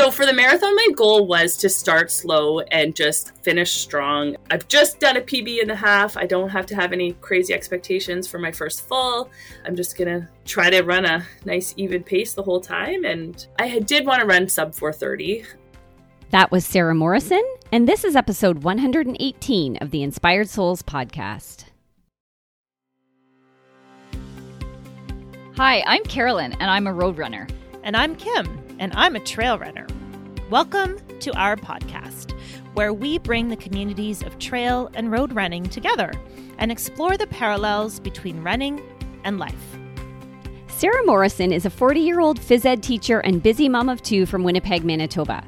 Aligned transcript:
So 0.00 0.10
for 0.10 0.24
the 0.24 0.32
marathon, 0.32 0.74
my 0.74 0.88
goal 0.96 1.26
was 1.26 1.58
to 1.58 1.68
start 1.68 2.10
slow 2.10 2.60
and 2.60 2.96
just 2.96 3.36
finish 3.44 3.72
strong. 3.72 4.34
I've 4.50 4.66
just 4.66 4.98
done 4.98 5.18
a 5.18 5.20
PB 5.20 5.60
and 5.60 5.70
a 5.70 5.76
half. 5.76 6.16
I 6.16 6.24
don't 6.24 6.48
have 6.48 6.64
to 6.66 6.74
have 6.74 6.94
any 6.94 7.12
crazy 7.20 7.52
expectations 7.52 8.26
for 8.26 8.38
my 8.38 8.50
first 8.50 8.88
full. 8.88 9.30
I'm 9.66 9.76
just 9.76 9.98
gonna 9.98 10.26
try 10.46 10.70
to 10.70 10.80
run 10.80 11.04
a 11.04 11.26
nice 11.44 11.74
even 11.76 12.02
pace 12.02 12.32
the 12.32 12.42
whole 12.42 12.62
time. 12.62 13.04
And 13.04 13.46
I 13.58 13.80
did 13.80 14.06
want 14.06 14.22
to 14.22 14.26
run 14.26 14.48
sub 14.48 14.74
430. 14.74 15.44
That 16.30 16.50
was 16.50 16.64
Sarah 16.64 16.94
Morrison, 16.94 17.44
and 17.70 17.86
this 17.86 18.02
is 18.02 18.16
episode 18.16 18.62
118 18.62 19.76
of 19.82 19.90
the 19.90 20.02
Inspired 20.02 20.48
Souls 20.48 20.82
podcast. 20.82 21.64
Hi, 25.58 25.84
I'm 25.86 26.04
Carolyn, 26.04 26.54
and 26.54 26.70
I'm 26.70 26.86
a 26.86 26.94
road 26.94 27.18
runner. 27.18 27.46
And 27.82 27.96
I'm 27.96 28.14
Kim, 28.16 28.59
and 28.80 28.94
I'm 28.96 29.14
a 29.14 29.20
trail 29.20 29.58
runner. 29.58 29.86
Welcome 30.48 30.98
to 31.20 31.32
our 31.38 31.54
podcast, 31.54 32.32
where 32.72 32.94
we 32.94 33.18
bring 33.18 33.48
the 33.48 33.56
communities 33.56 34.22
of 34.22 34.38
trail 34.38 34.90
and 34.94 35.12
road 35.12 35.34
running 35.34 35.64
together 35.64 36.10
and 36.58 36.72
explore 36.72 37.18
the 37.18 37.26
parallels 37.26 38.00
between 38.00 38.42
running 38.42 38.82
and 39.22 39.38
life. 39.38 39.78
Sarah 40.68 41.04
Morrison 41.04 41.52
is 41.52 41.66
a 41.66 41.70
40 41.70 42.00
year 42.00 42.20
old 42.20 42.40
phys 42.40 42.64
ed 42.64 42.82
teacher 42.82 43.20
and 43.20 43.42
busy 43.42 43.68
mom 43.68 43.90
of 43.90 44.02
two 44.02 44.24
from 44.24 44.44
Winnipeg, 44.44 44.82
Manitoba. 44.82 45.44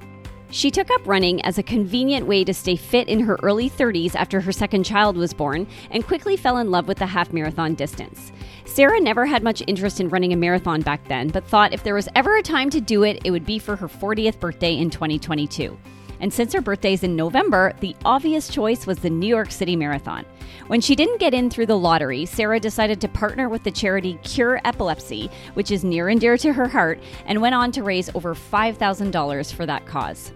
She 0.50 0.70
took 0.70 0.90
up 0.90 1.00
running 1.06 1.42
as 1.46 1.56
a 1.56 1.62
convenient 1.62 2.26
way 2.26 2.44
to 2.44 2.52
stay 2.52 2.76
fit 2.76 3.08
in 3.08 3.20
her 3.20 3.38
early 3.42 3.70
30s 3.70 4.14
after 4.14 4.42
her 4.42 4.52
second 4.52 4.84
child 4.84 5.16
was 5.16 5.32
born 5.32 5.66
and 5.90 6.06
quickly 6.06 6.36
fell 6.36 6.58
in 6.58 6.70
love 6.70 6.86
with 6.86 6.98
the 6.98 7.06
half 7.06 7.32
marathon 7.32 7.74
distance. 7.74 8.30
Sarah 8.72 9.00
never 9.00 9.26
had 9.26 9.42
much 9.42 9.62
interest 9.66 10.00
in 10.00 10.08
running 10.08 10.32
a 10.32 10.36
marathon 10.36 10.80
back 10.80 11.06
then, 11.06 11.28
but 11.28 11.44
thought 11.44 11.74
if 11.74 11.84
there 11.84 11.92
was 11.92 12.08
ever 12.14 12.38
a 12.38 12.42
time 12.42 12.70
to 12.70 12.80
do 12.80 13.02
it, 13.02 13.20
it 13.22 13.30
would 13.30 13.44
be 13.44 13.58
for 13.58 13.76
her 13.76 13.86
40th 13.86 14.40
birthday 14.40 14.78
in 14.78 14.88
2022. 14.88 15.78
And 16.20 16.32
since 16.32 16.54
her 16.54 16.62
birthday 16.62 16.94
is 16.94 17.02
in 17.02 17.14
November, 17.14 17.74
the 17.80 17.94
obvious 18.06 18.48
choice 18.48 18.86
was 18.86 18.98
the 18.98 19.10
New 19.10 19.26
York 19.26 19.50
City 19.50 19.76
Marathon. 19.76 20.24
When 20.68 20.80
she 20.80 20.96
didn't 20.96 21.20
get 21.20 21.34
in 21.34 21.50
through 21.50 21.66
the 21.66 21.76
lottery, 21.76 22.24
Sarah 22.24 22.58
decided 22.58 22.98
to 23.02 23.08
partner 23.08 23.50
with 23.50 23.62
the 23.62 23.70
charity 23.70 24.18
Cure 24.22 24.58
Epilepsy, 24.64 25.30
which 25.52 25.70
is 25.70 25.84
near 25.84 26.08
and 26.08 26.18
dear 26.18 26.38
to 26.38 26.54
her 26.54 26.66
heart, 26.66 26.98
and 27.26 27.42
went 27.42 27.54
on 27.54 27.72
to 27.72 27.82
raise 27.82 28.08
over 28.14 28.34
$5,000 28.34 29.52
for 29.52 29.66
that 29.66 29.84
cause. 29.84 30.32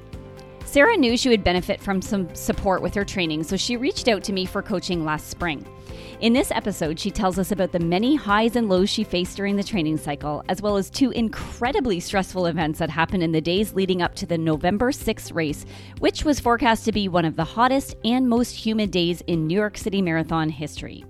Sarah 0.67 0.99
knew 0.99 1.17
she 1.17 1.31
would 1.31 1.43
benefit 1.43 1.81
from 1.81 2.03
some 2.03 2.35
support 2.35 2.83
with 2.83 2.95
her 2.97 3.05
training, 3.05 3.45
so 3.45 3.57
she 3.57 3.79
reached 3.79 4.09
out 4.09 4.23
to 4.25 4.35
me 4.35 4.45
for 4.45 4.61
coaching 4.61 5.07
last 5.07 5.31
spring. 5.31 5.67
In 6.21 6.33
this 6.33 6.51
episode, 6.51 6.99
she 6.99 7.11
tells 7.11 7.39
us 7.39 7.53
about 7.53 7.73
the 7.73 7.79
many 7.79 8.17
highs 8.17 8.57
and 8.57 8.69
lows 8.69 8.89
she 8.89 9.05
faced 9.05 9.37
during 9.37 9.57
the 9.57 9.63
training 9.63 9.99
cycle, 9.99 10.43
as 10.49 10.63
well 10.63 10.77
as 10.77 10.89
two 10.89 11.11
incredibly 11.11 12.01
stressful 12.01 12.47
events 12.47 12.79
that 12.79 12.91
happened 12.91 13.23
in 13.23 13.33
the 13.33 13.41
days 13.41 13.75
leading 13.75 14.01
up 14.03 14.15
to 14.15 14.27
the 14.27 14.39
November 14.39 14.93
6th 14.93 15.35
race, 15.35 15.67
which 15.99 16.25
was 16.25 16.41
forecast 16.41 16.85
to 16.85 16.93
be 16.93 17.09
one 17.09 17.25
of 17.25 17.37
the 17.37 17.45
hottest 17.45 17.95
and 18.05 18.29
most 18.29 18.53
humid 18.53 18.91
days 18.91 19.23
in 19.27 19.47
New 19.47 19.55
York 19.55 19.77
City 19.77 20.01
Marathon 20.01 20.49
history. 20.49 21.05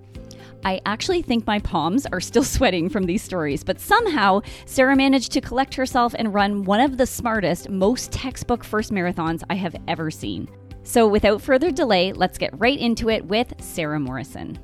I 0.65 0.81
actually 0.85 1.23
think 1.23 1.47
my 1.47 1.61
palms 1.61 2.07
are 2.07 2.21
still 2.21 2.43
sweating 2.57 2.89
from 2.89 3.05
these 3.05 3.23
stories, 3.23 3.63
but 3.63 3.79
somehow 3.79 4.41
Sarah 4.65 4.97
managed 4.97 5.31
to 5.33 5.41
collect 5.41 5.75
herself 5.75 6.15
and 6.19 6.35
run 6.35 6.65
one 6.65 6.81
of 6.81 6.97
the 6.97 7.07
smartest, 7.07 7.69
most 7.71 8.11
textbook 8.11 8.65
first 8.65 8.91
marathons 8.91 9.45
I 9.49 9.55
have 9.55 9.77
ever 9.87 10.11
seen. 10.11 10.49
So, 10.83 11.07
without 11.07 11.43
further 11.43 11.71
delay, 11.71 12.13
let's 12.13 12.39
get 12.39 12.59
right 12.59 12.79
into 12.79 13.11
it 13.11 13.25
with 13.25 13.53
Sarah 13.61 14.01
Morrison. 14.01 14.59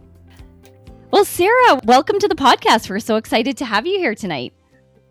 Well, 1.23 1.27
Sarah, 1.28 1.81
welcome 1.84 2.19
to 2.19 2.27
the 2.27 2.34
podcast. 2.34 2.91
We're 2.91 2.98
so 2.98 3.15
excited 3.15 3.56
to 3.59 3.65
have 3.65 3.87
you 3.87 3.97
here 3.97 4.17
tonight. 4.17 4.53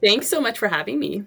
Thanks 0.04 0.28
so 0.28 0.42
much 0.42 0.60
for 0.60 0.68
having 0.68 1.00
me. 1.00 1.24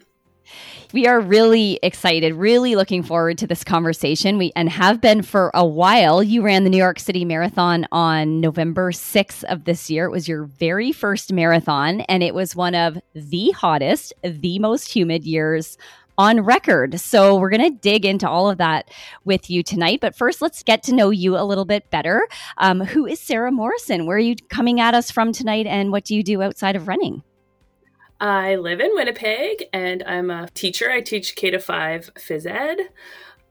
We 0.92 1.06
are 1.06 1.22
really 1.22 1.78
excited, 1.82 2.34
really 2.34 2.77
looking 2.77 3.02
forward 3.02 3.38
to 3.38 3.46
this 3.46 3.64
conversation. 3.64 4.36
We 4.36 4.52
and 4.55 4.68
have 4.68 5.00
been 5.00 5.22
for 5.22 5.50
a 5.55 5.64
while. 5.64 6.22
You 6.22 6.42
ran 6.42 6.64
the 6.64 6.70
New 6.70 6.77
York 6.77 7.00
City 7.00 7.24
Marathon 7.24 7.86
on 7.92 8.42
November 8.42 8.92
6th 8.92 9.42
of 9.44 9.64
this 9.64 9.89
year. 9.89 10.05
It 10.05 10.11
was 10.11 10.28
your 10.28 10.45
very 10.45 10.92
first 10.92 11.33
marathon 11.33 12.02
and 12.02 12.22
it 12.22 12.34
was 12.34 12.55
one 12.55 12.74
of 12.74 12.98
the 13.14 13.52
hottest, 13.52 14.12
the 14.22 14.58
most 14.58 14.92
humid 14.95 15.24
years 15.24 15.78
on 16.19 16.41
record. 16.41 17.01
So 17.01 17.36
we're 17.36 17.51
going 17.51 17.73
to 17.73 17.79
dig 17.79 18.05
into 18.05 18.29
all 18.29 18.48
of 18.48 18.58
that 18.58 18.91
with 19.25 19.51
you 19.51 19.63
tonight. 19.63 20.01
But 20.01 20.17
first, 20.17 20.41
let's 20.41 20.63
get 20.63 20.83
to 20.85 20.95
know 20.95 21.11
you 21.11 21.36
a 21.36 21.45
little 21.45 21.64
bit 21.64 21.91
better. 21.91 22.29
Um, 22.58 22.80
who 22.80 23.07
is 23.07 23.20
Sarah 23.20 23.52
Morrison? 23.52 24.07
Where 24.07 24.17
are 24.17 24.20
you 24.20 24.36
coming 24.48 24.80
at 24.80 24.95
us 24.95 25.11
from 25.11 25.33
tonight 25.33 25.67
and 25.67 25.91
what 25.91 26.05
do 26.05 26.14
you 26.14 26.23
do 26.23 26.42
outside 26.42 26.77
of 26.77 26.89
running? 26.89 27.23
I 28.20 28.55
live 28.57 28.80
in 28.80 28.91
Winnipeg 28.95 29.64
and 29.73 30.02
I'm 30.07 30.30
a 30.30 30.48
teacher. 30.51 30.91
I 30.91 31.01
teach 31.01 31.36
K 31.36 31.51
to 31.51 31.58
5 31.58 32.11
phys 32.14 32.46
ed. 32.46 32.89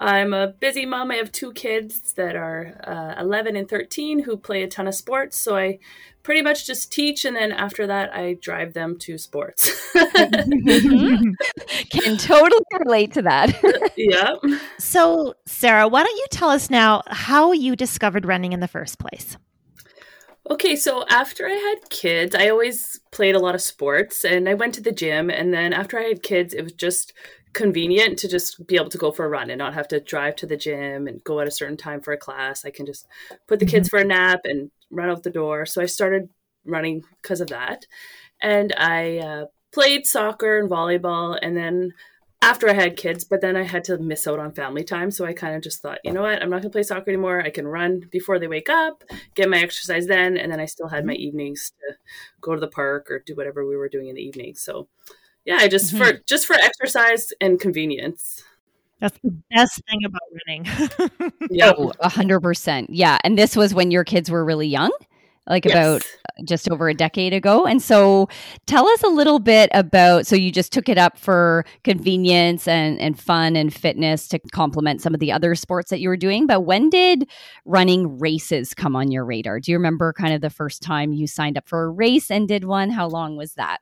I'm 0.04 0.34
a 0.34 0.48
busy 0.48 0.86
mom. 0.86 1.12
I 1.12 1.16
have 1.16 1.32
two 1.32 1.54
kids 1.54 2.12
that 2.14 2.36
are 2.36 2.76
uh, 2.86 3.22
11 3.22 3.56
and 3.56 3.70
13 3.70 4.24
who 4.24 4.36
play 4.36 4.62
a 4.62 4.68
ton 4.68 4.86
of 4.86 4.96
sports. 4.96 5.38
So 5.38 5.56
I 5.56 5.80
pretty 6.24 6.42
much 6.42 6.68
just 6.68 6.92
teach. 6.92 7.24
And 7.24 7.38
then 7.38 7.54
after 7.54 7.88
that, 7.88 8.14
I 8.14 8.34
drive 8.42 8.74
them 8.74 8.98
to 9.00 9.18
sports. 9.18 9.72
mm-hmm. 9.96 11.32
Can 11.98 12.18
totally 12.18 12.66
relate 12.78 13.14
to 13.14 13.22
that. 13.22 13.94
yeah. 13.98 14.36
So, 14.78 15.36
Sarah, 15.46 15.88
why 15.88 16.04
don't 16.04 16.18
you 16.18 16.26
tell 16.32 16.50
us 16.50 16.70
now 16.70 17.04
how 17.08 17.54
you 17.54 17.78
discovered 17.78 18.26
running 18.26 18.52
in 18.52 18.60
the 18.60 18.68
first 18.68 19.00
place? 19.00 19.38
Okay, 20.52 20.76
so 20.76 21.06
after 21.10 21.48
I 21.48 21.54
had 21.54 21.90
kids, 21.90 22.36
I 22.36 22.50
always 22.50 23.00
played 23.12 23.36
a 23.36 23.40
lot 23.40 23.56
of 23.56 23.62
sports 23.62 24.26
and 24.26 24.50
I 24.50 24.54
went 24.54 24.74
to 24.74 24.82
the 24.82 24.92
gym. 24.92 25.30
And 25.30 25.54
then 25.54 25.72
after 25.72 25.98
I 25.98 26.04
had 26.04 26.22
kids, 26.22 26.54
it 26.54 26.64
was 26.64 26.74
just 26.74 27.14
convenient 27.54 28.18
to 28.20 28.28
just 28.28 28.66
be 28.68 28.76
able 28.76 28.90
to 28.90 28.98
go 28.98 29.12
for 29.12 29.26
a 29.26 29.30
run 29.30 29.50
and 29.50 29.60
not 29.60 29.74
have 29.74 29.88
to 29.90 30.00
drive 30.00 30.36
to 30.38 30.48
the 30.48 30.58
gym 30.58 31.08
and 31.08 31.24
go 31.24 31.40
at 31.40 31.48
a 31.48 31.52
certain 31.52 31.78
time 31.78 32.02
for 32.02 32.12
a 32.12 32.18
class. 32.18 32.66
I 32.66 32.72
can 32.72 32.86
just 32.86 33.08
put 33.48 33.60
the 33.60 33.66
kids 33.66 33.88
mm-hmm. 33.88 33.98
for 33.98 34.02
a 34.02 34.08
nap 34.08 34.42
and 34.44 34.72
run 34.90 35.10
out 35.10 35.24
the 35.24 35.30
door. 35.30 35.66
So 35.66 35.82
I 35.82 35.86
started 35.86 36.30
running 36.66 37.04
because 37.22 37.42
of 37.42 37.48
that. 37.48 37.86
And 38.42 38.74
I 38.78 39.18
uh, 39.20 39.46
played 39.72 40.06
soccer 40.06 40.60
and 40.60 40.70
volleyball. 40.70 41.38
And 41.42 41.56
then 41.56 41.94
after 42.42 42.70
I 42.70 42.74
had 42.74 42.98
kids, 42.98 43.24
but 43.24 43.40
then 43.40 43.56
I 43.56 43.64
had 43.64 43.86
to 43.86 43.98
miss 43.98 44.28
out 44.28 44.40
on 44.40 44.52
family 44.52 44.84
time. 44.84 45.12
So 45.12 45.24
I 45.24 45.34
kind 45.34 45.56
of 45.56 45.62
just 45.62 45.82
thought, 45.82 46.00
you 46.04 46.12
know 46.12 46.24
what, 46.24 46.42
I'm 46.42 46.50
not 46.50 46.58
going 46.58 46.64
to 46.64 46.70
play 46.70 46.84
soccer 46.84 47.10
anymore. 47.10 47.42
I 47.42 47.50
can 47.52 47.68
run 47.68 48.02
before 48.12 48.38
they 48.38 48.48
wake 48.48 48.70
up, 48.70 49.04
get 49.36 49.50
my 49.50 49.60
exercise 49.60 50.08
then. 50.08 50.38
And 50.38 50.52
then 50.52 50.60
I 50.60 50.66
still 50.66 50.88
had 50.88 51.06
my 51.06 51.14
evenings 51.14 51.72
to 51.80 51.96
go 52.42 52.54
to 52.54 52.60
the 52.60 52.68
park 52.68 53.10
or 53.10 53.24
do 53.26 53.36
whatever 53.36 53.66
we 53.66 53.78
were 53.78 53.88
doing 53.88 54.10
in 54.10 54.16
the 54.16 54.22
evening. 54.22 54.56
So 54.56 54.90
yeah, 55.46 55.58
I 55.60 55.68
just 55.68 55.94
mm-hmm. 55.94 56.04
for 56.04 56.22
just 56.28 56.46
for 56.46 56.56
exercise 56.56 57.32
and 57.42 57.60
convenience. 57.60 58.44
That's 59.00 59.20
the 59.22 59.36
best 59.52 59.82
thing 59.90 60.06
about 60.06 60.22
running. 60.48 61.34
yeah. 61.52 61.74
Oh, 61.78 61.92
100%. 62.02 62.86
Yeah. 62.88 63.18
And 63.26 63.38
this 63.38 63.54
was 63.54 63.74
when 63.74 63.92
your 63.92 64.06
kids 64.06 64.32
were 64.32 64.46
really 64.46 64.68
young? 64.68 64.92
like 65.48 65.66
yes. 65.66 65.74
about 65.74 66.06
just 66.48 66.70
over 66.70 66.90
a 66.90 66.94
decade 66.94 67.34
ago. 67.34 67.66
And 67.66 67.82
so 67.82 68.28
tell 68.66 68.88
us 68.88 69.04
a 69.04 69.08
little 69.08 69.40
bit 69.40 69.70
about 69.74 70.26
so 70.26 70.36
you 70.36 70.52
just 70.52 70.72
took 70.72 70.90
it 70.90 70.98
up 70.98 71.18
for 71.18 71.66
convenience 71.84 72.68
and, 72.68 73.00
and 73.00 73.20
fun 73.20 73.56
and 73.56 73.74
fitness 73.74 74.28
to 74.30 74.40
complement 74.52 75.02
some 75.02 75.14
of 75.14 75.20
the 75.20 75.32
other 75.32 75.54
sports 75.56 75.90
that 75.90 76.00
you 76.00 76.10
were 76.10 76.18
doing. 76.18 76.48
But 76.48 76.62
when 76.62 76.90
did 76.90 77.30
running 77.66 78.18
races 78.20 78.74
come 78.74 78.96
on 78.96 79.12
your 79.12 79.26
radar? 79.26 79.60
Do 79.60 79.72
you 79.72 79.78
remember 79.78 80.14
kind 80.14 80.34
of 80.34 80.42
the 80.42 80.50
first 80.50 80.82
time 80.82 81.14
you 81.14 81.28
signed 81.28 81.58
up 81.58 81.68
for 81.68 81.84
a 81.84 81.90
race 81.90 82.32
and 82.32 82.48
did 82.48 82.64
one? 82.64 82.90
How 82.90 83.08
long 83.08 83.36
was 83.36 83.54
that? 83.56 83.80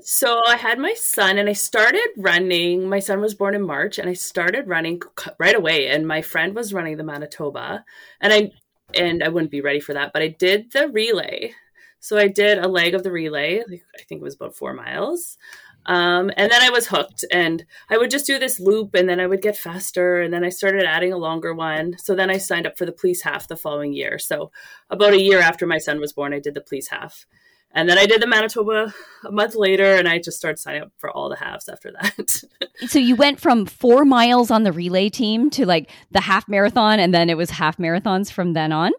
So 0.00 0.40
I 0.46 0.56
had 0.56 0.78
my 0.78 0.94
son 0.94 1.38
and 1.38 1.48
I 1.48 1.52
started 1.52 2.08
running. 2.16 2.88
My 2.88 2.98
son 2.98 3.20
was 3.20 3.34
born 3.34 3.54
in 3.54 3.62
March 3.62 3.98
and 3.98 4.08
I 4.08 4.14
started 4.14 4.68
running 4.68 5.02
right 5.38 5.54
away 5.54 5.88
and 5.88 6.06
my 6.06 6.22
friend 6.22 6.54
was 6.54 6.72
running 6.72 6.96
the 6.96 7.04
Manitoba 7.04 7.84
and 8.20 8.32
I 8.32 8.52
and 8.94 9.22
I 9.22 9.28
wouldn't 9.28 9.50
be 9.50 9.60
ready 9.60 9.80
for 9.80 9.94
that. 9.94 10.12
But 10.12 10.22
I 10.22 10.28
did 10.28 10.72
the 10.72 10.88
relay. 10.88 11.54
So 12.00 12.18
I 12.18 12.28
did 12.28 12.58
a 12.58 12.68
leg 12.68 12.94
of 12.94 13.04
the 13.04 13.12
relay. 13.12 13.60
I 13.60 14.02
think 14.08 14.20
it 14.20 14.24
was 14.24 14.34
about 14.34 14.56
four 14.56 14.74
miles. 14.74 15.38
Um, 15.86 16.30
and 16.36 16.50
then 16.50 16.62
I 16.62 16.70
was 16.70 16.86
hooked, 16.86 17.24
and 17.32 17.64
I 17.90 17.98
would 17.98 18.10
just 18.10 18.26
do 18.26 18.38
this 18.38 18.60
loop, 18.60 18.94
and 18.94 19.08
then 19.08 19.18
I 19.18 19.26
would 19.26 19.42
get 19.42 19.56
faster, 19.56 20.20
and 20.20 20.32
then 20.32 20.44
I 20.44 20.48
started 20.48 20.84
adding 20.84 21.12
a 21.12 21.18
longer 21.18 21.54
one. 21.54 21.96
So 21.98 22.14
then 22.14 22.30
I 22.30 22.38
signed 22.38 22.66
up 22.66 22.78
for 22.78 22.86
the 22.86 22.92
police 22.92 23.22
half 23.22 23.48
the 23.48 23.56
following 23.56 23.92
year. 23.92 24.18
So 24.18 24.52
about 24.90 25.12
a 25.12 25.20
year 25.20 25.40
after 25.40 25.66
my 25.66 25.78
son 25.78 25.98
was 25.98 26.12
born, 26.12 26.32
I 26.32 26.38
did 26.38 26.54
the 26.54 26.60
police 26.60 26.88
half. 26.88 27.26
And 27.74 27.88
then 27.88 27.96
I 27.98 28.06
did 28.06 28.20
the 28.20 28.26
Manitoba 28.26 28.92
a 29.24 29.30
month 29.30 29.54
later, 29.54 29.94
and 29.94 30.06
I 30.08 30.18
just 30.18 30.36
started 30.36 30.58
signing 30.58 30.82
up 30.82 30.92
for 30.98 31.10
all 31.10 31.28
the 31.28 31.36
halves 31.36 31.68
after 31.68 31.92
that. 31.92 32.42
so 32.86 32.98
you 32.98 33.16
went 33.16 33.40
from 33.40 33.64
four 33.64 34.04
miles 34.04 34.50
on 34.50 34.62
the 34.62 34.72
relay 34.72 35.08
team 35.08 35.48
to 35.50 35.64
like 35.64 35.90
the 36.10 36.20
half 36.20 36.48
marathon, 36.48 37.00
and 37.00 37.14
then 37.14 37.30
it 37.30 37.36
was 37.36 37.50
half 37.50 37.78
marathons 37.78 38.30
from 38.30 38.52
then 38.52 38.72
on? 38.72 38.92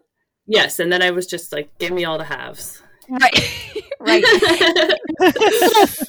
Yes. 0.46 0.78
And 0.78 0.92
then 0.92 1.02
I 1.02 1.10
was 1.10 1.26
just 1.26 1.52
like, 1.52 1.76
give 1.78 1.92
me 1.92 2.04
all 2.04 2.18
the 2.18 2.24
halves. 2.24 2.82
Right. 3.08 3.82
right. 4.00 4.24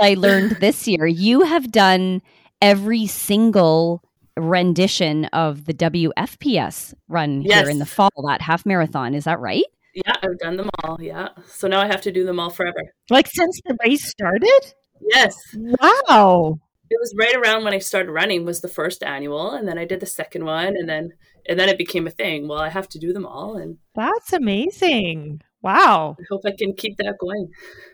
I 0.00 0.14
learned 0.14 0.52
this 0.60 0.88
year 0.88 1.06
you 1.06 1.42
have 1.42 1.70
done 1.70 2.20
every 2.60 3.06
single 3.06 4.02
rendition 4.36 5.26
of 5.26 5.64
the 5.64 5.74
WFPS 5.74 6.94
run 7.08 7.42
yes. 7.42 7.62
here 7.62 7.70
in 7.70 7.78
the 7.78 7.86
fall, 7.86 8.10
that 8.26 8.40
half 8.40 8.66
marathon. 8.66 9.14
Is 9.14 9.24
that 9.24 9.38
right? 9.40 9.64
Yeah, 9.96 10.14
I've 10.22 10.38
done 10.38 10.58
them 10.58 10.68
all. 10.84 10.98
Yeah. 11.00 11.28
So 11.46 11.68
now 11.68 11.80
I 11.80 11.86
have 11.86 12.02
to 12.02 12.12
do 12.12 12.26
them 12.26 12.38
all 12.38 12.50
forever. 12.50 12.82
Like 13.08 13.28
since 13.28 13.58
the 13.64 13.78
race 13.82 14.06
started? 14.06 14.74
Yes. 15.00 15.34
Wow. 15.54 16.58
it 16.90 16.98
was 17.00 17.14
right 17.18 17.34
around 17.34 17.64
when 17.64 17.72
I 17.72 17.78
started 17.78 18.12
running 18.12 18.44
was 18.44 18.60
the 18.60 18.68
first 18.68 19.02
annual, 19.02 19.52
and 19.52 19.66
then 19.66 19.78
I 19.78 19.86
did 19.86 20.00
the 20.00 20.06
second 20.06 20.44
one, 20.44 20.68
and 20.76 20.86
then 20.88 21.12
and 21.48 21.58
then 21.58 21.70
it 21.70 21.78
became 21.78 22.06
a 22.06 22.10
thing. 22.10 22.46
Well, 22.46 22.58
I 22.58 22.68
have 22.68 22.88
to 22.90 22.98
do 22.98 23.14
them 23.14 23.24
all, 23.24 23.56
and 23.56 23.78
that's 23.94 24.34
amazing. 24.34 25.40
Wow. 25.62 26.16
I 26.20 26.24
hope 26.30 26.42
I 26.44 26.52
can 26.56 26.74
keep 26.74 26.98
that 26.98 27.16
going. 27.18 27.48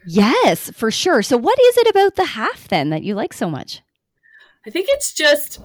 Yes, 0.06 0.70
for 0.70 0.90
sure. 0.90 1.22
So, 1.22 1.36
what 1.36 1.58
is 1.60 1.76
it 1.78 1.88
about 1.88 2.16
the 2.16 2.24
half 2.24 2.66
then 2.68 2.90
that 2.90 3.04
you 3.04 3.14
like 3.14 3.32
so 3.32 3.48
much? 3.48 3.80
I 4.66 4.70
think 4.70 4.88
it's 4.90 5.14
just 5.14 5.60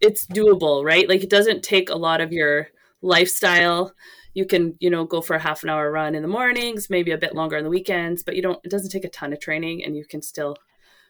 it's 0.00 0.26
doable, 0.26 0.84
right? 0.84 1.08
Like 1.08 1.22
it 1.22 1.30
doesn't 1.30 1.62
take 1.62 1.88
a 1.88 1.96
lot 1.96 2.20
of 2.20 2.32
your 2.32 2.68
lifestyle. 3.02 3.94
You 4.34 4.46
can, 4.46 4.76
you 4.80 4.90
know, 4.90 5.04
go 5.04 5.20
for 5.20 5.34
a 5.34 5.40
half 5.40 5.62
an 5.62 5.70
hour 5.70 5.90
run 5.90 6.14
in 6.14 6.22
the 6.22 6.28
mornings, 6.28 6.90
maybe 6.90 7.10
a 7.10 7.18
bit 7.18 7.34
longer 7.34 7.56
on 7.56 7.64
the 7.64 7.70
weekends, 7.70 8.22
but 8.22 8.36
you 8.36 8.42
don't 8.42 8.60
it 8.64 8.70
doesn't 8.70 8.90
take 8.90 9.04
a 9.04 9.08
ton 9.08 9.32
of 9.32 9.40
training 9.40 9.84
and 9.84 9.96
you 9.96 10.04
can 10.04 10.22
still 10.22 10.56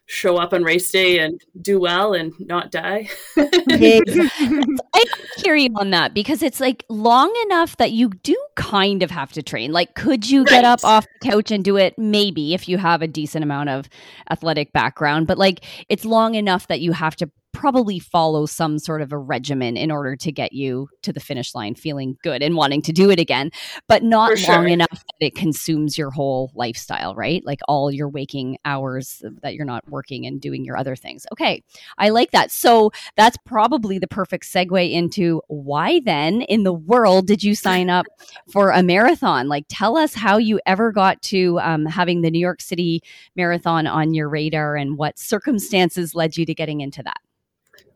show 0.06 0.38
up 0.38 0.52
on 0.52 0.64
race 0.64 0.90
day 0.90 1.20
and 1.20 1.40
do 1.62 1.78
well 1.78 2.14
and 2.14 2.32
not 2.40 2.72
die. 2.72 3.08
I 3.36 5.04
hear 5.36 5.54
you 5.54 5.70
on 5.76 5.90
that 5.90 6.14
because 6.14 6.42
it's 6.42 6.58
like 6.58 6.84
long 6.88 7.32
enough 7.44 7.76
that 7.76 7.92
you 7.92 8.10
do 8.24 8.36
kind 8.56 9.04
of 9.04 9.10
have 9.12 9.30
to 9.32 9.42
train. 9.42 9.70
Like, 9.70 9.94
could 9.94 10.28
you 10.28 10.40
right. 10.40 10.48
get 10.48 10.64
up 10.64 10.80
off 10.82 11.06
the 11.20 11.30
couch 11.30 11.52
and 11.52 11.64
do 11.64 11.76
it? 11.76 11.96
Maybe 11.96 12.54
if 12.54 12.68
you 12.68 12.76
have 12.78 13.02
a 13.02 13.06
decent 13.06 13.44
amount 13.44 13.68
of 13.68 13.88
athletic 14.30 14.72
background, 14.72 15.28
but 15.28 15.38
like 15.38 15.64
it's 15.88 16.04
long 16.04 16.34
enough 16.34 16.66
that 16.66 16.80
you 16.80 16.90
have 16.90 17.14
to 17.16 17.30
probably 17.52 17.98
follow 17.98 18.46
some 18.46 18.78
sort 18.78 19.02
of 19.02 19.12
a 19.12 19.18
regimen 19.18 19.76
in 19.76 19.90
order 19.90 20.16
to 20.16 20.32
get 20.32 20.52
you 20.52 20.88
to 21.02 21.12
the 21.12 21.20
finish 21.20 21.54
line 21.54 21.74
feeling 21.74 22.16
good 22.22 22.42
and 22.42 22.56
wanting 22.56 22.82
to 22.82 22.92
do 22.92 23.10
it 23.10 23.18
again, 23.18 23.50
but 23.88 24.02
not 24.02 24.38
sure. 24.38 24.54
long 24.54 24.68
enough 24.68 24.88
that 24.90 25.26
it 25.26 25.34
consumes 25.34 25.98
your 25.98 26.10
whole 26.10 26.50
lifestyle, 26.54 27.14
right? 27.14 27.44
Like 27.44 27.60
all 27.68 27.90
your 27.90 28.08
waking 28.08 28.58
hours 28.64 29.22
that 29.42 29.54
you're 29.54 29.64
not 29.64 29.88
working 29.88 30.26
and 30.26 30.40
doing 30.40 30.64
your 30.64 30.76
other 30.76 30.96
things. 30.96 31.26
Okay, 31.32 31.62
I 31.98 32.10
like 32.10 32.30
that. 32.30 32.50
So 32.50 32.92
that's 33.16 33.36
probably 33.44 33.98
the 33.98 34.08
perfect 34.08 34.44
segue 34.44 34.90
into 34.90 35.42
why 35.48 36.00
then 36.04 36.42
in 36.42 36.62
the 36.62 36.72
world 36.72 37.26
did 37.26 37.42
you 37.42 37.54
sign 37.54 37.90
up 37.90 38.06
for 38.52 38.70
a 38.70 38.82
marathon? 38.82 39.48
Like, 39.48 39.64
tell 39.68 39.96
us 39.96 40.14
how 40.14 40.38
you 40.38 40.60
ever 40.66 40.92
got 40.92 41.20
to 41.22 41.58
um, 41.60 41.86
having 41.86 42.22
the 42.22 42.30
New 42.30 42.38
York 42.38 42.60
City 42.60 43.02
Marathon 43.36 43.86
on 43.86 44.14
your 44.14 44.28
radar 44.28 44.76
and 44.76 44.96
what 44.96 45.18
circumstances 45.18 46.14
led 46.14 46.36
you 46.36 46.46
to 46.46 46.54
getting 46.54 46.80
into 46.80 47.02
that. 47.02 47.18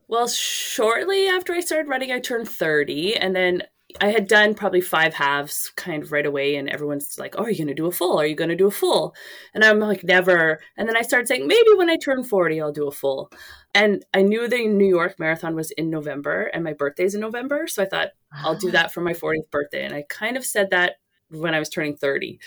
Well, 0.08 0.28
shortly 0.28 1.26
after 1.28 1.52
I 1.52 1.60
started 1.60 1.88
running, 1.88 2.12
I 2.12 2.20
turned 2.20 2.48
30, 2.48 3.16
and 3.16 3.34
then 3.34 3.62
I 4.00 4.10
had 4.10 4.26
done 4.26 4.54
probably 4.54 4.80
five 4.80 5.14
halves 5.14 5.70
kind 5.76 6.02
of 6.02 6.12
right 6.12 6.26
away, 6.26 6.56
and 6.56 6.68
everyone's 6.68 7.16
like, 7.18 7.34
Oh, 7.36 7.44
are 7.44 7.50
you 7.50 7.56
going 7.56 7.68
to 7.68 7.74
do 7.74 7.86
a 7.86 7.92
full? 7.92 8.20
Are 8.20 8.26
you 8.26 8.34
going 8.34 8.50
to 8.50 8.56
do 8.56 8.66
a 8.66 8.72
full? 8.72 9.14
And 9.54 9.64
I'm 9.64 9.78
like, 9.78 10.02
Never. 10.04 10.60
And 10.76 10.88
then 10.88 10.96
I 10.96 11.02
started 11.02 11.28
saying, 11.28 11.46
Maybe 11.46 11.74
when 11.76 11.90
I 11.90 11.96
turn 11.96 12.24
40, 12.24 12.60
I'll 12.60 12.72
do 12.72 12.88
a 12.88 12.92
full. 12.92 13.30
And 13.74 14.04
I 14.12 14.22
knew 14.22 14.48
the 14.48 14.66
New 14.66 14.88
York 14.88 15.18
Marathon 15.18 15.54
was 15.54 15.70
in 15.72 15.90
November, 15.90 16.50
and 16.52 16.64
my 16.64 16.72
birthday's 16.72 17.14
in 17.14 17.20
November. 17.20 17.66
So 17.66 17.82
I 17.82 17.86
thought, 17.86 18.10
I'll 18.32 18.56
do 18.56 18.68
ah. 18.68 18.72
that 18.72 18.92
for 18.92 19.00
my 19.00 19.12
40th 19.12 19.50
birthday. 19.50 19.84
And 19.84 19.94
I 19.94 20.04
kind 20.08 20.36
of 20.36 20.44
said 20.44 20.70
that 20.70 20.96
when 21.30 21.54
I 21.54 21.58
was 21.58 21.68
turning 21.68 21.96
30 21.96 22.40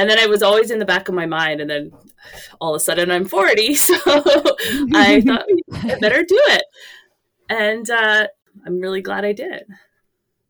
and 0.00 0.08
then 0.08 0.18
I 0.18 0.26
was 0.26 0.42
always 0.42 0.70
in 0.70 0.78
the 0.78 0.86
back 0.86 1.08
of 1.08 1.14
my 1.14 1.26
mind, 1.26 1.60
and 1.60 1.68
then 1.68 1.92
all 2.58 2.74
of 2.74 2.80
a 2.80 2.80
sudden 2.80 3.10
I'm 3.10 3.26
40, 3.26 3.74
so 3.74 3.94
I 4.94 5.20
thought 5.20 5.44
I 5.74 5.98
better 6.00 6.24
do 6.24 6.40
it, 6.48 6.64
and 7.50 7.88
uh, 7.90 8.26
I'm 8.66 8.80
really 8.80 9.02
glad 9.02 9.26
I 9.26 9.32
did. 9.32 9.64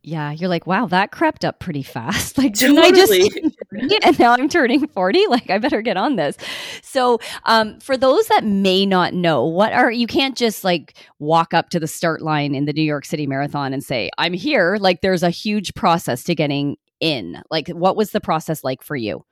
Yeah, 0.02 0.32
you're 0.32 0.48
like, 0.48 0.66
wow, 0.66 0.86
that 0.86 1.12
crept 1.12 1.44
up 1.44 1.58
pretty 1.58 1.82
fast. 1.82 2.30
Like, 2.40 2.54
didn't 2.54 2.76
totally. 2.76 3.22
I 3.22 3.26
just? 3.26 3.56
and 4.04 4.18
now 4.18 4.32
I'm 4.32 4.48
turning 4.48 4.86
40. 4.86 5.26
Like, 5.26 5.50
I 5.50 5.58
better 5.58 5.82
get 5.82 5.98
on 5.98 6.16
this. 6.16 6.38
So, 6.80 7.18
um, 7.44 7.78
for 7.80 7.98
those 7.98 8.28
that 8.28 8.44
may 8.44 8.86
not 8.86 9.12
know, 9.12 9.44
what 9.44 9.74
are 9.74 9.90
you 9.90 10.06
can't 10.06 10.34
just 10.34 10.64
like 10.64 10.94
walk 11.18 11.52
up 11.52 11.68
to 11.70 11.80
the 11.80 11.86
start 11.86 12.22
line 12.22 12.54
in 12.54 12.64
the 12.64 12.72
New 12.72 12.82
York 12.82 13.04
City 13.04 13.26
Marathon 13.26 13.74
and 13.74 13.84
say, 13.84 14.08
I'm 14.16 14.32
here. 14.32 14.78
Like, 14.80 15.02
there's 15.02 15.22
a 15.22 15.28
huge 15.28 15.74
process 15.74 16.24
to 16.24 16.34
getting 16.34 16.76
in? 17.00 17.42
Like, 17.50 17.68
what 17.68 17.96
was 17.96 18.10
the 18.10 18.20
process 18.20 18.62
like 18.62 18.82
for 18.82 18.96
you? 18.96 19.24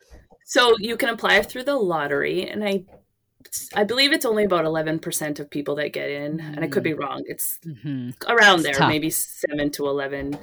So 0.44 0.74
you 0.78 0.96
can 0.96 1.10
apply 1.10 1.42
through 1.42 1.64
the 1.64 1.76
lottery, 1.76 2.48
and 2.48 2.64
I, 2.64 2.84
I 3.74 3.84
believe 3.84 4.12
it's 4.12 4.24
only 4.24 4.44
about 4.44 4.64
eleven 4.64 4.98
percent 4.98 5.38
of 5.40 5.50
people 5.50 5.74
that 5.76 5.92
get 5.92 6.10
in, 6.10 6.38
mm-hmm. 6.38 6.54
and 6.54 6.64
I 6.64 6.68
could 6.68 6.82
be 6.82 6.94
mm. 6.94 7.00
wrong. 7.00 7.22
It's 7.26 7.58
mm-hmm. 7.66 8.10
around 8.26 8.60
it's 8.60 8.62
there, 8.64 8.74
tough. 8.74 8.88
maybe 8.88 9.10
seven 9.10 9.70
to 9.72 9.86
eleven. 9.86 10.38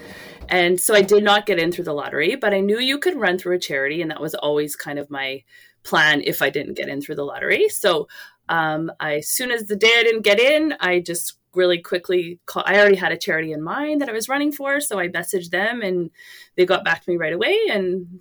And 0.47 0.79
so 0.79 0.93
I 0.93 1.01
did 1.01 1.23
not 1.23 1.47
get 1.47 1.59
in 1.59 1.71
through 1.71 1.85
the 1.85 1.93
lottery, 1.93 2.35
but 2.35 2.53
I 2.53 2.59
knew 2.59 2.79
you 2.79 2.99
could 2.99 3.19
run 3.19 3.39
through 3.39 3.55
a 3.55 3.59
charity, 3.59 4.01
and 4.03 4.11
that 4.11 4.21
was 4.21 4.35
always 4.35 4.75
kind 4.75 4.99
of 4.99 5.09
my 5.09 5.43
plan 5.83 6.21
if 6.23 6.41
I 6.41 6.49
didn't 6.51 6.77
get 6.77 6.87
in 6.87 7.01
through 7.01 7.15
the 7.15 7.25
lottery. 7.25 7.69
So 7.69 8.07
um, 8.47 8.91
I, 8.99 9.15
as 9.15 9.27
soon 9.27 9.51
as 9.51 9.67
the 9.67 9.75
day 9.75 9.91
I 9.97 10.03
didn't 10.03 10.21
get 10.21 10.39
in, 10.39 10.75
I 10.79 10.99
just 10.99 11.39
really 11.55 11.79
quickly 11.79 12.39
call, 12.45 12.63
I 12.65 12.77
already 12.79 12.95
had 12.95 13.11
a 13.11 13.17
charity 13.17 13.51
in 13.51 13.61
mind 13.61 14.01
that 14.01 14.09
I 14.09 14.13
was 14.13 14.29
running 14.29 14.51
for, 14.51 14.79
so 14.79 14.99
I 14.99 15.07
messaged 15.07 15.49
them 15.51 15.81
and 15.81 16.11
they 16.55 16.65
got 16.65 16.85
back 16.85 17.03
to 17.03 17.09
me 17.09 17.17
right 17.17 17.33
away 17.33 17.57
and 17.69 18.19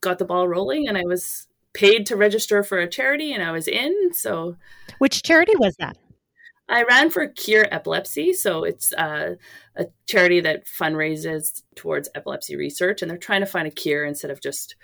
got 0.00 0.18
the 0.18 0.24
ball 0.24 0.46
rolling 0.48 0.88
and 0.88 0.98
I 0.98 1.02
was 1.04 1.48
paid 1.72 2.06
to 2.06 2.16
register 2.16 2.62
for 2.62 2.78
a 2.78 2.88
charity 2.88 3.32
and 3.32 3.42
I 3.42 3.52
was 3.52 3.68
in. 3.68 4.12
So 4.12 4.56
Which 4.98 5.22
charity 5.22 5.54
was 5.56 5.76
that? 5.78 5.96
I 6.68 6.84
ran 6.84 7.10
for 7.10 7.26
Cure 7.28 7.66
Epilepsy, 7.70 8.32
so 8.32 8.64
it's 8.64 8.92
uh, 8.94 9.34
a 9.76 9.86
charity 10.06 10.40
that 10.40 10.64
fundraises 10.64 11.62
towards 11.74 12.08
epilepsy 12.14 12.56
research, 12.56 13.02
and 13.02 13.10
they're 13.10 13.18
trying 13.18 13.40
to 13.40 13.46
find 13.46 13.68
a 13.68 13.70
cure 13.70 14.06
instead 14.06 14.30
of 14.30 14.40
just 14.40 14.74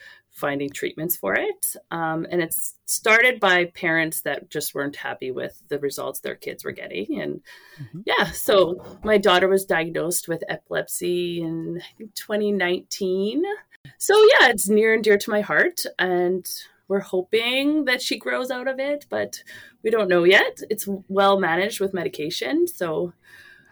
finding 0.41 0.71
treatments 0.71 1.17
for 1.17 1.35
it. 1.35 1.77
Um, 1.91 2.27
and 2.31 2.41
it's 2.41 2.75
started 2.87 3.39
by 3.39 3.67
parents 3.67 4.23
that 4.23 4.51
just 4.51 4.75
weren't 4.75 4.97
happy 4.97 5.31
with 5.31 5.63
the 5.69 5.79
results 5.79 6.21
their 6.21 6.35
kids 6.35 6.65
were 6.65 6.73
getting. 6.73 7.21
And 7.21 7.43
mm-hmm. 7.81 8.01
yeah, 8.07 8.31
so 8.33 8.99
my 9.05 9.19
daughter 9.19 9.49
was 9.49 9.65
diagnosed 9.65 10.27
with 10.27 10.43
epilepsy 10.49 11.43
in 11.43 11.81
2019. 12.15 13.45
So 13.99 14.15
yeah, 14.19 14.49
it's 14.49 14.69
near 14.69 14.95
and 14.95 15.05
dear 15.05 15.19
to 15.19 15.31
my 15.31 15.43
heart. 15.43 15.83
And 15.99 16.49
we're 16.89 17.01
hoping 17.01 17.85
that 17.85 18.03
she 18.03 18.19
grows 18.19 18.51
out 18.51 18.67
of 18.67 18.81
it, 18.81 19.07
but 19.09 19.43
we 19.85 19.91
don't 19.91 20.09
know 20.09 20.25
yet. 20.25 20.61
It's 20.71 20.89
well 21.09 21.39
managed 21.39 21.81
with 21.81 21.95
medication. 21.95 22.67
So 22.67 23.13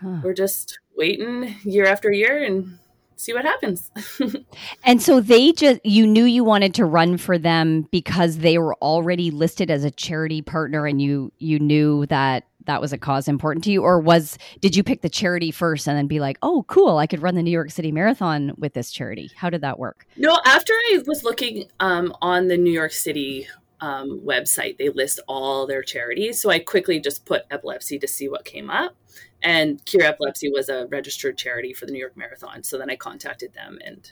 huh. 0.00 0.20
we're 0.22 0.34
just 0.34 0.78
waiting 0.96 1.56
year 1.64 1.86
after 1.86 2.12
year 2.12 2.44
and 2.44 2.78
see 3.18 3.34
what 3.34 3.44
happens. 3.44 3.90
and 4.84 5.02
so 5.02 5.20
they 5.20 5.52
just 5.52 5.84
you 5.84 6.06
knew 6.06 6.24
you 6.24 6.44
wanted 6.44 6.74
to 6.74 6.84
run 6.84 7.18
for 7.18 7.36
them 7.36 7.82
because 7.90 8.38
they 8.38 8.58
were 8.58 8.74
already 8.76 9.30
listed 9.30 9.70
as 9.70 9.84
a 9.84 9.90
charity 9.90 10.40
partner 10.40 10.86
and 10.86 11.02
you 11.02 11.32
you 11.38 11.58
knew 11.58 12.06
that 12.06 12.44
that 12.66 12.80
was 12.80 12.92
a 12.92 12.98
cause 12.98 13.28
important 13.28 13.64
to 13.64 13.70
you 13.70 13.82
or 13.82 13.98
was 13.98 14.38
did 14.60 14.76
you 14.76 14.82
pick 14.82 15.00
the 15.00 15.08
charity 15.08 15.50
first 15.50 15.88
and 15.88 15.96
then 15.96 16.06
be 16.06 16.20
like, 16.20 16.38
"Oh, 16.42 16.64
cool, 16.68 16.98
I 16.98 17.06
could 17.06 17.22
run 17.22 17.34
the 17.34 17.42
New 17.42 17.50
York 17.50 17.70
City 17.70 17.92
Marathon 17.92 18.52
with 18.56 18.74
this 18.74 18.90
charity." 18.90 19.30
How 19.36 19.50
did 19.50 19.62
that 19.62 19.78
work? 19.78 20.06
No, 20.16 20.38
after 20.44 20.72
I 20.72 21.02
was 21.06 21.24
looking 21.24 21.64
um, 21.80 22.14
on 22.22 22.48
the 22.48 22.56
New 22.56 22.70
York 22.72 22.92
City 22.92 23.48
um, 23.80 24.20
website, 24.24 24.76
they 24.76 24.90
list 24.90 25.20
all 25.28 25.66
their 25.66 25.82
charities. 25.82 26.40
So 26.40 26.50
I 26.50 26.58
quickly 26.58 27.00
just 27.00 27.24
put 27.24 27.44
epilepsy 27.50 27.98
to 27.98 28.08
see 28.08 28.28
what 28.28 28.44
came 28.44 28.70
up 28.70 28.96
and 29.42 29.84
Cure 29.84 30.04
Epilepsy 30.04 30.50
was 30.50 30.68
a 30.68 30.86
registered 30.86 31.36
charity 31.36 31.72
for 31.72 31.86
the 31.86 31.92
New 31.92 31.98
York 31.98 32.16
Marathon. 32.16 32.62
So 32.62 32.78
then 32.78 32.90
I 32.90 32.96
contacted 32.96 33.54
them, 33.54 33.78
and 33.84 34.10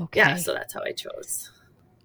okay. 0.00 0.20
yeah, 0.20 0.36
so 0.36 0.54
that's 0.54 0.74
how 0.74 0.82
I 0.82 0.92
chose. 0.92 1.50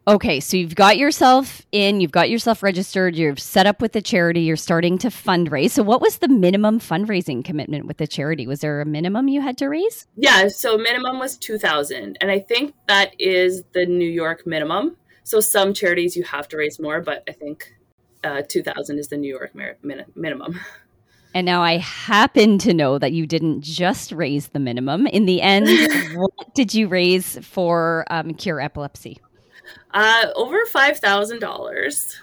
Okay, 0.07 0.39
so 0.39 0.55
you've 0.55 0.75
got 0.75 0.99
yourself 0.99 1.63
in, 1.71 1.99
you've 1.99 2.11
got 2.11 2.29
yourself 2.29 2.61
registered, 2.61 3.15
you've 3.15 3.39
set 3.39 3.65
up 3.65 3.81
with 3.81 3.93
the 3.93 4.03
charity, 4.03 4.41
you're 4.41 4.55
starting 4.55 4.99
to 4.99 5.07
fundraise. 5.07 5.71
So, 5.71 5.81
what 5.81 5.99
was 5.99 6.19
the 6.19 6.27
minimum 6.27 6.79
fundraising 6.79 7.43
commitment 7.43 7.87
with 7.87 7.97
the 7.97 8.05
charity? 8.05 8.45
Was 8.45 8.59
there 8.59 8.81
a 8.81 8.85
minimum 8.85 9.27
you 9.29 9.41
had 9.41 9.57
to 9.57 9.67
raise? 9.67 10.05
Yeah, 10.15 10.47
so 10.49 10.77
minimum 10.77 11.17
was 11.17 11.37
two 11.37 11.57
thousand, 11.57 12.19
and 12.21 12.29
I 12.29 12.39
think 12.39 12.75
that 12.87 13.19
is 13.19 13.63
the 13.73 13.87
New 13.87 14.09
York 14.09 14.45
minimum. 14.45 14.95
So, 15.23 15.39
some 15.39 15.73
charities 15.73 16.15
you 16.15 16.23
have 16.23 16.47
to 16.49 16.57
raise 16.57 16.79
more, 16.79 17.01
but 17.01 17.23
I 17.27 17.31
think 17.31 17.73
uh, 18.23 18.43
two 18.47 18.61
thousand 18.61 18.99
is 18.99 19.07
the 19.07 19.17
New 19.17 19.33
York 19.33 19.55
mer- 19.55 19.77
min- 19.81 20.05
minimum. 20.15 20.59
And 21.35 21.45
now 21.45 21.61
I 21.61 21.79
happen 21.79 22.57
to 22.59 22.73
know 22.73 22.97
that 22.97 23.11
you 23.11 23.27
didn't 23.27 23.59
just 23.59 24.13
raise 24.13 24.47
the 24.47 24.59
minimum. 24.59 25.05
In 25.05 25.25
the 25.25 25.41
end, 25.41 25.67
what 26.15 26.55
did 26.55 26.73
you 26.73 26.87
raise 26.87 27.37
for 27.45 28.05
um, 28.09 28.33
Cure 28.35 28.61
Epilepsy? 28.61 29.19
Uh, 29.93 30.27
over 30.35 30.57
five 30.67 30.97
thousand 30.99 31.39
dollars. 31.39 32.17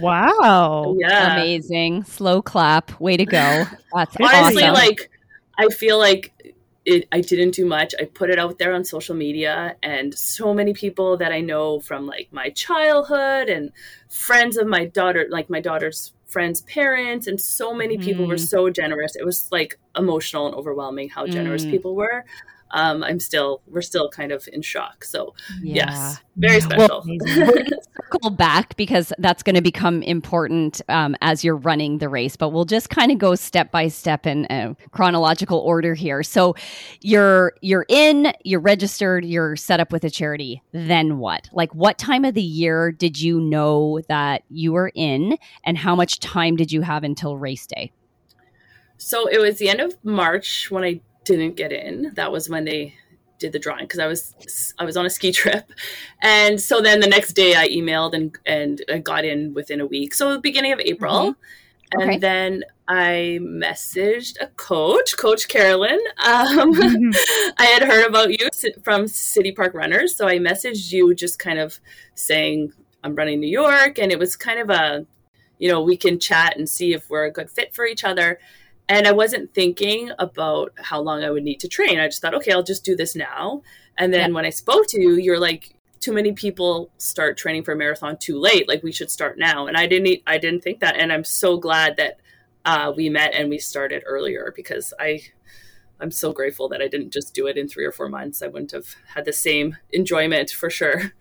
Wow! 0.00 0.94
Yeah, 0.96 1.34
amazing. 1.34 2.04
Slow 2.04 2.40
clap. 2.40 3.00
Way 3.00 3.16
to 3.16 3.24
go. 3.24 3.64
That's 3.94 4.16
honestly 4.20 4.62
awesome. 4.62 4.74
like 4.74 5.10
I 5.58 5.66
feel 5.68 5.98
like 5.98 6.54
it, 6.84 7.06
I 7.12 7.20
didn't 7.20 7.54
do 7.54 7.64
much. 7.64 7.94
I 8.00 8.04
put 8.04 8.30
it 8.30 8.38
out 8.38 8.58
there 8.58 8.74
on 8.74 8.84
social 8.84 9.14
media, 9.14 9.76
and 9.82 10.12
so 10.14 10.52
many 10.52 10.74
people 10.74 11.16
that 11.18 11.32
I 11.32 11.40
know 11.40 11.80
from 11.80 12.06
like 12.06 12.28
my 12.32 12.50
childhood 12.50 13.48
and 13.48 13.70
friends 14.08 14.56
of 14.56 14.66
my 14.66 14.86
daughter, 14.86 15.26
like 15.30 15.48
my 15.48 15.60
daughter's 15.60 16.12
friends' 16.26 16.62
parents, 16.62 17.26
and 17.26 17.40
so 17.40 17.72
many 17.72 17.98
people 17.98 18.26
mm. 18.26 18.28
were 18.28 18.38
so 18.38 18.70
generous. 18.70 19.14
It 19.14 19.24
was 19.24 19.48
like 19.52 19.78
emotional 19.96 20.46
and 20.46 20.56
overwhelming 20.56 21.08
how 21.08 21.26
generous 21.26 21.64
mm. 21.64 21.70
people 21.70 21.94
were. 21.94 22.24
Um, 22.72 23.02
I'm 23.02 23.20
still 23.20 23.62
we're 23.66 23.82
still 23.82 24.08
kind 24.08 24.32
of 24.32 24.48
in 24.52 24.62
shock. 24.62 25.04
So 25.04 25.34
Yeah. 25.62 25.86
yes, 25.86 26.18
very 26.36 26.60
special. 26.60 27.04
Well, 27.06 27.54
circle 28.12 28.30
back 28.30 28.76
because 28.76 29.12
that's 29.18 29.42
going 29.42 29.56
to 29.56 29.62
become 29.62 30.02
important 30.02 30.80
um, 30.88 31.16
as 31.20 31.44
you're 31.44 31.56
running 31.56 31.98
the 31.98 32.08
race. 32.08 32.36
But 32.36 32.50
we'll 32.50 32.64
just 32.64 32.90
kind 32.90 33.12
of 33.12 33.18
go 33.18 33.34
step 33.34 33.70
by 33.70 33.88
step 33.88 34.26
in 34.26 34.46
uh, 34.46 34.74
chronological 34.90 35.58
order 35.58 35.94
here. 35.94 36.22
So 36.22 36.54
you're 37.00 37.54
you're 37.60 37.86
in, 37.88 38.32
you're 38.44 38.60
registered, 38.60 39.24
you're 39.24 39.56
set 39.56 39.80
up 39.80 39.92
with 39.92 40.04
a 40.04 40.10
charity. 40.10 40.62
Then 40.72 41.18
what? 41.18 41.48
Like, 41.52 41.74
what 41.74 41.98
time 41.98 42.24
of 42.24 42.34
the 42.34 42.42
year 42.42 42.92
did 42.92 43.20
you 43.20 43.40
know 43.40 44.00
that 44.08 44.42
you 44.48 44.72
were 44.72 44.92
in, 44.94 45.36
and 45.64 45.76
how 45.76 45.94
much 45.94 46.20
time 46.20 46.56
did 46.56 46.72
you 46.72 46.82
have 46.82 47.04
until 47.04 47.36
race 47.36 47.66
day? 47.66 47.92
So 48.96 49.26
it 49.26 49.38
was 49.38 49.58
the 49.58 49.68
end 49.68 49.80
of 49.80 49.96
March 50.04 50.70
when 50.70 50.84
I 50.84 51.00
didn't 51.24 51.56
get 51.56 51.72
in. 51.72 52.12
That 52.14 52.32
was 52.32 52.48
when 52.48 52.64
they 52.64 52.94
did 53.42 53.52
the 53.52 53.58
drawing 53.58 53.84
because 53.84 53.98
I 53.98 54.06
was 54.06 54.74
I 54.78 54.84
was 54.84 54.96
on 54.96 55.04
a 55.04 55.10
ski 55.10 55.32
trip, 55.32 55.70
and 56.22 56.60
so 56.60 56.80
then 56.80 57.00
the 57.00 57.06
next 57.06 57.34
day 57.34 57.54
I 57.54 57.68
emailed 57.68 58.14
and 58.14 58.38
and 58.46 58.82
I 58.90 58.98
got 58.98 59.24
in 59.24 59.52
within 59.52 59.80
a 59.80 59.86
week. 59.86 60.14
So 60.14 60.40
beginning 60.40 60.72
of 60.72 60.80
April, 60.80 61.32
mm-hmm. 61.32 62.00
and 62.00 62.10
Okay. 62.10 62.18
then 62.18 62.64
I 62.88 63.38
messaged 63.42 64.36
a 64.40 64.46
coach, 64.48 65.16
Coach 65.18 65.48
Carolyn. 65.48 66.00
Um, 66.24 66.74
mm-hmm. 66.74 67.52
I 67.58 67.66
had 67.66 67.82
heard 67.82 68.06
about 68.06 68.30
you 68.30 68.48
from 68.82 69.08
City 69.08 69.52
Park 69.52 69.74
Runners, 69.74 70.16
so 70.16 70.26
I 70.26 70.38
messaged 70.38 70.92
you 70.92 71.14
just 71.14 71.38
kind 71.38 71.58
of 71.58 71.80
saying 72.14 72.72
I'm 73.04 73.14
running 73.14 73.40
New 73.40 73.50
York, 73.50 73.98
and 73.98 74.12
it 74.12 74.18
was 74.18 74.36
kind 74.36 74.60
of 74.60 74.70
a 74.70 75.06
you 75.58 75.68
know 75.68 75.82
we 75.82 75.96
can 75.96 76.18
chat 76.18 76.56
and 76.56 76.68
see 76.68 76.94
if 76.94 77.10
we're 77.10 77.24
a 77.24 77.30
good 77.30 77.50
fit 77.50 77.74
for 77.74 77.84
each 77.84 78.04
other. 78.04 78.38
And 78.88 79.06
I 79.06 79.12
wasn't 79.12 79.54
thinking 79.54 80.10
about 80.18 80.72
how 80.76 81.00
long 81.00 81.24
I 81.24 81.30
would 81.30 81.44
need 81.44 81.60
to 81.60 81.68
train. 81.68 81.98
I 81.98 82.08
just 82.08 82.20
thought, 82.20 82.34
okay, 82.34 82.52
I'll 82.52 82.62
just 82.62 82.84
do 82.84 82.94
this 82.96 83.14
now. 83.16 83.62
And 83.96 84.12
then 84.12 84.30
Yeah. 84.30 84.34
when 84.34 84.44
I 84.44 84.50
spoke 84.50 84.86
to 84.88 85.00
you, 85.00 85.12
you're 85.12 85.38
like, 85.38 85.74
too 86.00 86.12
many 86.12 86.32
people 86.32 86.90
start 86.98 87.36
training 87.38 87.62
for 87.62 87.72
a 87.72 87.76
marathon 87.76 88.16
too 88.16 88.38
late. 88.38 88.66
Like 88.68 88.82
we 88.82 88.90
should 88.92 89.10
start 89.10 89.38
now. 89.38 89.66
And 89.68 89.76
I 89.76 89.86
didn't, 89.86 90.20
I 90.26 90.36
didn't 90.36 90.62
think 90.62 90.80
that. 90.80 90.96
And 90.96 91.12
I'm 91.12 91.22
so 91.24 91.56
glad 91.56 91.96
that 91.96 92.18
uh, 92.64 92.92
we 92.94 93.08
met 93.08 93.34
and 93.34 93.48
we 93.48 93.58
started 93.58 94.02
earlier 94.04 94.52
because 94.56 94.92
I, 94.98 95.22
I'm 96.00 96.10
so 96.10 96.32
grateful 96.32 96.68
that 96.70 96.82
I 96.82 96.88
didn't 96.88 97.12
just 97.12 97.34
do 97.34 97.46
it 97.46 97.56
in 97.56 97.68
three 97.68 97.84
or 97.84 97.92
four 97.92 98.08
months. 98.08 98.42
I 98.42 98.48
wouldn't 98.48 98.72
have 98.72 98.96
had 99.14 99.24
the 99.24 99.32
same 99.32 99.76
enjoyment 99.92 100.50
for 100.50 100.68
sure. 100.68 101.12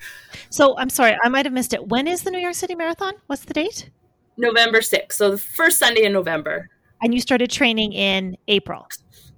so 0.50 0.76
I'm 0.80 0.90
sorry, 0.90 1.16
I 1.24 1.30
might 1.30 1.46
have 1.46 1.54
missed 1.54 1.74
it. 1.74 1.88
When 1.88 2.08
is 2.08 2.24
the 2.24 2.32
New 2.32 2.40
York 2.40 2.56
City 2.56 2.74
Marathon? 2.74 3.14
What's 3.28 3.46
the 3.46 3.54
date? 3.54 3.92
November 4.38 4.80
6th. 4.80 5.14
So 5.14 5.30
the 5.32 5.38
first 5.38 5.78
Sunday 5.78 6.04
in 6.04 6.14
November. 6.14 6.70
And 7.02 7.14
you 7.14 7.22
started 7.22 7.50
training 7.50 7.94
in 7.94 8.38
April. 8.48 8.88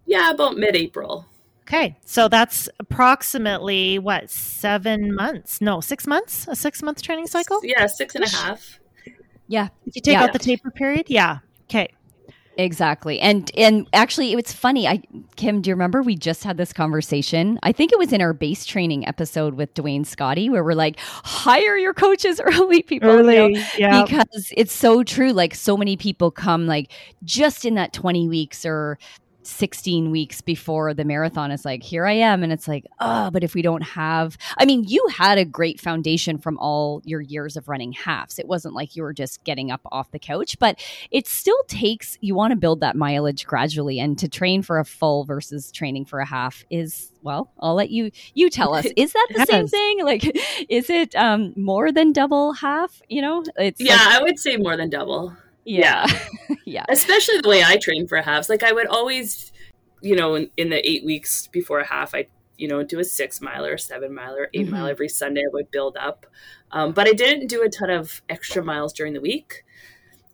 Yeah, 0.05 0.31
about 0.31 0.57
mid 0.57 0.75
April. 0.75 1.25
Okay, 1.61 1.95
so 2.05 2.27
that's 2.27 2.67
approximately 2.79 3.97
what 3.99 4.29
seven 4.29 5.15
months? 5.15 5.61
No, 5.61 5.79
six 5.79 6.05
months. 6.05 6.45
A 6.49 6.55
six 6.55 6.83
month 6.83 7.01
training 7.01 7.27
cycle. 7.27 7.61
Yeah, 7.63 7.87
six 7.87 8.15
and 8.15 8.25
a 8.25 8.29
half. 8.29 8.79
Yeah, 9.47 9.69
Did 9.85 9.95
you 9.95 10.01
take 10.01 10.13
Yeah. 10.13 10.23
out 10.23 10.33
the 10.33 10.39
taper 10.39 10.71
period? 10.71 11.05
Yeah. 11.07 11.39
Okay. 11.69 11.89
Exactly. 12.57 13.19
And 13.19 13.49
and 13.57 13.87
actually 13.93 14.33
it's 14.33 14.53
funny. 14.53 14.87
I 14.87 15.01
Kim, 15.35 15.61
do 15.61 15.69
you 15.69 15.73
remember 15.73 16.01
we 16.01 16.15
just 16.15 16.43
had 16.43 16.57
this 16.57 16.71
conversation? 16.71 17.59
I 17.63 17.71
think 17.71 17.91
it 17.91 17.97
was 17.97 18.13
in 18.13 18.21
our 18.21 18.33
base 18.33 18.65
training 18.65 19.07
episode 19.07 19.55
with 19.55 19.73
Dwayne 19.73 20.05
Scotty 20.05 20.49
where 20.49 20.63
we're 20.63 20.73
like, 20.73 20.99
hire 20.99 21.77
your 21.77 21.93
coaches 21.93 22.39
early, 22.43 22.83
people. 22.83 23.17
you 23.17 23.23
know? 23.23 23.47
yeah. 23.77 24.03
Because 24.03 24.53
it's 24.55 24.73
so 24.73 25.03
true. 25.03 25.31
Like 25.31 25.55
so 25.55 25.75
many 25.75 25.97
people 25.97 26.29
come 26.29 26.67
like 26.67 26.91
just 27.23 27.65
in 27.65 27.73
that 27.75 27.93
20 27.93 28.27
weeks 28.27 28.65
or 28.65 28.99
16 29.47 30.11
weeks 30.11 30.41
before 30.41 30.93
the 30.93 31.03
marathon 31.05 31.51
is 31.51 31.65
like, 31.65 31.83
here 31.83 32.05
I 32.05 32.13
am. 32.13 32.43
And 32.43 32.51
it's 32.53 32.67
like, 32.67 32.85
oh, 32.99 33.29
but 33.31 33.43
if 33.43 33.53
we 33.53 33.61
don't 33.61 33.81
have, 33.81 34.37
I 34.57 34.65
mean, 34.65 34.83
you 34.85 35.05
had 35.11 35.37
a 35.37 35.45
great 35.45 35.79
foundation 35.79 36.37
from 36.37 36.57
all 36.59 37.01
your 37.05 37.21
years 37.21 37.57
of 37.57 37.67
running 37.67 37.91
halves. 37.91 38.39
It 38.39 38.47
wasn't 38.47 38.73
like 38.75 38.95
you 38.95 39.03
were 39.03 39.13
just 39.13 39.43
getting 39.43 39.71
up 39.71 39.81
off 39.91 40.11
the 40.11 40.19
couch, 40.19 40.57
but 40.59 40.79
it 41.11 41.27
still 41.27 41.61
takes, 41.67 42.17
you 42.21 42.35
want 42.35 42.51
to 42.51 42.55
build 42.57 42.79
that 42.81 42.95
mileage 42.95 43.45
gradually. 43.45 43.99
And 43.99 44.17
to 44.19 44.27
train 44.27 44.61
for 44.61 44.79
a 44.79 44.85
full 44.85 45.23
versus 45.25 45.71
training 45.71 46.05
for 46.05 46.19
a 46.19 46.25
half 46.25 46.63
is, 46.69 47.11
well, 47.21 47.51
I'll 47.59 47.75
let 47.75 47.89
you, 47.89 48.11
you 48.33 48.49
tell 48.49 48.73
us, 48.73 48.85
is 48.97 49.13
that 49.13 49.27
the 49.33 49.45
same 49.45 49.67
thing? 49.67 50.03
Like, 50.03 50.23
is 50.69 50.89
it 50.89 51.15
um, 51.15 51.53
more 51.55 51.91
than 51.91 52.11
double 52.13 52.53
half? 52.53 53.01
You 53.09 53.21
know, 53.21 53.43
it's 53.57 53.79
Yeah, 53.81 53.95
like- 53.95 54.15
I 54.15 54.21
would 54.23 54.39
say 54.39 54.57
more 54.57 54.75
than 54.77 54.89
double. 54.89 55.35
Yeah. 55.65 56.05
yeah. 56.65 56.85
especially 56.89 57.39
the 57.41 57.49
way 57.49 57.63
I 57.63 57.77
train 57.77 58.07
for 58.07 58.17
halves. 58.21 58.49
Like 58.49 58.63
I 58.63 58.71
would 58.71 58.87
always, 58.87 59.51
you 60.01 60.15
know, 60.15 60.35
in, 60.35 60.49
in 60.57 60.69
the 60.69 60.87
eight 60.89 61.03
weeks 61.05 61.47
before 61.47 61.79
a 61.79 61.85
half, 61.87 62.13
I, 62.15 62.27
you 62.57 62.67
know, 62.67 62.83
do 62.83 62.99
a 62.99 63.03
six 63.03 63.41
mile 63.41 63.65
or 63.65 63.77
seven 63.77 64.13
mile 64.13 64.35
or 64.35 64.49
8 64.53 64.67
Mhm. 64.67 64.69
mile 64.69 64.87
every 64.87 65.09
Sunday. 65.09 65.41
I 65.41 65.49
would 65.53 65.71
build 65.71 65.97
up, 65.97 66.25
um, 66.71 66.91
but 66.93 67.07
I 67.07 67.13
didn't 67.13 67.47
do 67.47 67.63
a 67.63 67.69
ton 67.69 67.89
of 67.89 68.21
extra 68.29 68.63
miles 68.63 68.93
during 68.93 69.13
the 69.13 69.21
week, 69.21 69.63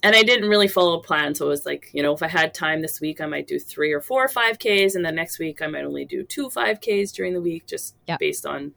and 0.04 0.16
I 0.16 0.24
didn't 0.24 0.50
really 0.50 0.68
follow 0.68 1.00
a 1.00 1.04
plan. 1.04 1.34
So 1.36 1.46
it 1.46 1.50
was 1.50 1.66
like, 1.66 1.90
you 1.94 2.04
know, 2.04 2.14
if 2.14 2.22
I 2.22 2.28
had 2.28 2.54
time 2.54 2.82
this 2.82 3.00
week, 3.00 3.22
I 3.22 3.26
might 3.26 3.48
do 3.48 3.58
three 3.60 3.92
or 3.94 4.02
four 4.02 4.24
or 4.24 4.28
five 4.28 4.60
Ks, 4.60 4.96
and 4.96 5.06
then 5.06 5.16
next 5.16 5.40
week 5.40 5.62
I 5.62 5.68
might 5.68 5.86
only 5.86 6.06
do 6.06 6.24
two 6.24 6.50
five 6.50 6.80
Ks 6.82 7.12
during 7.14 7.34
the 7.34 7.42
week, 7.42 7.66
just 7.68 7.96
Yep. 8.08 8.20
based 8.20 8.46
on 8.46 8.74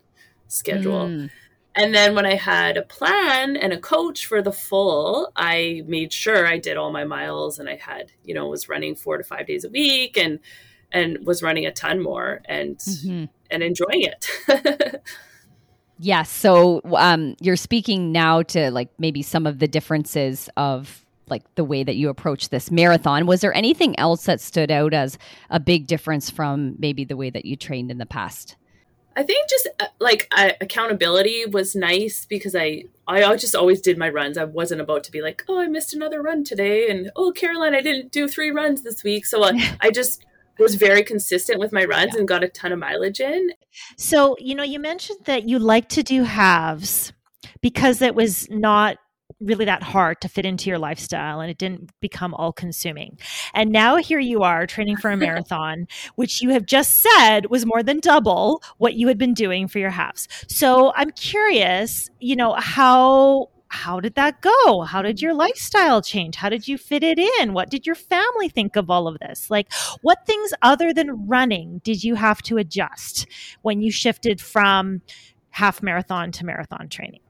schedule. 0.49 1.07
Mm. 1.09 1.31
And 1.75 1.95
then 1.95 2.15
when 2.15 2.27
I 2.27 2.35
had 2.35 2.77
a 2.77 2.83
plan 2.83 3.57
and 3.57 3.73
a 3.73 3.79
coach 3.81 4.27
for 4.27 4.43
the 4.43 4.53
full, 4.53 5.33
I 5.37 5.83
made 5.87 6.13
sure 6.13 6.47
I 6.47 6.59
did 6.59 6.77
all 6.77 6.93
my 6.93 7.05
miles 7.05 7.59
and 7.59 7.69
I 7.69 7.77
had, 7.77 8.13
you 8.25 8.35
know, 8.35 8.47
was 8.49 8.69
running 8.69 8.95
4 8.95 9.19
to 9.19 9.25
5 9.25 9.47
days 9.47 9.65
a 9.65 9.71
week 9.71 10.17
and 10.19 10.39
and 10.95 11.25
was 11.27 11.43
running 11.43 11.65
a 11.65 11.73
ton 11.73 12.03
more 12.03 12.43
and 12.45 12.77
Mhm. 12.77 13.29
and 13.51 13.63
enjoying 13.63 14.03
it. 14.03 15.03
Yes. 15.99 16.31
So 16.31 16.81
um, 16.97 17.37
you're 17.41 17.55
speaking 17.55 18.11
now 18.11 18.43
to 18.43 18.73
like 18.73 18.89
maybe 18.99 19.23
some 19.23 19.47
of 19.47 19.61
the 19.61 19.69
differences 19.69 20.51
of 20.57 21.05
like 21.29 21.43
the 21.55 21.63
way 21.65 21.85
that 21.85 21.95
you 21.95 22.09
approach 22.09 22.49
this 22.49 22.73
marathon. 22.73 23.25
Was 23.27 23.41
there 23.41 23.55
anything 23.55 23.97
else 24.01 24.25
that 24.25 24.41
stood 24.41 24.73
out 24.73 24.95
as 24.95 25.17
a 25.49 25.61
big 25.61 25.87
difference 25.87 26.29
from 26.29 26.75
maybe 26.81 27.05
the 27.05 27.17
way 27.17 27.31
that 27.31 27.45
you 27.45 27.55
trained 27.55 27.91
in 27.93 27.99
the 27.99 28.07
past? 28.07 28.57
I 29.17 29.23
think 29.23 29.49
just 29.49 29.69
uh, 29.81 29.87
like 30.01 30.29
I, 30.33 30.57
accountability 30.61 31.47
was 31.47 31.75
nice 31.75 32.25
because 32.25 32.55
I 32.55 32.85
I 33.07 33.37
just 33.37 33.55
always 33.55 33.81
did 33.81 33.99
my 33.99 34.09
runs. 34.09 34.39
I 34.39 34.45
wasn't 34.45 34.81
about 34.81 35.05
to 35.05 35.13
be 35.13 35.21
like, 35.21 35.45
oh, 35.49 35.59
I 35.59 35.67
missed 35.67 35.95
another 35.95 36.23
run 36.23 36.45
today, 36.45 36.89
and 36.89 37.11
oh, 37.17 37.33
Carolyn, 37.33 37.75
I 37.75 37.81
didn't 37.81 38.13
do 38.13 38.29
three 38.29 38.51
runs 38.51 38.83
this 38.83 39.03
week. 39.05 39.27
So 39.27 39.43
uh, 39.43 39.53
I 39.81 39.91
just 39.91 40.25
was 40.59 40.75
very 40.77 41.03
consistent 41.03 41.59
with 41.59 41.73
my 41.73 41.85
runs 41.85 42.15
and 42.15 42.29
got 42.29 42.45
a 42.45 42.49
ton 42.49 42.73
of 42.73 42.79
mileage 42.79 43.21
in. 43.21 43.53
So, 43.97 44.37
you 44.39 44.55
know, 44.55 44.63
you 44.63 44.79
mentioned 44.79 45.21
that 45.25 45.49
you 45.49 45.59
like 45.59 45.89
to 45.91 46.03
do 46.03 46.25
halves 46.25 47.13
because 47.61 48.03
it 48.03 48.15
was 48.15 48.49
not 48.51 48.99
really 49.43 49.65
that 49.65 49.83
hard 49.83 50.21
to 50.21 50.29
fit 50.29 50.47
into 50.47 50.71
your 50.71 50.79
lifestyle 50.79 51.41
and 51.41 51.51
it 51.51 51.59
didn't 51.59 51.91
become 52.01 52.35
all 52.35 52.53
consuming. 52.53 53.19
And 53.55 53.71
now 53.71 53.97
here 53.97 54.19
you 54.19 54.43
are 54.43 54.67
training 54.67 54.97
for 54.97 55.11
a 55.11 55.17
marathon, 55.19 55.87
which 56.15 56.43
you 56.43 56.51
have 56.51 56.67
just 56.67 57.03
said 57.03 57.51
was 57.51 57.67
more 57.67 57.83
than 57.83 58.01
double 58.01 58.63
what 58.79 58.95
you 58.95 59.09
had 59.09 59.19
been 59.19 59.35
doing 59.35 59.69
for 59.69 59.79
your 59.79 59.91
halves. 59.91 60.29
So, 60.49 60.93
I'm 60.95 61.11
curious, 61.11 62.11
you 62.21 62.37
know, 62.37 62.55
how 62.55 63.49
how 63.73 64.01
did 64.01 64.17
that 64.17 64.43
go? 64.43 64.83
How 64.83 65.01
did 65.01 65.23
your 65.23 65.33
lifestyle 65.33 66.03
change? 66.03 66.37
How 66.37 66.51
did 66.51 66.69
you 66.69 66.77
fit 66.77 67.03
it 67.03 67.19
in? 67.19 67.55
What 67.55 67.71
did 67.71 67.87
your 67.87 67.95
family 67.95 68.51
think 68.51 68.77
of 68.77 68.91
all 68.91 69.09
of 69.09 69.19
this? 69.19 69.51
Like, 69.51 69.73
what 70.03 70.27
things 70.27 70.53
other 70.61 70.93
than 70.93 71.27
running 71.27 71.81
did 71.83 72.05
you 72.05 72.15
have 72.17 72.43
to 72.43 72.59
adjust 72.59 73.27
when 73.63 73.81
you 73.81 73.91
shifted 73.91 74.43
from 74.43 75.01
half 75.51 75.83
marathon 75.83 76.33
to 76.33 76.45
marathon 76.45 76.91
training? 76.91 77.23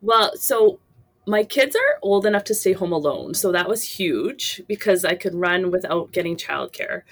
Well, 0.00 0.34
so 0.36 0.80
my 1.26 1.44
kids 1.44 1.74
are 1.76 1.98
old 2.02 2.24
enough 2.26 2.44
to 2.44 2.54
stay 2.54 2.72
home 2.72 2.92
alone. 2.92 3.34
So 3.34 3.52
that 3.52 3.68
was 3.68 3.82
huge 3.82 4.62
because 4.68 5.04
I 5.04 5.14
could 5.14 5.34
run 5.34 5.70
without 5.70 6.12
getting 6.12 6.36
childcare. 6.36 7.02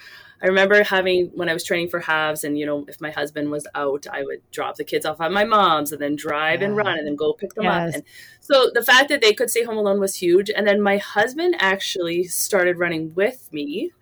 I 0.44 0.48
remember 0.48 0.82
having 0.84 1.30
when 1.34 1.48
I 1.48 1.54
was 1.54 1.64
training 1.64 1.88
for 1.88 2.00
halves, 2.00 2.44
and 2.44 2.58
you 2.58 2.66
know, 2.66 2.84
if 2.86 3.00
my 3.00 3.10
husband 3.10 3.50
was 3.50 3.66
out, 3.74 4.06
I 4.12 4.22
would 4.22 4.42
drop 4.50 4.76
the 4.76 4.84
kids 4.84 5.06
off 5.06 5.18
at 5.22 5.32
my 5.32 5.44
mom's 5.44 5.90
and 5.90 6.02
then 6.02 6.16
drive 6.16 6.60
and 6.60 6.76
run 6.76 6.98
and 6.98 7.06
then 7.06 7.16
go 7.16 7.32
pick 7.32 7.54
them 7.54 7.64
Yes. 7.64 7.88
up. 7.88 7.94
And 7.94 8.04
so 8.40 8.70
the 8.74 8.82
fact 8.82 9.08
that 9.08 9.22
they 9.22 9.32
could 9.32 9.48
stay 9.48 9.64
home 9.64 9.78
alone 9.78 10.00
was 10.00 10.16
huge. 10.16 10.50
And 10.50 10.66
then 10.66 10.82
my 10.82 10.98
husband 10.98 11.56
actually 11.60 12.24
started 12.24 12.78
running 12.78 13.14
with 13.14 13.48
me. 13.54 13.92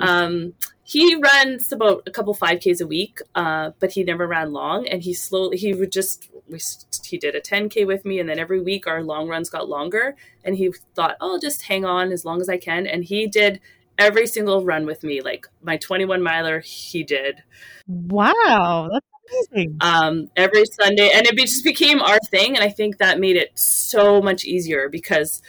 Um, 0.00 0.54
he 0.84 1.16
runs 1.16 1.72
about 1.72 2.04
a 2.06 2.12
couple 2.12 2.32
5Ks 2.32 2.80
a 2.80 2.86
week, 2.86 3.18
uh, 3.34 3.72
but 3.80 3.90
he 3.90 4.04
never 4.04 4.28
ran 4.28 4.52
long. 4.52 4.86
And 4.86 5.02
he 5.02 5.12
slowly, 5.12 5.56
he 5.56 5.74
would 5.74 5.90
just, 5.90 6.30
we, 6.48 6.60
he 7.04 7.18
did 7.18 7.34
a 7.34 7.40
10K 7.40 7.84
with 7.86 8.04
me. 8.04 8.20
And 8.20 8.28
then 8.28 8.38
every 8.38 8.60
week 8.60 8.86
our 8.86 9.02
long 9.02 9.28
runs 9.28 9.50
got 9.50 9.68
longer. 9.68 10.14
And 10.44 10.56
he 10.56 10.72
thought, 10.94 11.16
oh, 11.20 11.32
I'll 11.32 11.38
just 11.40 11.62
hang 11.62 11.84
on 11.84 12.12
as 12.12 12.24
long 12.24 12.40
as 12.40 12.48
I 12.48 12.56
can. 12.56 12.86
And 12.86 13.04
he 13.04 13.26
did 13.26 13.60
every 13.98 14.26
single 14.26 14.64
run 14.64 14.86
with 14.86 15.02
me. 15.02 15.20
Like 15.20 15.46
my 15.62 15.76
21 15.76 16.22
miler, 16.22 16.60
he 16.60 17.02
did 17.02 17.42
wow, 17.88 18.88
that's 18.92 19.48
amazing. 19.50 19.76
um, 19.80 20.30
every 20.36 20.64
Sunday, 20.66 21.10
and 21.14 21.26
it 21.26 21.36
be, 21.36 21.44
just 21.44 21.64
became 21.64 22.00
our 22.00 22.18
thing. 22.30 22.54
And 22.54 22.64
I 22.64 22.70
think 22.70 22.98
that 22.98 23.18
made 23.18 23.36
it 23.36 23.58
so 23.58 24.20
much 24.20 24.44
easier 24.44 24.88
because 24.88 25.42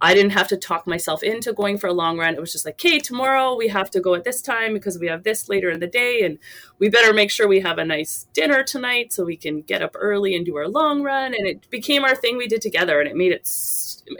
I 0.00 0.14
didn't 0.14 0.32
have 0.32 0.48
to 0.48 0.56
talk 0.56 0.86
myself 0.86 1.22
into 1.22 1.52
going 1.52 1.78
for 1.78 1.86
a 1.86 1.92
long 1.92 2.18
run. 2.18 2.34
It 2.34 2.40
was 2.40 2.50
just 2.50 2.66
like, 2.66 2.80
hey, 2.80 2.98
tomorrow 2.98 3.54
we 3.54 3.68
have 3.68 3.88
to 3.92 4.00
go 4.00 4.14
at 4.14 4.24
this 4.24 4.42
time 4.42 4.72
because 4.72 4.98
we 4.98 5.06
have 5.06 5.22
this 5.22 5.48
later 5.48 5.70
in 5.70 5.78
the 5.78 5.86
day. 5.86 6.24
And 6.24 6.38
we 6.80 6.88
better 6.88 7.12
make 7.12 7.30
sure 7.30 7.46
we 7.46 7.60
have 7.60 7.78
a 7.78 7.84
nice 7.84 8.26
dinner 8.32 8.64
tonight 8.64 9.12
so 9.12 9.24
we 9.24 9.36
can 9.36 9.62
get 9.62 9.80
up 9.80 9.94
early 9.94 10.34
and 10.34 10.44
do 10.44 10.56
our 10.56 10.66
long 10.66 11.04
run. 11.04 11.34
And 11.34 11.46
it 11.46 11.70
became 11.70 12.02
our 12.02 12.16
thing 12.16 12.36
we 12.36 12.48
did 12.48 12.60
together. 12.60 12.98
And 13.00 13.08
it 13.08 13.14
made 13.14 13.30
it 13.30 13.48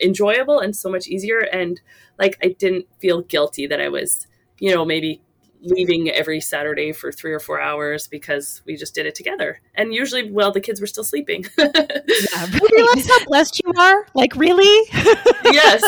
enjoyable 0.00 0.61
and 0.61 0.76
so 0.76 0.88
much 0.88 1.09
easier. 1.09 1.41
And 1.41 1.81
like, 2.19 2.38
I 2.42 2.54
didn't 2.59 2.87
feel 3.00 3.23
guilty 3.23 3.66
that 3.66 3.81
I 3.81 3.88
was, 3.88 4.26
you 4.59 4.75
know, 4.75 4.85
maybe 4.85 5.21
leaving 5.62 6.11
every 6.11 6.40
Saturday 6.40 6.92
for 6.92 7.12
three 7.12 7.33
or 7.33 7.38
four 7.38 7.61
hours 7.61 8.09
because 8.09 8.62
we 8.66 8.76
just 8.76 8.95
did 8.95 9.07
it 9.07 9.14
together. 9.14 9.61
And 9.75 9.95
usually, 9.95 10.31
well, 10.31 10.50
the 10.50 10.61
kids 10.61 10.81
were 10.81 10.87
still 10.87 11.04
sleeping. 11.04 11.47
yeah, 11.59 11.71
right. 11.75 12.61
realize 12.73 13.07
how 13.07 13.25
blessed 13.25 13.61
you 13.64 13.73
are? 13.78 14.07
Like, 14.14 14.35
really? 14.37 14.88
Yes. 15.45 15.83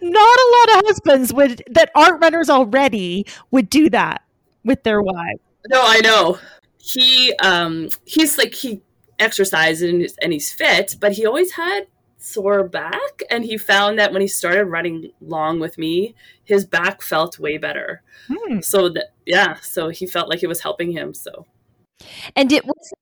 Not 0.00 0.38
a 0.38 0.56
lot 0.56 0.78
of 0.78 0.86
husbands 0.86 1.34
would 1.34 1.62
that 1.70 1.90
aren't 1.94 2.22
runners 2.22 2.48
already 2.48 3.26
would 3.50 3.68
do 3.68 3.90
that 3.90 4.22
with 4.64 4.84
their 4.84 5.02
wives. 5.02 5.40
No, 5.68 5.82
I 5.82 6.00
know. 6.00 6.38
He 6.78 7.34
um 7.42 7.90
he's 8.04 8.38
like 8.38 8.54
he 8.54 8.80
exercises 9.18 9.82
and, 9.82 10.06
and 10.22 10.32
he's 10.32 10.50
fit, 10.50 10.96
but 10.98 11.12
he 11.12 11.26
always 11.26 11.52
had 11.52 11.88
sore 12.22 12.68
back 12.68 13.22
and 13.30 13.44
he 13.44 13.56
found 13.56 13.98
that 13.98 14.12
when 14.12 14.22
he 14.22 14.28
started 14.28 14.64
running 14.66 15.10
long 15.20 15.58
with 15.58 15.76
me 15.76 16.14
his 16.44 16.64
back 16.66 17.02
felt 17.02 17.38
way 17.38 17.58
better. 17.58 18.02
Hmm. 18.28 18.60
so 18.60 18.88
that 18.90 19.12
yeah 19.26 19.54
so 19.60 19.88
he 19.88 20.06
felt 20.06 20.28
like 20.28 20.42
it 20.42 20.48
was 20.48 20.60
helping 20.60 20.92
him 20.92 21.14
so. 21.14 21.46
And 22.36 22.52
it 22.52 22.64
was 22.64 22.92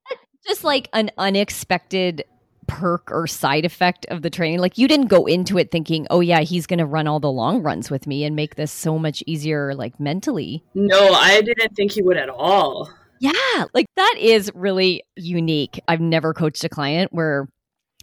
just 0.46 0.64
like 0.64 0.88
an 0.92 1.10
unexpected 1.18 2.24
perk 2.66 3.10
or 3.10 3.26
side 3.26 3.64
effect 3.64 4.06
of 4.06 4.22
the 4.22 4.30
training? 4.30 4.60
Like 4.60 4.78
you 4.78 4.86
didn't 4.86 5.08
go 5.08 5.26
into 5.26 5.58
it 5.58 5.70
thinking 5.70 6.06
oh 6.10 6.20
yeah 6.20 6.40
he's 6.40 6.66
going 6.66 6.78
to 6.78 6.86
run 6.86 7.06
all 7.06 7.20
the 7.20 7.30
long 7.30 7.62
runs 7.62 7.90
with 7.90 8.06
me 8.06 8.24
and 8.24 8.36
make 8.36 8.54
this 8.54 8.72
so 8.72 8.98
much 8.98 9.22
easier 9.26 9.74
like 9.74 9.98
mentally. 10.00 10.64
No 10.74 11.12
i 11.12 11.40
didn't 11.42 11.74
think 11.74 11.92
he 11.92 12.02
would 12.02 12.16
at 12.16 12.30
all. 12.30 12.90
Yeah 13.18 13.64
like 13.74 13.86
that 13.96 14.14
is 14.18 14.50
really 14.54 15.02
unique. 15.16 15.80
I've 15.88 16.00
never 16.00 16.32
coached 16.32 16.64
a 16.64 16.68
client 16.68 17.12
where 17.12 17.48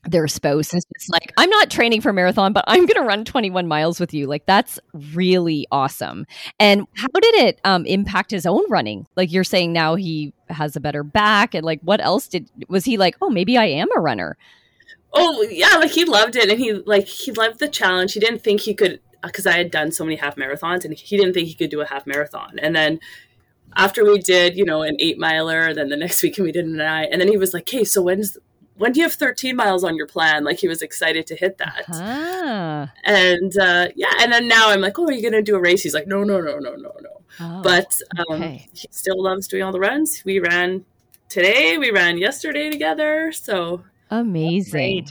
their 0.04 0.28
spouse 0.28 0.74
is 0.74 0.86
just 0.96 1.12
like, 1.12 1.34
I'm 1.38 1.50
not 1.50 1.70
training 1.70 2.02
for 2.02 2.14
marathon, 2.14 2.54
but 2.54 2.64
I'm 2.68 2.86
going 2.86 3.02
to 3.02 3.08
run 3.08 3.26
21 3.26 3.68
miles 3.68 4.00
with 4.00 4.14
you. 4.14 4.28
Like, 4.28 4.46
that's 4.46 4.80
really 4.94 5.68
awesome. 5.72 6.26
And 6.60 6.88
how 6.96 7.08
did 7.20 7.36
it 7.36 7.60
um, 7.64 7.86
impact 7.86 8.32
his 8.32 8.46
own 8.46 8.64
running? 8.70 9.08
Like, 9.16 9.32
you're 9.32 9.44
saying 9.44 9.74
now 9.74 9.96
he 9.96 10.34
has 10.50 10.76
a 10.76 10.80
better 10.80 11.04
back. 11.04 11.54
And 11.54 11.66
like, 11.66 11.82
what 11.82 12.00
else 12.02 12.28
did, 12.28 12.50
was 12.70 12.86
he 12.86 12.98
like, 12.98 13.16
oh, 13.22 13.30
maybe 13.30 13.58
I 13.58 13.66
am 13.66 13.90
a 13.96 14.00
runner? 14.00 14.38
Oh, 15.14 15.42
yeah. 15.44 15.76
Like, 15.78 15.92
he 15.92 16.06
loved 16.06 16.36
it. 16.36 16.50
And 16.50 16.60
he, 16.60 16.74
like, 16.74 17.08
he 17.08 17.32
loved 17.32 17.60
the 17.60 17.68
challenge. 17.68 18.14
He 18.14 18.20
didn't 18.20 18.44
think 18.44 18.62
he 18.62 18.74
could, 18.74 19.02
because 19.24 19.48
I 19.48 19.58
had 19.58 19.72
done 19.72 19.92
so 19.92 20.04
many 20.04 20.16
half 20.16 20.36
marathons 20.36 20.86
and 20.86 20.94
he 20.94 21.18
didn't 21.18 21.34
think 21.34 21.48
he 21.48 21.56
could 21.56 21.72
do 21.72 21.82
a 21.82 21.88
half 21.88 22.06
marathon. 22.06 22.60
And 22.60 22.76
then, 22.76 23.00
after 23.76 24.06
we 24.06 24.18
did, 24.20 24.58
you 24.58 24.66
know, 24.66 24.82
an 24.82 24.96
eight 25.00 25.20
miler, 25.20 25.74
then 25.74 25.90
the 25.90 25.98
next 25.98 26.24
weekend 26.24 26.46
we 26.46 26.52
did 26.52 26.66
an 26.66 26.78
nine, 26.78 27.08
and 27.12 27.22
then 27.22 27.28
he 27.28 27.38
was 27.38 27.54
like, 27.54 27.70
"Hey, 27.70 27.84
so 27.84 28.02
when's 28.02 28.38
when 28.78 28.92
do 28.92 29.00
you 29.00 29.06
have 29.06 29.14
13 29.14 29.56
miles 29.56 29.84
on 29.84 29.96
your 29.96 30.08
plan? 30.08 30.44
Like 30.44 30.60
he 30.60 30.68
was 30.68 30.82
excited 30.82 31.28
to 31.28 31.36
hit 31.36 31.58
that. 31.58 31.86
Ah. 31.90 32.92
And 33.04 33.58
uh, 33.58 33.90
yeah, 33.96 34.14
and 34.20 34.32
then 34.32 34.48
now 34.48 34.70
I'm 34.70 34.82
like, 34.82 34.98
oh, 35.00 35.06
are 35.06 35.12
you 35.12 35.22
going 35.22 35.34
to 35.34 35.42
do 35.42 35.56
a 35.56 35.60
race? 35.60 35.84
He's 35.84 35.94
like, 35.94 36.08
no, 36.08 36.24
no, 36.24 36.40
no, 36.40 36.60
no, 36.60 36.76
no, 36.76 36.94
no. 37.02 37.22
Oh, 37.40 37.62
but 37.64 38.00
um, 38.18 38.42
okay. 38.42 38.68
he 38.74 38.88
still 38.92 39.22
loves 39.22 39.48
doing 39.48 39.64
all 39.64 39.72
the 39.72 39.80
runs. 39.80 40.24
We 40.26 40.40
ran 40.40 40.86
today, 41.30 41.78
we 41.78 41.92
ran 41.92 42.18
yesterday 42.18 42.70
together. 42.70 43.32
So 43.32 43.84
amazing. 44.10 45.10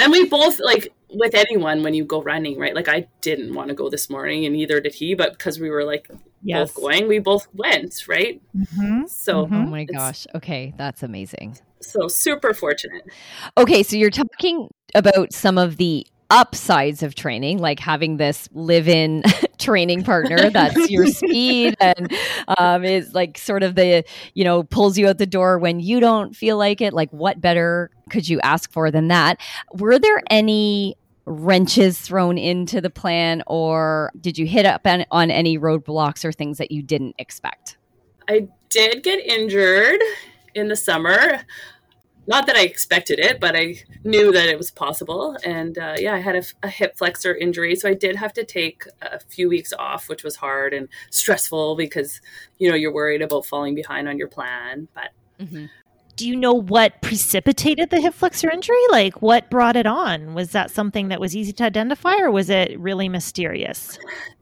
And 0.00 0.10
we 0.10 0.26
both 0.28 0.58
like 0.58 0.92
with 1.10 1.34
anyone 1.34 1.82
when 1.82 1.94
you 1.94 2.04
go 2.04 2.22
running, 2.22 2.58
right? 2.58 2.74
Like 2.74 2.88
I 2.88 3.06
didn't 3.20 3.54
want 3.54 3.68
to 3.68 3.74
go 3.74 3.88
this 3.88 4.10
morning, 4.10 4.44
and 4.44 4.54
neither 4.54 4.80
did 4.80 4.94
he. 4.94 5.14
But 5.14 5.32
because 5.32 5.60
we 5.60 5.70
were 5.70 5.84
like 5.84 6.10
yes. 6.42 6.72
both 6.72 6.82
going, 6.82 7.08
we 7.08 7.18
both 7.18 7.46
went, 7.54 8.06
right? 8.08 8.40
Mm-hmm. 8.56 9.06
So, 9.06 9.44
mm-hmm. 9.44 9.54
oh 9.54 9.66
my 9.66 9.84
gosh, 9.84 10.26
okay, 10.34 10.74
that's 10.76 11.02
amazing. 11.02 11.58
So 11.86 12.08
super 12.08 12.54
fortunate. 12.54 13.04
Okay, 13.56 13.82
so 13.82 13.96
you're 13.96 14.10
talking 14.10 14.68
about 14.94 15.32
some 15.32 15.58
of 15.58 15.76
the 15.76 16.06
upsides 16.30 17.02
of 17.02 17.14
training, 17.14 17.58
like 17.58 17.78
having 17.78 18.16
this 18.16 18.48
live-in 18.52 19.22
training 19.58 20.02
partner 20.02 20.50
that's 20.50 20.90
your 20.90 21.06
speed 21.06 21.76
and 21.80 22.12
um, 22.58 22.84
is 22.84 23.14
like 23.14 23.38
sort 23.38 23.62
of 23.62 23.74
the 23.74 24.04
you 24.34 24.44
know 24.44 24.62
pulls 24.64 24.98
you 24.98 25.08
out 25.08 25.18
the 25.18 25.26
door 25.26 25.58
when 25.58 25.80
you 25.80 26.00
don't 26.00 26.34
feel 26.34 26.56
like 26.56 26.80
it. 26.80 26.92
Like, 26.92 27.10
what 27.10 27.40
better 27.40 27.90
could 28.10 28.28
you 28.28 28.40
ask 28.40 28.70
for 28.72 28.90
than 28.90 29.08
that? 29.08 29.40
Were 29.72 29.98
there 29.98 30.22
any 30.30 30.96
wrenches 31.26 32.00
thrown 32.00 32.36
into 32.36 32.80
the 32.80 32.90
plan, 32.90 33.42
or 33.46 34.10
did 34.20 34.36
you 34.36 34.46
hit 34.46 34.66
up 34.66 34.86
on, 34.86 35.04
on 35.10 35.30
any 35.30 35.58
roadblocks 35.58 36.24
or 36.24 36.32
things 36.32 36.58
that 36.58 36.70
you 36.70 36.82
didn't 36.82 37.14
expect? 37.18 37.76
I 38.28 38.48
did 38.70 39.02
get 39.02 39.20
injured 39.20 40.00
in 40.54 40.68
the 40.68 40.76
summer 40.76 41.40
not 42.26 42.46
that 42.46 42.56
I 42.56 42.62
expected 42.62 43.18
it, 43.18 43.40
but 43.40 43.56
I 43.56 43.76
knew 44.02 44.32
that 44.32 44.48
it 44.48 44.56
was 44.56 44.70
possible. 44.70 45.36
And 45.44 45.78
uh, 45.78 45.96
yeah, 45.98 46.14
I 46.14 46.18
had 46.18 46.36
a, 46.36 46.42
a, 46.62 46.68
hip 46.68 46.96
flexor 46.96 47.34
injury, 47.34 47.76
so 47.76 47.88
I 47.88 47.94
did 47.94 48.16
have 48.16 48.32
to 48.34 48.44
take 48.44 48.84
a 49.02 49.20
few 49.20 49.48
weeks 49.48 49.72
off, 49.72 50.08
which 50.08 50.24
was 50.24 50.36
hard 50.36 50.72
and 50.72 50.88
stressful 51.10 51.76
because 51.76 52.20
you 52.58 52.68
know 52.68 52.74
you're 52.74 52.92
worried 52.92 53.22
about 53.22 53.46
falling 53.46 53.74
behind 53.74 54.08
on 54.08 54.18
your 54.18 54.28
plan. 54.28 54.88
But 54.94 55.10
mm-hmm. 55.44 55.66
Do 56.16 56.28
you 56.28 56.36
know 56.36 56.54
what 56.54 57.00
precipitated 57.02 57.90
the 57.90 58.00
hip 58.00 58.14
flexor 58.14 58.50
injury? 58.50 58.76
Like 58.90 59.20
what 59.22 59.50
brought 59.50 59.76
it 59.76 59.86
on? 59.86 60.34
Was 60.34 60.52
that 60.52 60.70
something 60.70 61.08
that 61.08 61.20
was 61.20 61.34
easy 61.34 61.52
to 61.54 61.64
identify, 61.64 62.16
or 62.18 62.30
was 62.30 62.50
it 62.50 62.78
really 62.78 63.08
mysterious? 63.08 63.98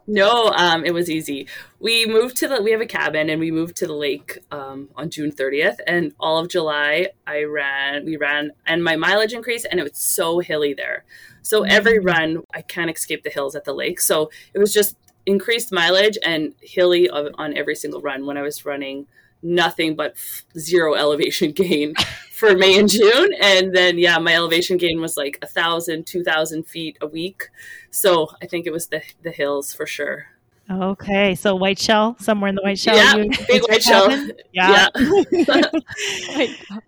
No, 0.06 0.48
um, 0.56 0.84
it 0.84 0.92
was 0.92 1.08
easy. 1.08 1.46
We 1.78 2.06
moved 2.06 2.36
to 2.38 2.48
the. 2.48 2.60
We 2.60 2.72
have 2.72 2.80
a 2.80 2.86
cabin, 2.86 3.30
and 3.30 3.40
we 3.40 3.50
moved 3.50 3.76
to 3.76 3.86
the 3.86 3.94
lake 3.94 4.38
um, 4.50 4.88
on 4.96 5.10
June 5.10 5.30
30th. 5.30 5.76
And 5.86 6.12
all 6.18 6.38
of 6.38 6.48
July, 6.48 7.10
I 7.26 7.44
ran. 7.44 8.04
We 8.04 8.16
ran, 8.16 8.50
and 8.66 8.82
my 8.82 8.96
mileage 8.96 9.32
increased, 9.32 9.66
and 9.70 9.78
it 9.78 9.84
was 9.84 9.96
so 9.96 10.40
hilly 10.40 10.74
there. 10.74 11.04
So 11.42 11.62
every 11.62 11.98
mm. 11.98 12.06
run, 12.06 12.42
I 12.52 12.62
can't 12.62 12.90
escape 12.90 13.22
the 13.22 13.30
hills 13.30 13.54
at 13.54 13.64
the 13.64 13.72
lake. 13.72 14.00
So 14.00 14.30
it 14.54 14.58
was 14.58 14.72
just 14.72 14.96
increased 15.24 15.72
mileage 15.72 16.18
and 16.24 16.54
hilly 16.60 17.08
on 17.08 17.56
every 17.56 17.76
single 17.76 18.00
run 18.00 18.26
when 18.26 18.36
I 18.36 18.42
was 18.42 18.64
running 18.64 19.06
nothing 19.42 19.96
but 19.96 20.14
zero 20.58 20.94
elevation 20.94 21.52
gain 21.62 21.94
for 22.32 22.56
May 22.56 22.78
and 22.78 22.88
June. 22.88 23.30
And 23.40 23.74
then, 23.74 23.98
yeah, 23.98 24.18
my 24.18 24.34
elevation 24.34 24.76
gain 24.76 25.00
was 25.00 25.16
like 25.16 25.38
a 25.42 25.46
thousand, 25.46 26.06
two 26.06 26.22
thousand 26.24 26.64
feet 26.64 26.98
a 27.00 27.06
week. 27.06 27.48
So 27.90 28.28
I 28.42 28.46
think 28.46 28.66
it 28.66 28.72
was 28.72 28.88
the, 28.88 29.02
the 29.22 29.30
hills 29.30 29.72
for 29.72 29.86
sure. 29.86 30.26
Okay, 30.70 31.34
so 31.34 31.56
Whiteshell 31.56 32.16
somewhere 32.20 32.48
in 32.48 32.54
the 32.54 32.62
Whiteshell. 32.62 32.96
Yeah, 32.96 33.16
you, 33.16 33.30
Big 33.46 33.62
Whiteshell. 33.68 34.08
Yeah, 34.52 34.88
yeah. 35.32 35.66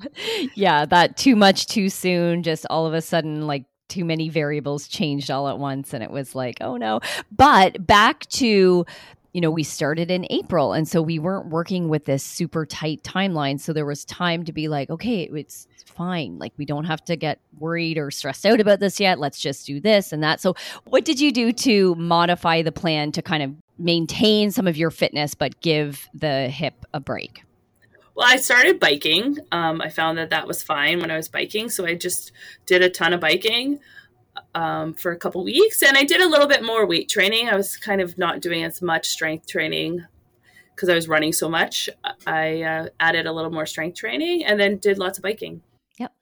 yeah. 0.55 0.85
That 0.85 1.17
too 1.17 1.35
much 1.35 1.67
too 1.67 1.89
soon. 1.89 2.43
Just 2.43 2.67
all 2.71 2.87
of 2.87 2.95
a 2.95 3.03
sudden, 3.03 3.47
like 3.47 3.65
too 3.89 4.05
many 4.05 4.29
variables 4.29 4.87
changed 4.87 5.31
all 5.31 5.49
at 5.49 5.59
once, 5.59 5.93
and 5.93 6.03
it 6.03 6.11
was 6.11 6.35
like, 6.35 6.59
oh 6.61 6.77
no. 6.77 7.01
But 7.37 7.85
back 7.85 8.27
to 8.27 8.87
you 9.35 9.41
know, 9.41 9.51
we 9.51 9.65
started 9.65 10.13
in 10.13 10.27
April. 10.31 10.73
And 10.73 10.89
so 10.89 11.03
we 11.03 11.19
weren't 11.19 11.49
working 11.49 11.89
with 11.89 12.05
this 12.05 12.23
super 12.23 12.65
tight 12.65 13.03
timeline. 13.03 13.61
So 13.61 13.73
there 13.73 13.85
was 13.85 14.05
time 14.05 14.45
to 14.45 14.53
be 14.53 14.69
like, 14.69 14.89
okay, 14.91 15.29
it's 15.35 15.67
fine. 15.85 16.39
Like, 16.39 16.53
we 16.57 16.65
don't 16.65 16.85
have 16.85 17.05
to 17.07 17.17
get 17.17 17.41
worried 17.59 17.99
or 17.99 18.13
stressed 18.13 18.47
out 18.47 18.61
about 18.61 18.79
this 18.79 19.01
yet. 19.01 19.19
Let's 19.19 19.41
just 19.41 19.67
do 19.67 19.81
this 19.81 20.13
and 20.13 20.23
that. 20.23 20.41
So, 20.41 20.55
what 20.85 21.05
did 21.05 21.21
you 21.21 21.33
do 21.33 21.53
to 21.53 21.97
modify 21.97 22.63
the 22.63 22.73
plan 22.73 23.11
to 23.13 23.23
kind 23.23 23.43
of 23.43 23.53
maintain 23.77 24.53
some 24.53 24.69
of 24.69 24.77
your 24.77 24.93
fitness, 24.93 25.35
but 25.35 25.61
give 25.61 26.09
the 26.15 26.49
hip 26.49 26.87
a 26.95 27.01
break? 27.01 27.43
Well, 28.15 28.29
I 28.29 28.37
started 28.37 28.79
biking. 28.79 29.39
Um, 29.51 29.81
I 29.81 29.89
found 29.89 30.17
that 30.19 30.31
that 30.31 30.47
was 30.47 30.63
fine 30.63 31.01
when 31.01 31.11
I 31.11 31.17
was 31.17 31.27
biking. 31.27 31.69
So 31.69 31.85
I 31.85 31.97
just 31.97 32.31
did 32.67 32.83
a 32.83 32.89
ton 32.89 33.13
of 33.13 33.19
biking 33.19 33.81
um, 34.55 34.95
for 34.95 35.13
a 35.13 35.17
couple 35.17 35.43
weeks, 35.45 35.83
and 35.83 35.97
I 35.97 36.05
did 36.05 36.21
a 36.21 36.29
little 36.29 36.47
bit 36.47 36.63
more 36.63 36.87
weight 36.87 37.09
training. 37.09 37.49
I 37.49 37.57
was 37.57 37.77
kind 37.77 38.01
of 38.01 38.17
not 38.19 38.41
doing 38.41 38.65
as 38.65 38.81
much 38.83 39.09
strength 39.09 39.47
training 39.47 40.05
because 40.75 40.89
I 40.89 40.95
was 40.95 41.09
running 41.09 41.33
so 41.33 41.49
much. 41.49 41.89
I 42.27 42.63
uh, 42.63 42.87
added 43.01 43.27
a 43.27 43.33
little 43.33 43.51
more 43.51 43.67
strength 43.67 43.97
training, 43.97 44.45
and 44.45 44.59
then 44.59 44.79
did 44.79 44.99
lots 44.99 45.19
of 45.19 45.23
biking. 45.23 45.63
Yep. 45.99 46.13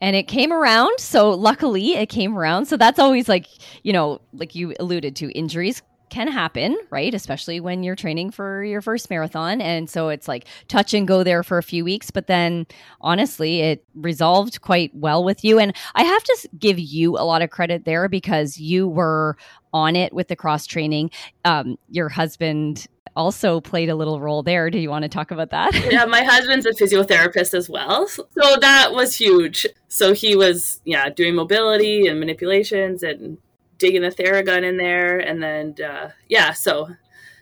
And 0.00 0.16
it 0.16 0.24
came 0.24 0.52
around. 0.52 0.98
So 0.98 1.30
luckily, 1.30 1.94
it 1.94 2.08
came 2.08 2.36
around. 2.36 2.66
So 2.66 2.76
that's 2.76 2.98
always 2.98 3.28
like 3.28 3.46
you 3.82 3.92
know, 3.92 4.20
like 4.32 4.54
you 4.54 4.74
alluded 4.78 5.16
to, 5.16 5.30
injuries 5.32 5.82
can 6.12 6.28
happen, 6.28 6.76
right? 6.90 7.14
Especially 7.14 7.58
when 7.58 7.82
you're 7.82 7.96
training 7.96 8.30
for 8.30 8.62
your 8.62 8.82
first 8.82 9.08
marathon. 9.08 9.62
And 9.62 9.88
so 9.88 10.10
it's 10.10 10.28
like 10.28 10.46
touch 10.68 10.92
and 10.92 11.08
go 11.08 11.24
there 11.24 11.42
for 11.42 11.56
a 11.56 11.62
few 11.62 11.86
weeks. 11.86 12.10
But 12.10 12.26
then 12.26 12.66
honestly, 13.00 13.60
it 13.60 13.86
resolved 13.94 14.60
quite 14.60 14.94
well 14.94 15.24
with 15.24 15.42
you. 15.42 15.58
And 15.58 15.74
I 15.94 16.04
have 16.04 16.22
to 16.22 16.48
give 16.58 16.78
you 16.78 17.16
a 17.16 17.24
lot 17.24 17.40
of 17.40 17.48
credit 17.48 17.86
there 17.86 18.10
because 18.10 18.58
you 18.58 18.86
were 18.86 19.38
on 19.72 19.96
it 19.96 20.12
with 20.12 20.28
the 20.28 20.36
cross 20.36 20.66
training. 20.66 21.10
Um, 21.46 21.78
your 21.88 22.10
husband 22.10 22.86
also 23.16 23.62
played 23.62 23.88
a 23.88 23.94
little 23.94 24.20
role 24.20 24.42
there. 24.42 24.68
Do 24.68 24.78
you 24.78 24.90
want 24.90 25.04
to 25.04 25.08
talk 25.08 25.30
about 25.30 25.48
that? 25.48 25.74
yeah, 25.90 26.04
my 26.04 26.22
husband's 26.22 26.66
a 26.66 26.72
physiotherapist 26.72 27.54
as 27.54 27.70
well. 27.70 28.06
So 28.06 28.22
that 28.60 28.92
was 28.92 29.16
huge. 29.16 29.66
So 29.88 30.12
he 30.12 30.36
was, 30.36 30.82
yeah, 30.84 31.08
doing 31.08 31.34
mobility 31.34 32.06
and 32.06 32.20
manipulations 32.20 33.02
and 33.02 33.38
digging 33.82 34.02
the 34.02 34.10
Theragun 34.10 34.62
in 34.62 34.76
there, 34.76 35.18
and 35.18 35.42
then 35.42 35.74
uh, 35.84 36.10
yeah, 36.28 36.52
so 36.52 36.88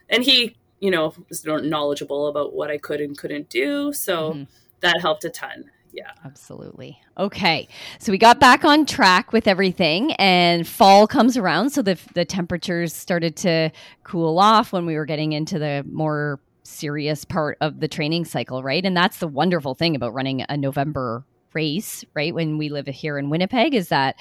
and 0.09 0.25
he 0.25 0.57
you 0.81 0.91
know 0.91 1.15
was 1.29 1.45
knowledgeable 1.45 2.29
about 2.29 2.55
what 2.55 2.71
I 2.71 2.79
could 2.79 3.01
and 3.01 3.17
couldn't 3.17 3.51
do, 3.51 3.93
so 3.93 4.33
mm-hmm. 4.33 4.43
that 4.81 5.01
helped 5.01 5.25
a 5.25 5.31
ton. 5.31 5.71
Yeah. 5.93 6.13
Absolutely. 6.25 7.01
Okay. 7.19 7.67
So 7.99 8.13
we 8.13 8.19
got 8.19 8.39
back 8.39 8.65
on 8.65 8.87
track 8.87 9.33
with 9.33 9.49
everything 9.49 10.13
and 10.15 10.65
fall 10.65 11.09
comes 11.09 11.37
around 11.37 11.71
so 11.71 11.83
the 11.83 11.99
the 12.15 12.25
temperatures 12.25 12.95
started 12.95 13.35
to 13.39 13.73
cool 14.05 14.39
off 14.39 14.73
when 14.73 14.87
we 14.87 14.95
were 14.95 15.05
getting 15.05 15.33
into 15.33 15.59
the 15.59 15.85
more 15.91 16.39
serious 16.63 17.25
part 17.25 17.59
of 17.61 17.81
the 17.81 17.89
training 17.89 18.25
cycle, 18.25 18.63
right? 18.63 18.87
And 18.87 18.97
that's 18.97 19.19
the 19.19 19.27
wonderful 19.27 19.75
thing 19.75 19.97
about 19.97 20.15
running 20.15 20.45
a 20.49 20.57
November 20.57 21.25
race, 21.55 22.05
right? 22.15 22.33
When 22.33 22.57
we 22.57 22.69
live 22.69 22.87
here 22.87 23.19
in 23.19 23.29
Winnipeg 23.29 23.75
is 23.75 23.89
that 23.89 24.15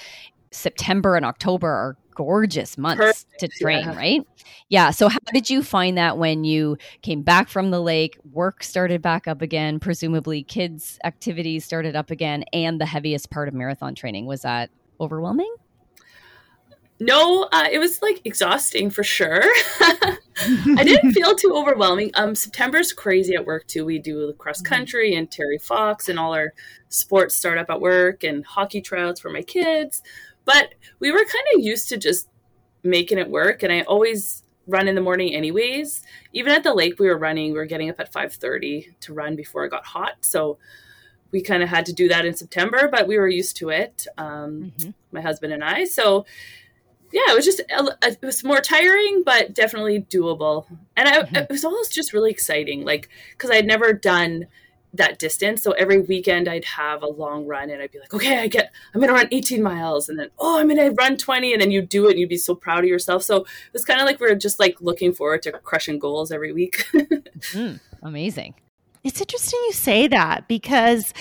September 0.51 1.15
and 1.15 1.25
October 1.25 1.67
are 1.67 1.97
gorgeous 2.19 2.77
months 2.77 3.23
Perfect. 3.23 3.39
to 3.39 3.47
train, 3.47 3.86
yeah. 3.86 3.95
right? 3.95 4.27
Yeah. 4.67 4.91
So, 4.91 5.08
how 5.08 5.19
did 5.34 5.49
you 5.49 5.63
find 5.63 5.97
that 5.97 6.17
when 6.17 6.43
you 6.43 6.77
came 7.01 7.21
back 7.21 7.47
from 7.47 7.71
the 7.71 7.79
lake? 7.79 8.17
Work 8.34 8.62
started 8.62 9.01
back 9.01 9.25
up 9.25 9.41
again, 9.41 9.79
presumably 9.79 10.43
kids' 10.43 10.99
activities 11.05 11.63
started 11.63 11.95
up 11.95 12.12
again, 12.12 12.43
and 12.51 12.82
the 12.82 12.86
heaviest 12.86 13.29
part 13.29 13.47
of 13.47 13.53
marathon 13.53 13.95
training 13.95 14.25
was 14.25 14.41
that 14.41 14.69
overwhelming? 14.99 15.55
No, 16.99 17.47
uh, 17.53 17.67
it 17.71 17.79
was 17.79 18.01
like 18.01 18.19
exhausting 18.25 18.89
for 18.89 19.05
sure. 19.05 19.41
I 19.79 20.84
didn't 20.84 21.13
feel 21.13 21.36
too 21.36 21.53
overwhelming. 21.55 22.12
Um, 22.15 22.36
September's 22.36 22.91
crazy 22.91 23.36
at 23.36 23.45
work 23.45 23.65
too. 23.67 23.86
We 23.86 23.99
do 23.99 24.27
the 24.27 24.34
cross 24.34 24.62
mm-hmm. 24.62 24.73
country 24.73 25.15
and 25.15 25.32
Terry 25.32 25.58
Fox 25.58 26.10
and 26.10 26.19
all 26.19 26.34
our 26.34 26.53
sports 26.89 27.36
start 27.36 27.58
up 27.58 27.69
at 27.69 27.79
work 27.79 28.25
and 28.25 28.45
hockey 28.45 28.82
tryouts 28.82 29.21
for 29.21 29.29
my 29.29 29.41
kids. 29.41 30.01
But 30.49 30.73
we 30.99 31.12
were 31.12 31.19
kind 31.19 31.45
of 31.53 31.63
used 31.63 31.89
to 31.89 31.97
just 31.97 32.27
making 32.81 33.19
it 33.19 33.29
work. 33.29 33.62
And 33.62 33.71
I 33.71 33.81
always 33.81 34.41
run 34.65 34.88
in 34.88 34.95
the 34.95 35.01
morning 35.01 35.35
anyways. 35.35 36.01
Even 36.33 36.51
at 36.53 36.63
the 36.63 36.73
lake 36.73 36.97
we 36.97 37.07
were 37.07 37.19
running, 37.19 37.51
we 37.51 37.59
were 37.59 37.67
getting 37.67 37.88
up 37.88 37.99
at 37.99 38.12
5.30 38.12 38.99
to 39.01 39.13
run 39.13 39.35
before 39.35 39.63
it 39.65 39.69
got 39.69 39.85
hot. 39.85 40.15
So 40.21 40.57
we 41.29 41.43
kind 41.43 41.62
of 41.62 41.69
had 41.69 41.85
to 41.85 41.93
do 41.93 42.07
that 42.07 42.25
in 42.25 42.33
September, 42.33 42.89
but 42.91 43.07
we 43.07 43.19
were 43.19 43.27
used 43.27 43.57
to 43.57 43.69
it, 43.69 44.07
um, 44.17 44.73
mm-hmm. 44.75 44.89
my 45.12 45.21
husband 45.21 45.53
and 45.53 45.63
I. 45.63 45.83
So 45.83 46.25
yeah, 47.12 47.21
it 47.27 47.35
was 47.35 47.45
just 47.45 47.62
it 47.69 48.19
was 48.23 48.43
more 48.43 48.62
tiring, 48.62 49.21
but 49.23 49.53
definitely 49.53 50.01
doable. 50.01 50.65
And 50.97 51.07
I, 51.07 51.21
mm-hmm. 51.21 51.35
it 51.35 51.49
was 51.51 51.63
almost 51.63 51.93
just 51.93 52.12
really 52.12 52.31
exciting, 52.31 52.85
like 52.85 53.07
because 53.33 53.51
I 53.51 53.55
had 53.55 53.67
never 53.67 53.93
done 53.93 54.47
that 54.93 55.19
distance. 55.19 55.62
So 55.62 55.71
every 55.71 55.99
weekend 55.99 56.47
I'd 56.47 56.65
have 56.65 57.04
a 57.04 57.08
long 57.08 57.45
run 57.45 57.69
and 57.69 57.82
I'd 57.82 57.91
be 57.91 57.99
like, 57.99 58.13
okay, 58.13 58.39
I 58.39 58.47
get, 58.47 58.71
I'm 58.93 58.99
going 58.99 59.10
to 59.10 59.13
run 59.13 59.28
18 59.32 59.62
miles. 59.62 60.10
And 60.10 60.17
then, 60.17 60.30
oh, 60.39 60.60
I'm 60.60 60.67
going 60.67 60.78
to 60.78 60.95
run 60.95 61.17
20. 61.17 61.54
And 61.54 61.62
then 61.62 61.71
you 61.71 61.82
do 61.82 62.08
it 62.08 62.12
and 62.12 62.19
you'd 62.19 62.30
be 62.30 62.38
so 62.38 62.56
proud 62.56 62.80
of 62.80 62.89
yourself. 62.89 63.23
So 63.23 63.38
it 63.38 63.73
was 63.73 63.86
kind 63.86 63.99
of 63.99 64.06
like 64.06 64.19
we 64.19 64.28
are 64.28 64.36
just 64.36 64.60
like 64.60 64.82
looking 64.82 65.13
forward 65.13 65.43
to 65.43 65.52
crushing 65.52 65.99
goals 65.99 66.32
every 66.32 66.52
week. 66.52 66.86
mm, 66.93 67.80
amazing. 68.02 68.56
It's 69.04 69.21
interesting 69.21 69.60
you 69.67 69.73
say 69.73 70.08
that 70.08 70.47
because 70.47 71.13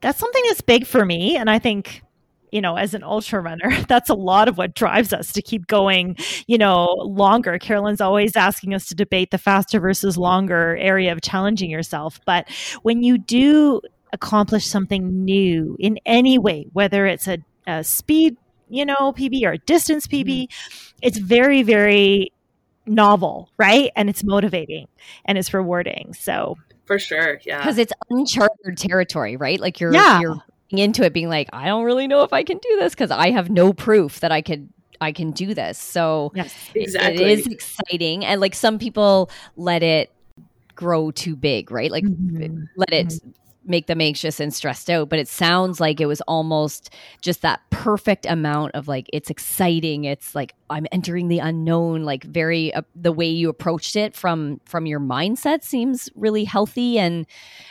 that's 0.00 0.18
something 0.18 0.42
that's 0.48 0.60
big 0.60 0.86
for 0.86 1.04
me. 1.04 1.36
And 1.36 1.50
I 1.50 1.58
think 1.58 2.02
you 2.52 2.60
know, 2.60 2.76
as 2.76 2.94
an 2.94 3.02
ultra 3.02 3.40
runner, 3.40 3.70
that's 3.88 4.10
a 4.10 4.14
lot 4.14 4.48
of 4.48 4.58
what 4.58 4.74
drives 4.74 5.12
us 5.12 5.32
to 5.32 5.42
keep 5.42 5.66
going, 5.66 6.16
you 6.46 6.58
know, 6.58 6.86
longer. 6.98 7.58
Carolyn's 7.58 8.00
always 8.00 8.36
asking 8.36 8.74
us 8.74 8.86
to 8.86 8.94
debate 8.94 9.30
the 9.30 9.38
faster 9.38 9.80
versus 9.80 10.16
longer 10.16 10.76
area 10.78 11.12
of 11.12 11.20
challenging 11.22 11.70
yourself. 11.70 12.20
But 12.26 12.48
when 12.82 13.02
you 13.02 13.18
do 13.18 13.80
accomplish 14.12 14.66
something 14.66 15.24
new 15.24 15.76
in 15.78 15.98
any 16.04 16.38
way, 16.38 16.66
whether 16.72 17.06
it's 17.06 17.28
a, 17.28 17.38
a 17.66 17.84
speed, 17.84 18.36
you 18.68 18.84
know, 18.84 19.12
PB 19.12 19.42
or 19.44 19.52
a 19.52 19.58
distance 19.58 20.06
PB, 20.06 20.24
mm-hmm. 20.24 20.96
it's 21.02 21.18
very, 21.18 21.62
very 21.62 22.32
novel, 22.86 23.50
right? 23.56 23.90
And 23.96 24.10
it's 24.10 24.24
motivating 24.24 24.88
and 25.24 25.38
it's 25.38 25.54
rewarding. 25.54 26.14
So 26.14 26.56
for 26.90 26.98
sure, 26.98 27.40
yeah. 27.44 27.58
Because 27.58 27.78
it's 27.78 27.92
uncharted 28.10 28.76
territory, 28.76 29.36
right? 29.36 29.60
Like 29.60 29.78
you're 29.78 29.94
yeah. 29.94 30.20
you're 30.20 30.42
into 30.78 31.04
it 31.04 31.12
being 31.12 31.28
like 31.28 31.48
i 31.52 31.66
don't 31.66 31.84
really 31.84 32.06
know 32.06 32.22
if 32.22 32.32
i 32.32 32.42
can 32.42 32.58
do 32.58 32.76
this 32.78 32.92
because 32.92 33.10
i 33.10 33.30
have 33.30 33.50
no 33.50 33.72
proof 33.72 34.20
that 34.20 34.32
i 34.32 34.40
could 34.40 34.68
i 35.00 35.12
can 35.12 35.30
do 35.30 35.54
this 35.54 35.78
so 35.78 36.30
yes, 36.34 36.54
exactly. 36.74 37.24
it 37.24 37.38
is 37.38 37.46
exciting 37.46 38.24
and 38.24 38.40
like 38.40 38.54
some 38.54 38.78
people 38.78 39.30
let 39.56 39.82
it 39.82 40.12
grow 40.74 41.10
too 41.10 41.36
big 41.36 41.70
right 41.70 41.90
like 41.90 42.04
mm-hmm. 42.04 42.64
let 42.76 42.92
it 42.92 43.08
mm-hmm. 43.08 43.30
make 43.64 43.86
them 43.86 44.00
anxious 44.00 44.40
and 44.40 44.54
stressed 44.54 44.88
out 44.88 45.08
but 45.08 45.18
it 45.18 45.28
sounds 45.28 45.80
like 45.80 46.00
it 46.00 46.06
was 46.06 46.20
almost 46.22 46.90
just 47.20 47.42
that 47.42 47.60
perfect 47.70 48.24
amount 48.26 48.74
of 48.74 48.88
like 48.88 49.06
it's 49.12 49.28
exciting 49.28 50.04
it's 50.04 50.34
like 50.34 50.54
i'm 50.70 50.86
entering 50.92 51.28
the 51.28 51.38
unknown 51.38 52.02
like 52.02 52.24
very 52.24 52.72
uh, 52.74 52.82
the 52.94 53.12
way 53.12 53.28
you 53.28 53.48
approached 53.48 53.96
it 53.96 54.14
from 54.14 54.60
from 54.64 54.86
your 54.86 55.00
mindset 55.00 55.62
seems 55.62 56.08
really 56.14 56.44
healthy 56.44 56.98
and 56.98 57.26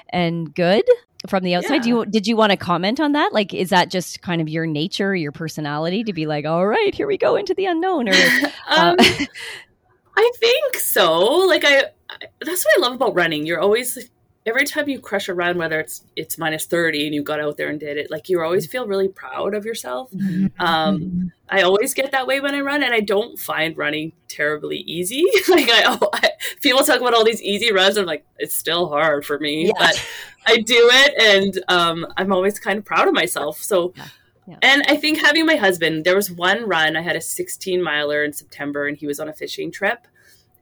and 0.09 0.53
good 0.53 0.83
from 1.27 1.43
the 1.43 1.55
outside. 1.55 1.75
Yeah. 1.75 1.81
Do 1.81 1.89
you 1.89 2.05
did 2.05 2.27
you 2.27 2.35
want 2.35 2.51
to 2.51 2.57
comment 2.57 2.99
on 2.99 3.11
that? 3.13 3.33
Like, 3.33 3.53
is 3.53 3.69
that 3.69 3.89
just 3.89 4.21
kind 4.21 4.41
of 4.41 4.47
your 4.47 4.65
nature, 4.65 5.15
your 5.15 5.31
personality 5.31 6.03
to 6.03 6.13
be 6.13 6.25
like, 6.25 6.45
all 6.45 6.65
right, 6.65 6.93
here 6.93 7.07
we 7.07 7.17
go 7.17 7.35
into 7.35 7.53
the 7.53 7.65
unknown? 7.65 8.07
Or 8.09 8.13
uh, 8.69 8.95
um, 8.95 8.95
I 10.17 10.31
think 10.35 10.75
so. 10.75 11.21
Like, 11.47 11.63
I, 11.65 11.83
I 12.09 12.17
that's 12.41 12.65
what 12.65 12.77
I 12.77 12.81
love 12.81 12.93
about 12.93 13.15
running. 13.15 13.45
You're 13.45 13.59
always 13.59 14.09
every 14.49 14.65
time 14.65 14.89
you 14.89 14.99
crush 14.99 15.29
a 15.29 15.33
run, 15.33 15.57
whether 15.57 15.79
it's 15.79 16.03
it's 16.15 16.37
minus 16.37 16.65
thirty 16.65 17.05
and 17.05 17.15
you 17.15 17.23
got 17.23 17.39
out 17.39 17.55
there 17.57 17.69
and 17.69 17.79
did 17.79 17.97
it, 17.97 18.11
like 18.11 18.27
you 18.27 18.41
always 18.41 18.65
feel 18.65 18.87
really 18.87 19.07
proud 19.07 19.53
of 19.53 19.65
yourself. 19.65 20.11
Mm-hmm. 20.11 20.61
Um, 20.61 21.31
I 21.47 21.61
always 21.61 21.93
get 21.93 22.11
that 22.11 22.27
way 22.27 22.41
when 22.41 22.55
I 22.55 22.61
run, 22.61 22.83
and 22.83 22.93
I 22.93 22.99
don't 22.99 23.39
find 23.39 23.77
running 23.77 24.11
terribly 24.27 24.77
easy. 24.77 25.23
like 25.47 25.69
I, 25.69 25.97
I, 26.13 26.31
people 26.61 26.83
talk 26.83 26.99
about 26.99 27.13
all 27.13 27.23
these 27.23 27.41
easy 27.41 27.71
runs, 27.71 27.97
I'm 27.97 28.05
like, 28.05 28.25
it's 28.37 28.55
still 28.55 28.89
hard 28.89 29.25
for 29.25 29.39
me, 29.39 29.67
yeah. 29.67 29.73
but 29.77 30.09
I 30.47 30.57
do 30.57 30.89
it, 30.91 31.13
and 31.21 31.63
um, 31.67 32.07
I'm 32.17 32.33
always 32.33 32.59
kind 32.59 32.79
of 32.79 32.85
proud 32.85 33.07
of 33.07 33.13
myself. 33.13 33.61
So. 33.61 33.93
Yeah. 33.95 34.07
Yeah. 34.47 34.57
And 34.63 34.81
I 34.87 34.95
think 34.95 35.19
having 35.19 35.45
my 35.45 35.57
husband, 35.57 36.05
there 36.05 36.15
was 36.15 36.31
one 36.31 36.67
run, 36.67 36.95
I 36.95 37.03
had 37.03 37.15
a 37.15 37.21
16 37.21 37.83
miler 37.83 38.23
in 38.23 38.33
September, 38.33 38.87
and 38.87 38.97
he 38.97 39.05
was 39.05 39.19
on 39.19 39.29
a 39.29 39.33
fishing 39.33 39.71
trip 39.71 40.07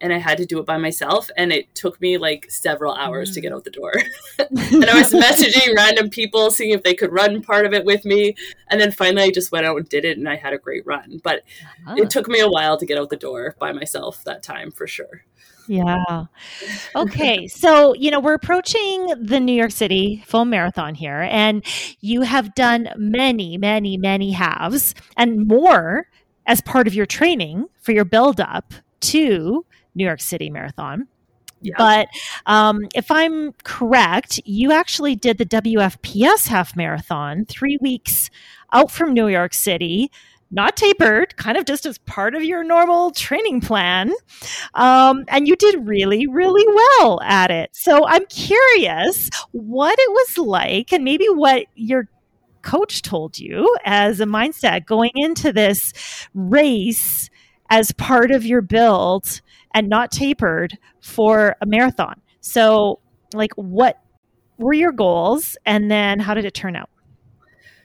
and 0.02 0.14
I 0.14 0.18
had 0.18 0.38
to 0.38 0.46
do 0.46 0.60
it 0.60 0.66
by 0.66 0.78
myself. 0.78 1.30
And 1.38 1.52
it 1.52 1.74
took 1.76 2.00
me 2.02 2.18
like 2.18 2.50
several 2.50 2.94
hours 2.94 3.32
mm. 3.32 3.34
to 3.36 3.42
get 3.42 3.54
out 3.54 3.64
the 3.64 3.72
door. 3.72 3.94
and 4.40 4.86
I 4.86 4.98
was 4.98 5.14
messaging 5.14 5.76
random 5.76 6.10
people, 6.10 6.52
seeing 6.52 6.72
if 6.72 6.84
they 6.84 6.94
could 6.94 7.12
run 7.12 7.42
part 7.42 7.66
of 7.66 7.74
it 7.74 7.86
with 7.86 8.06
me. 8.06 8.36
And 8.70 8.80
then 8.80 8.92
finally, 8.92 9.24
I 9.24 9.32
just 9.32 9.52
went 9.52 9.66
out 9.66 9.78
and 9.78 9.90
did 9.90 10.06
it, 10.06 10.18
and 10.18 10.28
I 10.28 10.36
had 10.36 10.54
a 10.54 10.58
great 10.58 10.86
run. 10.86 11.22
But 11.24 11.44
uh-huh. 11.86 11.96
it 11.98 12.10
took 12.10 12.28
me 12.28 12.40
a 12.40 12.50
while 12.50 12.78
to 12.78 12.86
get 12.86 12.98
out 12.98 13.10
the 13.10 13.18
door 13.18 13.56
by 13.60 13.72
myself 13.72 14.24
that 14.26 14.44
time 14.44 14.72
for 14.72 14.88
sure. 14.88 15.24
Yeah. 15.68 16.26
Okay. 16.96 17.48
so, 17.48 17.94
you 17.94 18.10
know, 18.10 18.20
we're 18.20 18.34
approaching 18.34 19.14
the 19.22 19.40
New 19.40 19.54
York 19.54 19.72
City 19.72 20.24
full 20.26 20.46
marathon 20.46 20.96
here, 20.96 21.28
and 21.30 21.64
you 22.02 22.22
have 22.22 22.56
done 22.56 22.90
many, 22.98 23.58
many, 23.58 23.98
many 23.98 24.32
halves 24.32 24.96
and 25.16 25.48
more 25.48 26.08
as 26.48 26.62
part 26.62 26.88
of 26.88 26.96
your 26.96 27.06
training 27.06 27.68
for 27.80 27.92
your 27.92 28.06
build 28.06 28.40
up 28.40 28.74
to 29.02 29.66
New 29.98 30.06
York 30.06 30.22
City 30.22 30.50
Marathon. 30.50 31.08
Yeah. 31.62 31.74
But 31.78 32.10
um, 32.46 32.88
if 32.94 33.10
I'm 33.10 33.54
correct, 33.64 34.40
you 34.46 34.72
actually 34.72 35.16
did 35.16 35.38
the 35.40 35.46
WFPS 35.46 36.48
half 36.48 36.76
marathon 36.76 37.46
three 37.46 37.78
weeks 37.82 38.30
out 38.72 38.92
from 38.92 39.14
New 39.14 39.28
York 39.28 39.56
City, 39.56 40.12
not 40.52 40.78
tapered, 40.78 41.36
kind 41.36 41.58
of 41.58 41.66
just 41.66 41.86
as 41.86 41.98
part 42.00 42.36
of 42.36 42.44
your 42.44 42.64
normal 42.64 43.10
training 43.12 43.62
plan. 43.62 44.14
Um, 44.76 45.26
and 45.30 45.48
you 45.48 45.56
did 45.56 45.88
really, 45.88 46.28
really 46.28 46.66
well 46.68 47.20
at 47.22 47.50
it. 47.50 47.72
So 47.74 48.08
I'm 48.08 48.26
curious 48.28 49.30
what 49.52 49.98
it 49.98 50.12
was 50.12 50.38
like 50.38 50.94
and 50.94 51.04
maybe 51.04 51.26
what 51.26 51.66
your 51.74 52.08
coach 52.62 53.02
told 53.02 53.40
you 53.40 53.76
as 53.84 54.20
a 54.20 54.26
mindset 54.26 54.86
going 54.86 55.12
into 55.16 55.52
this 55.52 55.94
race 56.34 57.30
as 57.70 57.92
part 57.94 58.32
of 58.32 58.46
your 58.46 58.62
build 58.62 59.42
and 59.74 59.90
not 59.90 60.12
tapered 60.12 60.78
for 61.02 61.56
a 61.62 61.66
marathon. 61.66 62.22
So, 62.42 63.00
like, 63.34 63.52
what 63.56 64.02
were 64.58 64.74
your 64.74 64.92
goals 64.92 65.58
and 65.66 65.92
then 65.92 66.20
how 66.20 66.34
did 66.34 66.46
it 66.46 66.54
turn 66.54 66.76
out? 66.76 66.90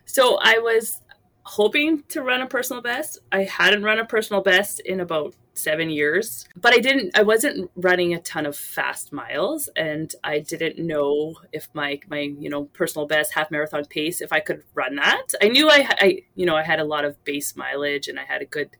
So, 0.04 0.38
I 0.42 0.58
was 0.58 1.00
hoping 1.44 2.02
to 2.08 2.22
run 2.22 2.40
a 2.40 2.46
personal 2.46 2.82
best. 2.82 3.18
I 3.32 3.44
hadn't 3.44 3.82
run 3.82 3.98
a 3.98 4.04
personal 4.04 4.42
best 4.42 4.80
in 4.80 5.00
about 5.00 5.34
seven 5.54 5.90
years, 5.90 6.46
but 6.56 6.72
I 6.72 6.78
didn't, 6.78 7.16
I 7.18 7.22
wasn't 7.22 7.70
running 7.76 8.14
a 8.14 8.20
ton 8.20 8.46
of 8.46 8.56
fast 8.56 9.12
miles 9.12 9.68
and 9.76 10.14
I 10.24 10.38
didn't 10.38 10.78
know 10.78 11.34
if 11.52 11.68
my, 11.74 12.00
my, 12.08 12.20
you 12.20 12.48
know, 12.48 12.64
personal 12.66 13.06
best 13.06 13.34
half 13.34 13.50
marathon 13.50 13.84
pace, 13.84 14.20
if 14.20 14.32
I 14.32 14.40
could 14.40 14.62
run 14.74 14.96
that. 14.96 15.26
I 15.42 15.48
knew 15.48 15.68
I, 15.68 15.88
I, 16.00 16.22
you 16.36 16.46
know, 16.46 16.56
I 16.56 16.62
had 16.62 16.80
a 16.80 16.84
lot 16.84 17.04
of 17.04 17.22
base 17.24 17.56
mileage 17.56 18.08
and 18.08 18.18
I 18.18 18.24
had 18.24 18.40
a 18.40 18.46
good, 18.46 18.70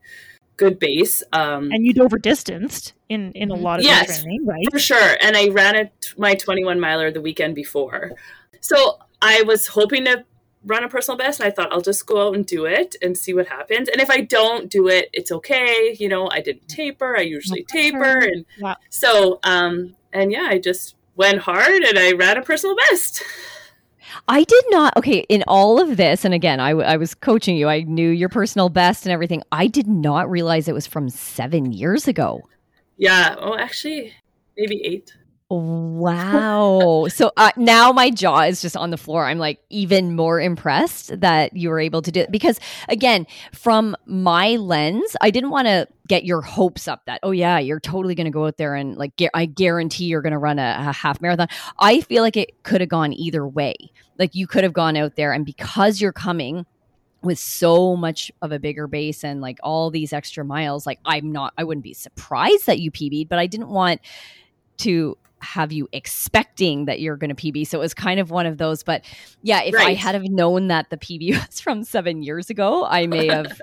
good 0.63 0.79
base. 0.79 1.23
Um, 1.33 1.71
and 1.73 1.85
you'd 1.85 1.99
over 1.99 2.19
distanced 2.19 2.93
in 3.09 3.33
in 3.33 3.51
a 3.51 3.55
lot 3.55 3.81
of 3.81 3.85
yes, 3.85 4.23
training, 4.23 4.47
right? 4.47 4.67
For 4.71 4.79
sure. 4.79 5.17
And 5.21 5.37
I 5.37 5.49
ran 5.49 5.77
a, 5.77 5.91
my 6.17 6.35
21 6.35 6.79
miler 6.79 7.11
the 7.11 7.21
weekend 7.21 7.55
before, 7.55 8.13
so 8.61 8.99
I 9.21 9.43
was 9.43 9.67
hoping 9.69 10.05
to 10.05 10.25
run 10.65 10.85
a 10.85 10.89
personal 10.89 11.19
best 11.19 11.41
and 11.41 11.49
I 11.49 11.51
thought 11.51 11.73
I'll 11.73 11.81
just 11.81 12.07
go 12.07 12.29
out 12.29 12.37
and 12.37 12.47
do 12.47 12.67
it 12.67 12.95
and 13.03 13.19
see 13.19 13.35
what 13.35 13.49
happens. 13.49 13.89
And 13.89 14.01
if 14.01 14.11
I 14.11 14.21
don't 14.21 14.71
do 14.71 14.87
it, 14.89 15.11
it's 15.13 15.33
okay. 15.33 15.97
You 15.99 16.09
know, 16.09 16.31
I 16.31 16.41
didn't 16.41 16.69
taper. 16.69 17.17
I 17.17 17.23
usually 17.23 17.65
taper 17.65 18.19
and 18.19 18.45
yeah. 18.57 18.77
so 18.89 19.41
um 19.43 19.97
and 20.13 20.31
yeah, 20.31 20.47
I 20.49 20.59
just 20.59 20.95
went 21.17 21.39
hard 21.39 21.83
and 21.83 21.99
I 21.99 22.13
ran 22.13 22.39
a 22.39 22.43
personal 22.43 22.77
best. 22.77 23.23
I 24.29 24.45
did 24.45 24.65
not. 24.69 24.97
Okay, 24.97 25.27
in 25.29 25.45
all 25.47 25.81
of 25.81 25.97
this, 25.97 26.25
and 26.25 26.35
again, 26.35 26.61
I, 26.61 26.71
I 26.71 26.97
was 26.97 27.15
coaching 27.15 27.57
you. 27.57 27.69
I 27.69 27.83
knew 27.83 28.11
your 28.11 28.29
personal 28.29 28.69
best 28.69 29.07
and 29.07 29.13
everything. 29.13 29.43
I 29.53 29.67
did 29.67 29.87
not 29.87 30.31
realize 30.31 30.69
it 30.69 30.75
was 30.75 30.87
from 30.87 31.09
seven 31.09 31.73
years 31.73 32.09
ago. 32.09 32.43
Yeah. 32.97 33.37
Oh, 33.39 33.57
actually, 33.57 34.13
maybe 34.57 34.83
eight. 34.85 35.17
Wow. 35.53 37.09
so 37.09 37.31
uh, 37.37 37.51
now 37.59 37.93
my 37.93 38.09
jaw 38.11 38.41
is 38.43 38.63
just 38.63 38.75
on 38.75 38.91
the 38.91 38.97
floor. 38.97 39.27
I'm 39.27 39.39
like 39.39 39.61
even 39.69 40.17
more 40.17 40.41
impressed 40.41 41.21
that 41.21 41.55
you 41.55 41.69
were 41.69 41.79
able 41.79 42.01
to 42.01 42.11
do 42.11 42.21
it 42.21 42.31
because 42.31 42.59
again, 42.89 43.27
from 43.53 43.95
my 44.07 44.57
lens, 44.57 45.15
I 45.21 45.31
didn't 45.31 45.51
want 45.51 45.67
to 45.67 45.87
get 46.09 46.25
your 46.25 46.41
hopes 46.41 46.89
up 46.89 47.05
that 47.05 47.21
oh 47.23 47.33
yeah, 47.33 47.59
you're 47.59 47.81
totally 47.81 48.15
going 48.15 48.25
to 48.25 48.31
go 48.31 48.47
out 48.47 48.57
there 48.57 48.75
and 48.75 48.97
like 48.97 49.15
gu- 49.17 49.29
I 49.35 49.45
guarantee 49.45 50.05
you're 50.07 50.23
going 50.23 50.33
to 50.33 50.39
run 50.39 50.59
a, 50.59 50.77
a 50.79 50.93
half 50.93 51.21
marathon. 51.21 51.49
I 51.79 52.01
feel 52.01 52.23
like 52.23 52.39
it 52.39 52.63
could 52.63 52.81
have 52.81 52.91
gone 52.91 53.13
either 53.13 53.47
way. 53.47 53.75
Like 54.19 54.35
you 54.35 54.47
could 54.47 54.65
have 54.65 54.73
gone 54.73 54.97
out 54.97 55.17
there 55.17 55.33
and 55.33 55.45
because 55.45 56.01
you're 56.01 56.13
coming 56.13 56.65
with 57.23 57.39
so 57.39 57.95
much 57.95 58.33
of 58.41 58.53
a 58.53 58.59
bigger 58.59 58.87
base 58.87 59.23
and 59.23 59.43
like 59.43 59.59
all 59.63 59.91
these 59.91 60.15
extra 60.15 60.45
miles, 60.47 60.87
like 60.87 60.99
I'm 61.05 61.31
not 61.31 61.53
I 61.59 61.65
wouldn't 61.65 61.85
be 61.85 61.93
surprised 61.95 62.67
that 62.67 62.81
you 62.81 62.91
PB'd, 62.91 63.29
but 63.29 63.39
I 63.39 63.47
didn't 63.47 63.69
want 63.69 64.01
to 64.79 65.17
have 65.43 65.73
you 65.73 65.89
expecting 65.93 66.87
that 66.87 67.01
you're 67.01 67.17
going 67.17 67.35
to 67.35 67.53
PB. 67.53 67.67
So 67.67 67.79
it 67.79 67.83
was 67.83 67.95
kind 67.95 68.21
of 68.21 68.31
one 68.31 68.47
of 68.47 68.59
those. 68.59 68.83
But 68.83 69.05
yeah, 69.43 69.63
if 69.63 69.75
right. 69.75 69.89
I 69.89 69.95
had 69.95 70.15
have 70.15 70.25
known 70.25 70.69
that 70.69 70.91
the 70.91 70.97
PB 70.97 71.33
was 71.47 71.61
from 71.61 71.85
seven 71.85 72.23
years 72.23 72.51
ago, 72.51 72.85
I 72.85 73.07
may 73.07 73.27
have 73.33 73.61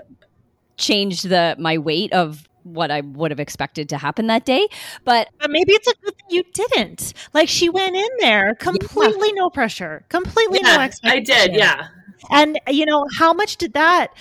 changed 0.76 1.28
the 1.28 1.56
my 1.58 1.78
weight 1.78 2.12
of 2.12 2.46
what 2.62 2.90
I 2.90 3.00
would 3.00 3.30
have 3.30 3.40
expected 3.40 3.88
to 3.88 3.98
happen 3.98 4.26
that 4.26 4.44
day. 4.44 4.68
But, 5.04 5.28
but 5.38 5.50
maybe 5.50 5.72
it's 5.72 5.88
a 5.88 5.94
good 6.04 6.14
thing 6.14 6.26
you 6.28 6.44
didn't. 6.52 7.14
Like 7.32 7.48
she 7.48 7.68
went 7.68 7.96
in 7.96 8.08
there 8.18 8.54
completely 8.54 9.28
yeah. 9.28 9.40
no 9.40 9.50
pressure, 9.50 10.04
completely 10.08 10.60
yeah, 10.62 10.76
no 10.76 10.82
expectation. 10.82 11.34
I 11.34 11.46
did, 11.46 11.56
yeah. 11.56 11.88
And 12.30 12.60
you 12.68 12.84
know, 12.84 13.06
how 13.16 13.32
much 13.32 13.56
did 13.56 13.72
that 13.72 14.14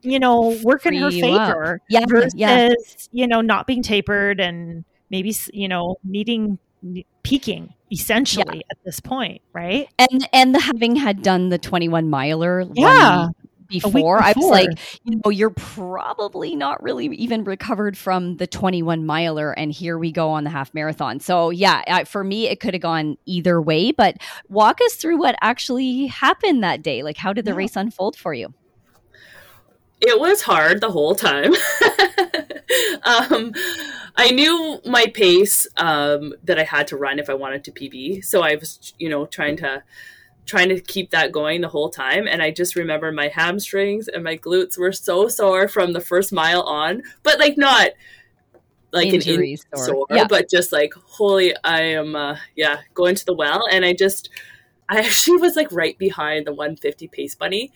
you 0.00 0.18
know 0.18 0.58
work 0.62 0.82
Free 0.82 0.96
in 0.96 1.02
her 1.02 1.10
favor? 1.10 1.80
Yeah, 1.88 2.06
versus 2.08 2.34
yeah. 2.34 2.70
you 3.12 3.26
know 3.26 3.42
not 3.42 3.66
being 3.66 3.82
tapered 3.82 4.40
and 4.40 4.84
maybe 5.10 5.34
you 5.52 5.68
know 5.68 5.96
needing 6.04 6.58
peaking 7.22 7.74
essentially 7.90 8.58
yeah. 8.58 8.70
at 8.70 8.78
this 8.84 9.00
point, 9.00 9.42
right? 9.52 9.88
And 9.98 10.28
and 10.32 10.54
the 10.54 10.60
having 10.60 10.96
had 10.96 11.22
done 11.22 11.48
the 11.48 11.58
21 11.58 12.08
miler 12.08 12.64
yeah. 12.74 13.28
Before, 13.70 13.92
before, 13.92 14.22
I 14.22 14.32
was 14.34 14.46
like, 14.46 14.70
you 15.04 15.20
know, 15.22 15.30
you're 15.30 15.50
probably 15.50 16.56
not 16.56 16.82
really 16.82 17.04
even 17.08 17.44
recovered 17.44 17.98
from 17.98 18.38
the 18.38 18.46
21 18.46 19.04
miler, 19.04 19.52
and 19.52 19.70
here 19.70 19.98
we 19.98 20.10
go 20.10 20.30
on 20.30 20.44
the 20.44 20.48
half 20.48 20.72
marathon. 20.72 21.20
So, 21.20 21.50
yeah, 21.50 22.04
for 22.04 22.24
me, 22.24 22.48
it 22.48 22.60
could 22.60 22.72
have 22.72 22.80
gone 22.80 23.18
either 23.26 23.60
way. 23.60 23.92
But 23.92 24.16
walk 24.48 24.78
us 24.80 24.94
through 24.94 25.18
what 25.18 25.36
actually 25.42 26.06
happened 26.06 26.64
that 26.64 26.80
day. 26.80 27.02
Like, 27.02 27.18
how 27.18 27.34
did 27.34 27.44
the 27.44 27.50
yeah. 27.50 27.58
race 27.58 27.76
unfold 27.76 28.16
for 28.16 28.32
you? 28.32 28.54
It 30.00 30.18
was 30.18 30.40
hard 30.40 30.80
the 30.80 30.90
whole 30.90 31.14
time. 31.14 31.52
um, 33.02 33.52
I 34.18 34.32
knew 34.32 34.80
my 34.84 35.06
pace 35.06 35.68
um, 35.76 36.34
that 36.42 36.58
I 36.58 36.64
had 36.64 36.88
to 36.88 36.96
run 36.96 37.20
if 37.20 37.30
I 37.30 37.34
wanted 37.34 37.62
to 37.64 37.70
PB. 37.70 38.24
So 38.24 38.42
I 38.42 38.56
was, 38.56 38.92
you 38.98 39.08
know, 39.08 39.26
trying 39.26 39.56
to 39.58 39.84
trying 40.44 40.70
to 40.70 40.80
keep 40.80 41.10
that 41.10 41.30
going 41.30 41.60
the 41.60 41.68
whole 41.68 41.88
time. 41.88 42.26
And 42.26 42.42
I 42.42 42.50
just 42.50 42.74
remember 42.74 43.12
my 43.12 43.28
hamstrings 43.28 44.08
and 44.08 44.24
my 44.24 44.36
glutes 44.36 44.76
were 44.76 44.92
so 44.92 45.28
sore 45.28 45.68
from 45.68 45.92
the 45.92 46.00
first 46.00 46.32
mile 46.32 46.62
on, 46.62 47.02
but 47.22 47.38
like 47.38 47.56
not 47.56 47.90
like 48.92 49.08
Injuries 49.08 49.66
an 49.72 49.78
in- 49.78 49.84
sore, 49.84 50.06
yeah. 50.10 50.26
but 50.26 50.50
just 50.50 50.72
like 50.72 50.94
holy, 50.94 51.54
I 51.62 51.82
am, 51.82 52.16
uh, 52.16 52.38
yeah, 52.56 52.80
going 52.94 53.14
to 53.14 53.24
the 53.24 53.34
well. 53.34 53.68
And 53.70 53.84
I 53.84 53.92
just, 53.92 54.30
I 54.88 54.98
actually 55.04 55.36
was 55.36 55.54
like 55.54 55.70
right 55.70 55.96
behind 55.96 56.46
the 56.46 56.54
150 56.54 57.06
pace 57.08 57.36
bunny 57.36 57.70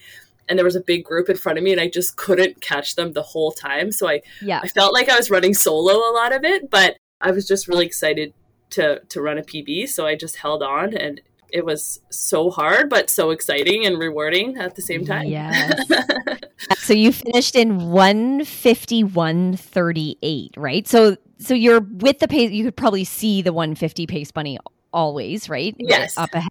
and 0.48 0.58
there 0.58 0.64
was 0.64 0.76
a 0.76 0.80
big 0.80 1.04
group 1.04 1.28
in 1.28 1.36
front 1.36 1.58
of 1.58 1.64
me 1.64 1.72
and 1.72 1.80
I 1.80 1.88
just 1.88 2.16
couldn't 2.16 2.60
catch 2.60 2.96
them 2.96 3.12
the 3.12 3.22
whole 3.22 3.52
time. 3.52 3.92
So 3.92 4.08
I 4.08 4.22
yeah. 4.40 4.60
I 4.62 4.68
felt 4.68 4.92
like 4.92 5.08
I 5.08 5.16
was 5.16 5.30
running 5.30 5.54
solo 5.54 5.92
a 5.92 6.12
lot 6.12 6.34
of 6.34 6.44
it, 6.44 6.70
but 6.70 6.96
I 7.20 7.30
was 7.30 7.46
just 7.46 7.68
really 7.68 7.86
excited 7.86 8.34
to 8.70 9.00
to 9.00 9.20
run 9.20 9.38
a 9.38 9.42
PB, 9.42 9.88
so 9.88 10.06
I 10.06 10.16
just 10.16 10.36
held 10.36 10.62
on 10.62 10.96
and 10.96 11.20
it 11.52 11.64
was 11.66 12.00
so 12.08 12.50
hard 12.50 12.88
but 12.88 13.10
so 13.10 13.30
exciting 13.30 13.84
and 13.84 13.98
rewarding 13.98 14.56
at 14.56 14.74
the 14.74 14.80
same 14.82 15.04
time. 15.04 15.26
Yes. 15.26 15.78
so 16.78 16.94
you 16.94 17.12
finished 17.12 17.54
in 17.54 17.78
151.38, 17.78 20.50
right? 20.56 20.88
So 20.88 21.16
so 21.38 21.54
you're 21.54 21.80
with 21.80 22.20
the 22.20 22.28
pace 22.28 22.50
you 22.50 22.64
could 22.64 22.76
probably 22.76 23.04
see 23.04 23.42
the 23.42 23.52
150 23.52 24.06
pace 24.06 24.30
bunny 24.30 24.58
always, 24.92 25.48
right? 25.48 25.74
Yes. 25.78 26.16
Up 26.16 26.34
ahead. 26.34 26.50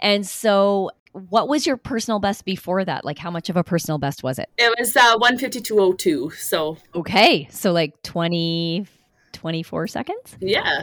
And 0.00 0.26
so 0.26 0.90
what 1.12 1.48
was 1.48 1.66
your 1.66 1.76
personal 1.76 2.20
best 2.20 2.44
before 2.44 2.84
that? 2.84 3.04
Like 3.04 3.18
how 3.18 3.30
much 3.30 3.48
of 3.48 3.56
a 3.56 3.64
personal 3.64 3.98
best 3.98 4.22
was 4.22 4.38
it? 4.38 4.48
It 4.58 4.74
was 4.78 4.96
uh 4.96 5.16
152.02. 5.18 6.32
So 6.34 6.78
Okay. 6.94 7.48
So 7.50 7.72
like 7.72 8.02
20 8.02 8.86
24 9.32 9.86
seconds? 9.86 10.36
Yeah. 10.40 10.82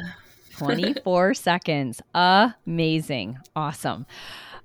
24 0.57 1.33
seconds. 1.33 2.01
Amazing. 2.13 3.37
Awesome. 3.55 4.05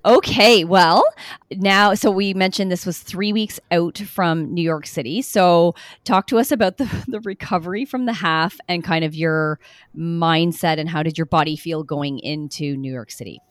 Okay, 0.02 0.64
well, 0.64 1.04
now, 1.50 1.92
so 1.92 2.10
we 2.10 2.32
mentioned 2.32 2.72
this 2.72 2.86
was 2.86 3.00
three 3.00 3.34
weeks 3.34 3.60
out 3.70 3.98
from 3.98 4.54
New 4.54 4.62
York 4.62 4.86
City. 4.86 5.20
So, 5.20 5.74
talk 6.04 6.26
to 6.28 6.38
us 6.38 6.50
about 6.50 6.78
the, 6.78 6.88
the 7.08 7.20
recovery 7.20 7.84
from 7.84 8.06
the 8.06 8.14
half 8.14 8.56
and 8.66 8.82
kind 8.82 9.04
of 9.04 9.14
your 9.14 9.60
mindset 9.94 10.78
and 10.78 10.88
how 10.88 11.02
did 11.02 11.18
your 11.18 11.26
body 11.26 11.54
feel 11.54 11.82
going 11.82 12.18
into 12.18 12.78
New 12.78 12.90
York 12.90 13.10
City? 13.10 13.42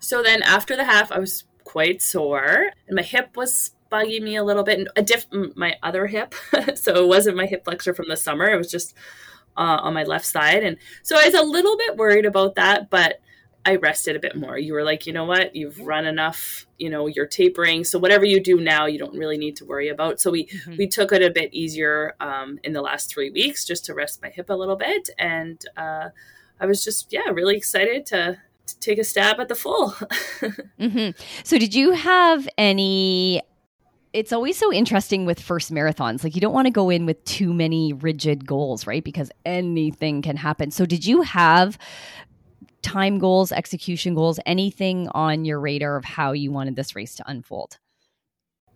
So 0.00 0.22
then 0.22 0.42
after 0.42 0.76
the 0.76 0.84
half, 0.84 1.10
I 1.12 1.18
was 1.18 1.44
quite 1.64 2.00
sore, 2.00 2.70
and 2.86 2.96
my 2.96 3.02
hip 3.02 3.36
was 3.36 3.72
bugging 3.90 4.22
me 4.22 4.36
a 4.36 4.44
little 4.44 4.64
bit. 4.64 4.78
And 4.78 4.88
a 4.96 5.02
diff, 5.02 5.26
my 5.54 5.76
other 5.82 6.06
hip, 6.06 6.34
so 6.74 7.04
it 7.04 7.08
wasn't 7.08 7.36
my 7.36 7.46
hip 7.46 7.64
flexor 7.64 7.94
from 7.94 8.08
the 8.08 8.16
summer. 8.16 8.46
It 8.46 8.56
was 8.56 8.70
just 8.70 8.94
uh, 9.56 9.78
on 9.82 9.94
my 9.94 10.04
left 10.04 10.26
side, 10.26 10.62
and 10.62 10.76
so 11.02 11.18
I 11.18 11.26
was 11.26 11.34
a 11.34 11.42
little 11.42 11.76
bit 11.76 11.96
worried 11.96 12.26
about 12.26 12.54
that. 12.54 12.90
But 12.90 13.20
I 13.64 13.76
rested 13.76 14.16
a 14.16 14.20
bit 14.20 14.34
more. 14.34 14.56
You 14.56 14.72
were 14.72 14.84
like, 14.84 15.06
you 15.06 15.12
know 15.12 15.26
what, 15.26 15.54
you've 15.54 15.80
run 15.80 16.06
enough. 16.06 16.66
You 16.78 16.88
know, 16.88 17.06
you're 17.06 17.26
tapering, 17.26 17.84
so 17.84 17.98
whatever 17.98 18.24
you 18.24 18.40
do 18.40 18.60
now, 18.60 18.86
you 18.86 18.98
don't 18.98 19.18
really 19.18 19.36
need 19.36 19.56
to 19.56 19.66
worry 19.66 19.88
about. 19.88 20.20
So 20.20 20.30
we 20.30 20.46
mm-hmm. 20.46 20.76
we 20.76 20.86
took 20.86 21.12
it 21.12 21.22
a 21.22 21.30
bit 21.30 21.52
easier 21.52 22.14
um, 22.20 22.58
in 22.64 22.72
the 22.72 22.80
last 22.80 23.10
three 23.10 23.30
weeks 23.30 23.66
just 23.66 23.84
to 23.86 23.94
rest 23.94 24.22
my 24.22 24.30
hip 24.30 24.48
a 24.48 24.54
little 24.54 24.76
bit, 24.76 25.10
and 25.18 25.62
uh, 25.76 26.08
I 26.60 26.66
was 26.66 26.82
just 26.82 27.12
yeah 27.12 27.28
really 27.30 27.56
excited 27.56 28.06
to 28.06 28.38
take 28.74 28.98
a 28.98 29.04
stab 29.04 29.40
at 29.40 29.48
the 29.48 29.54
full. 29.54 29.90
mm-hmm. 30.80 31.10
So, 31.44 31.58
did 31.58 31.74
you 31.74 31.92
have 31.92 32.48
any? 32.56 33.42
It's 34.12 34.32
always 34.32 34.56
so 34.56 34.72
interesting 34.72 35.26
with 35.26 35.38
first 35.40 35.72
marathons. 35.72 36.24
Like, 36.24 36.34
you 36.34 36.40
don't 36.40 36.54
want 36.54 36.66
to 36.66 36.70
go 36.70 36.90
in 36.90 37.06
with 37.06 37.22
too 37.24 37.52
many 37.52 37.92
rigid 37.92 38.46
goals, 38.46 38.86
right? 38.86 39.04
Because 39.04 39.30
anything 39.44 40.22
can 40.22 40.36
happen. 40.36 40.70
So, 40.70 40.86
did 40.86 41.04
you 41.04 41.22
have 41.22 41.78
time 42.82 43.18
goals, 43.18 43.52
execution 43.52 44.14
goals, 44.14 44.40
anything 44.46 45.08
on 45.08 45.44
your 45.44 45.60
radar 45.60 45.96
of 45.96 46.04
how 46.04 46.32
you 46.32 46.50
wanted 46.50 46.76
this 46.76 46.94
race 46.96 47.14
to 47.16 47.30
unfold? 47.30 47.78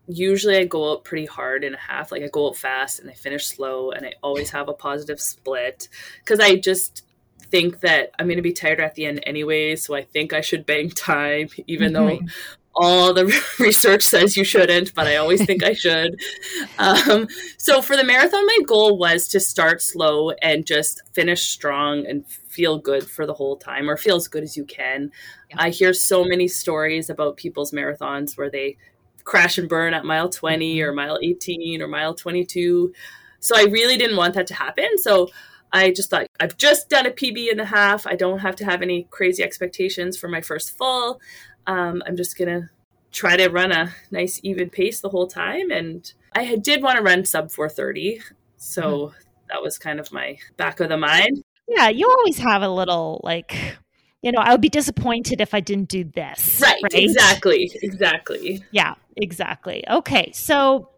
Usually, 0.09 0.57
I 0.57 0.65
go 0.65 0.93
out 0.93 1.05
pretty 1.05 1.27
hard 1.27 1.65
in 1.65 1.75
a 1.75 1.79
half. 1.79 2.11
Like, 2.11 2.23
I 2.23 2.29
go 2.29 2.49
out 2.49 2.57
fast 2.57 3.01
and 3.01 3.09
I 3.09 3.15
finish 3.15 3.47
slow, 3.47 3.93
and 3.93 4.05
I 4.05 4.15
always 4.23 4.51
have 4.51 4.69
a 4.69 4.75
positive 4.75 5.21
split 5.21 5.89
because 6.19 6.41
I 6.41 6.57
just 6.57 7.05
think 7.53 7.81
that 7.81 8.11
I'm 8.19 8.27
going 8.27 8.39
to 8.39 8.43
be 8.43 8.53
tired 8.53 8.81
at 8.81 8.97
the 8.97 9.05
end 9.05 9.23
anyway, 9.25 9.77
so 9.77 9.95
I 9.95 10.03
think 10.03 10.33
I 10.33 10.41
should 10.41 10.67
bank 10.67 10.95
time, 10.97 11.49
even 11.69 11.93
mm-hmm. 11.93 12.25
though 12.25 12.33
all 12.75 13.13
the 13.13 13.27
research 13.59 14.03
says 14.03 14.37
you 14.37 14.45
shouldn't, 14.45 14.95
but 14.95 15.07
I 15.07 15.17
always 15.17 15.45
think 15.45 15.63
I 15.63 15.75
should. 15.75 16.21
Um, 16.79 17.29
so 17.59 17.83
for 17.83 17.97
the 17.97 18.03
marathon, 18.03 18.45
my 18.47 18.59
goal 18.67 18.97
was 18.99 19.29
to 19.29 19.39
start 19.41 19.83
slow 19.83 20.31
and 20.31 20.67
just 20.67 21.03
finish 21.13 21.43
strong 21.51 22.07
and 22.07 22.27
feel 22.27 22.79
good 22.79 23.09
for 23.09 23.27
the 23.27 23.35
whole 23.35 23.57
time, 23.57 23.89
or 23.89 23.97
feel 23.97 24.17
as 24.17 24.27
good 24.27 24.43
as 24.43 24.57
you 24.57 24.65
can. 24.65 25.13
Yeah. 25.51 25.57
I 25.59 25.71
hear 25.71 25.93
so 25.93 26.25
many 26.25 26.49
stories 26.49 27.09
about 27.11 27.37
people's 27.37 27.73
marathons 27.73 28.37
where 28.37 28.51
they 28.51 28.79
crash 29.23 29.59
and 29.59 29.69
burn 29.69 29.95
at 29.95 30.05
mile 30.05 30.29
20 30.29 30.77
mm-hmm. 30.77 30.89
or 30.89 30.93
mile 30.93 31.19
18 31.23 31.83
or 31.83 31.89
mile 31.89 32.15
22. 32.15 32.93
So 33.39 33.57
I 33.57 33.65
really 33.65 33.97
didn't 33.97 34.17
want 34.17 34.35
that 34.35 34.47
to 34.49 34.55
happen. 34.55 34.99
So 34.99 35.29
I 35.73 35.91
just 35.91 36.11
thought 36.11 36.27
I've 36.39 36.57
just 36.57 36.89
done 36.89 37.07
a 37.07 37.11
PB 37.11 37.51
and 37.51 37.61
a 37.61 37.65
half. 37.65 38.07
I 38.07 38.15
don't 38.15 38.41
have 38.41 38.57
to 38.57 38.65
have 38.65 38.83
any 38.83 39.05
crazy 39.11 39.43
expectations 39.43 40.17
for 40.17 40.29
my 40.29 40.41
first 40.41 40.77
full. 40.77 41.21
Um, 41.67 42.03
I'm 42.07 42.17
just 42.17 42.37
gonna 42.37 42.71
try 43.11 43.37
to 43.37 43.49
run 43.49 43.73
a 43.73 43.95
nice 44.11 44.41
even 44.43 44.71
pace 44.71 45.01
the 45.01 45.09
whole 45.09 45.27
time. 45.27 45.71
And 45.71 46.13
I 46.35 46.57
did 46.57 46.83
want 46.83 46.97
to 46.97 47.03
run 47.03 47.25
sub 47.25 47.51
430, 47.51 48.21
so 48.57 48.83
mm-hmm. 48.83 49.17
that 49.51 49.63
was 49.63 49.79
kind 49.79 50.01
of 50.01 50.13
my 50.13 50.39
back 50.57 50.81
of 50.81 50.89
the 50.89 50.97
mind. 50.97 51.43
Yeah, 51.69 51.89
you 51.89 52.09
always 52.09 52.39
have 52.39 52.63
a 52.63 52.69
little 52.69 53.21
like 53.23 53.79
you 54.23 54.31
know, 54.31 54.39
I 54.39 54.53
would 54.53 54.61
be 54.61 54.69
disappointed 54.69 55.41
if 55.41 55.53
I 55.53 55.61
didn't 55.61 55.89
do 55.89 56.05
this. 56.05 56.61
Right, 56.63 56.81
right? 56.81 56.95
Exactly. 56.95 57.71
Exactly. 57.83 58.65
Yeah, 58.71 58.95
exactly. 59.17 59.85
Okay. 59.91 60.31
So 60.33 60.91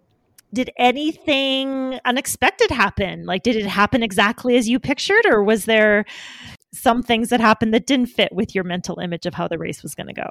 did 0.54 0.70
anything 0.76 1.98
unexpected 2.04 2.70
happen? 2.70 3.26
Like, 3.26 3.42
did 3.42 3.56
it 3.56 3.66
happen 3.66 4.02
exactly 4.02 4.56
as 4.56 4.68
you 4.68 4.78
pictured, 4.78 5.26
or 5.26 5.42
was 5.42 5.66
there 5.66 6.04
some 6.72 7.02
things 7.02 7.28
that 7.28 7.40
happened 7.40 7.74
that 7.74 7.86
didn't 7.86 8.06
fit 8.06 8.32
with 8.32 8.54
your 8.54 8.64
mental 8.64 8.98
image 8.98 9.26
of 9.26 9.34
how 9.34 9.48
the 9.48 9.58
race 9.58 9.82
was 9.82 9.94
going 9.94 10.06
to 10.06 10.14
go? 10.14 10.28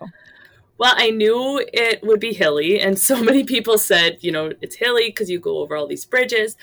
Well, 0.78 0.94
I 0.98 1.12
knew 1.12 1.64
it 1.72 2.02
would 2.04 2.20
be 2.20 2.34
hilly, 2.34 2.80
and 2.80 2.98
so 2.98 3.22
many 3.24 3.44
people 3.44 3.78
said, 3.78 4.18
you 4.22 4.32
know, 4.32 4.52
it's 4.62 4.76
hilly 4.76 5.10
because 5.10 5.30
you 5.30 5.40
go 5.40 5.60
over 5.60 5.76
all 5.76 5.88
these 5.88 6.06
bridges. 6.06 6.58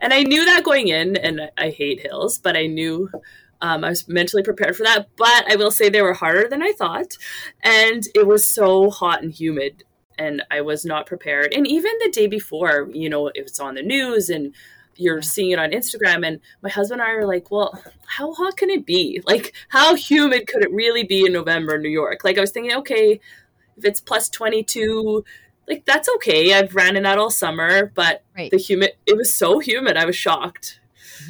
And 0.00 0.12
I 0.12 0.22
knew 0.22 0.44
that 0.44 0.64
going 0.64 0.88
in, 0.88 1.16
and 1.16 1.50
I 1.58 1.70
hate 1.70 2.00
hills, 2.00 2.38
but 2.38 2.56
I 2.56 2.66
knew 2.66 3.10
um, 3.60 3.84
I 3.84 3.90
was 3.90 4.08
mentally 4.08 4.42
prepared 4.42 4.76
for 4.76 4.82
that. 4.82 5.06
But 5.16 5.50
I 5.50 5.56
will 5.56 5.70
say 5.70 5.88
they 5.88 6.02
were 6.02 6.14
harder 6.14 6.48
than 6.48 6.62
I 6.62 6.72
thought, 6.72 7.16
and 7.62 8.04
it 8.14 8.26
was 8.26 8.44
so 8.44 8.90
hot 8.90 9.22
and 9.22 9.32
humid 9.32 9.84
and 10.18 10.42
I 10.50 10.60
was 10.60 10.84
not 10.84 11.06
prepared. 11.06 11.52
And 11.54 11.66
even 11.66 11.92
the 12.00 12.10
day 12.10 12.26
before, 12.26 12.88
you 12.92 13.08
know, 13.08 13.28
if 13.28 13.46
it's 13.46 13.60
on 13.60 13.74
the 13.74 13.82
news 13.82 14.30
and 14.30 14.54
you're 14.96 15.22
seeing 15.22 15.50
it 15.50 15.58
on 15.58 15.70
Instagram. 15.70 16.26
And 16.26 16.40
my 16.62 16.68
husband 16.68 17.00
and 17.00 17.10
I 17.10 17.14
are 17.14 17.26
like, 17.26 17.50
well, 17.50 17.82
how 18.06 18.32
hot 18.34 18.56
can 18.56 18.70
it 18.70 18.86
be? 18.86 19.20
Like, 19.32 19.54
how 19.68 19.94
humid 19.94 20.46
could 20.46 20.62
it 20.62 20.70
really 20.72 21.04
be 21.04 21.24
in 21.24 21.32
November 21.32 21.76
in 21.76 21.82
New 21.82 21.88
York? 21.88 22.22
Like, 22.22 22.36
I 22.36 22.42
was 22.42 22.50
thinking, 22.50 22.76
okay, 22.78 23.18
if 23.78 23.84
it's 23.84 24.00
plus 24.00 24.28
22, 24.28 25.24
like, 25.66 25.86
that's 25.86 26.08
okay. 26.16 26.52
I've 26.52 26.74
ran 26.74 26.96
in 26.96 27.04
that 27.04 27.18
all 27.18 27.30
summer, 27.30 27.86
but 27.94 28.22
right. 28.36 28.50
the 28.50 28.58
humid, 28.58 28.92
it 29.06 29.16
was 29.16 29.34
so 29.34 29.58
humid. 29.58 29.96
I 29.96 30.04
was 30.04 30.16
shocked. 30.16 30.80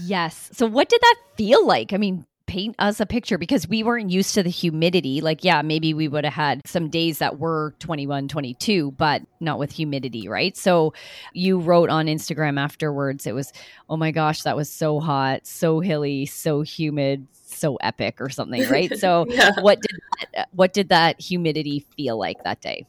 Yes. 0.02 0.50
So, 0.52 0.66
what 0.66 0.88
did 0.88 1.00
that 1.00 1.16
feel 1.36 1.64
like? 1.64 1.92
I 1.92 1.96
mean, 1.96 2.26
paint 2.52 2.76
us 2.78 3.00
a 3.00 3.06
picture 3.06 3.38
because 3.38 3.66
we 3.66 3.82
weren't 3.82 4.10
used 4.10 4.34
to 4.34 4.42
the 4.42 4.50
humidity. 4.50 5.22
Like, 5.22 5.42
yeah, 5.42 5.62
maybe 5.62 5.94
we 5.94 6.06
would 6.06 6.24
have 6.24 6.34
had 6.34 6.60
some 6.66 6.90
days 6.90 7.16
that 7.16 7.38
were 7.38 7.74
21, 7.78 8.28
22, 8.28 8.90
but 8.90 9.22
not 9.40 9.58
with 9.58 9.72
humidity, 9.72 10.28
right? 10.28 10.54
So 10.54 10.92
you 11.32 11.58
wrote 11.58 11.88
on 11.88 12.08
Instagram 12.08 12.60
afterwards, 12.60 13.26
it 13.26 13.34
was, 13.34 13.54
oh 13.88 13.96
my 13.96 14.10
gosh, 14.10 14.42
that 14.42 14.54
was 14.54 14.68
so 14.68 15.00
hot, 15.00 15.46
so 15.46 15.80
hilly, 15.80 16.26
so 16.26 16.60
humid, 16.60 17.26
so 17.32 17.76
epic 17.76 18.20
or 18.20 18.28
something, 18.28 18.68
right? 18.68 18.98
So 18.98 19.24
yeah. 19.30 19.52
what 19.62 19.80
did 19.80 20.00
that, 20.34 20.48
what 20.52 20.74
did 20.74 20.90
that 20.90 21.22
humidity 21.22 21.86
feel 21.96 22.18
like 22.18 22.44
that 22.44 22.60
day? 22.60 22.86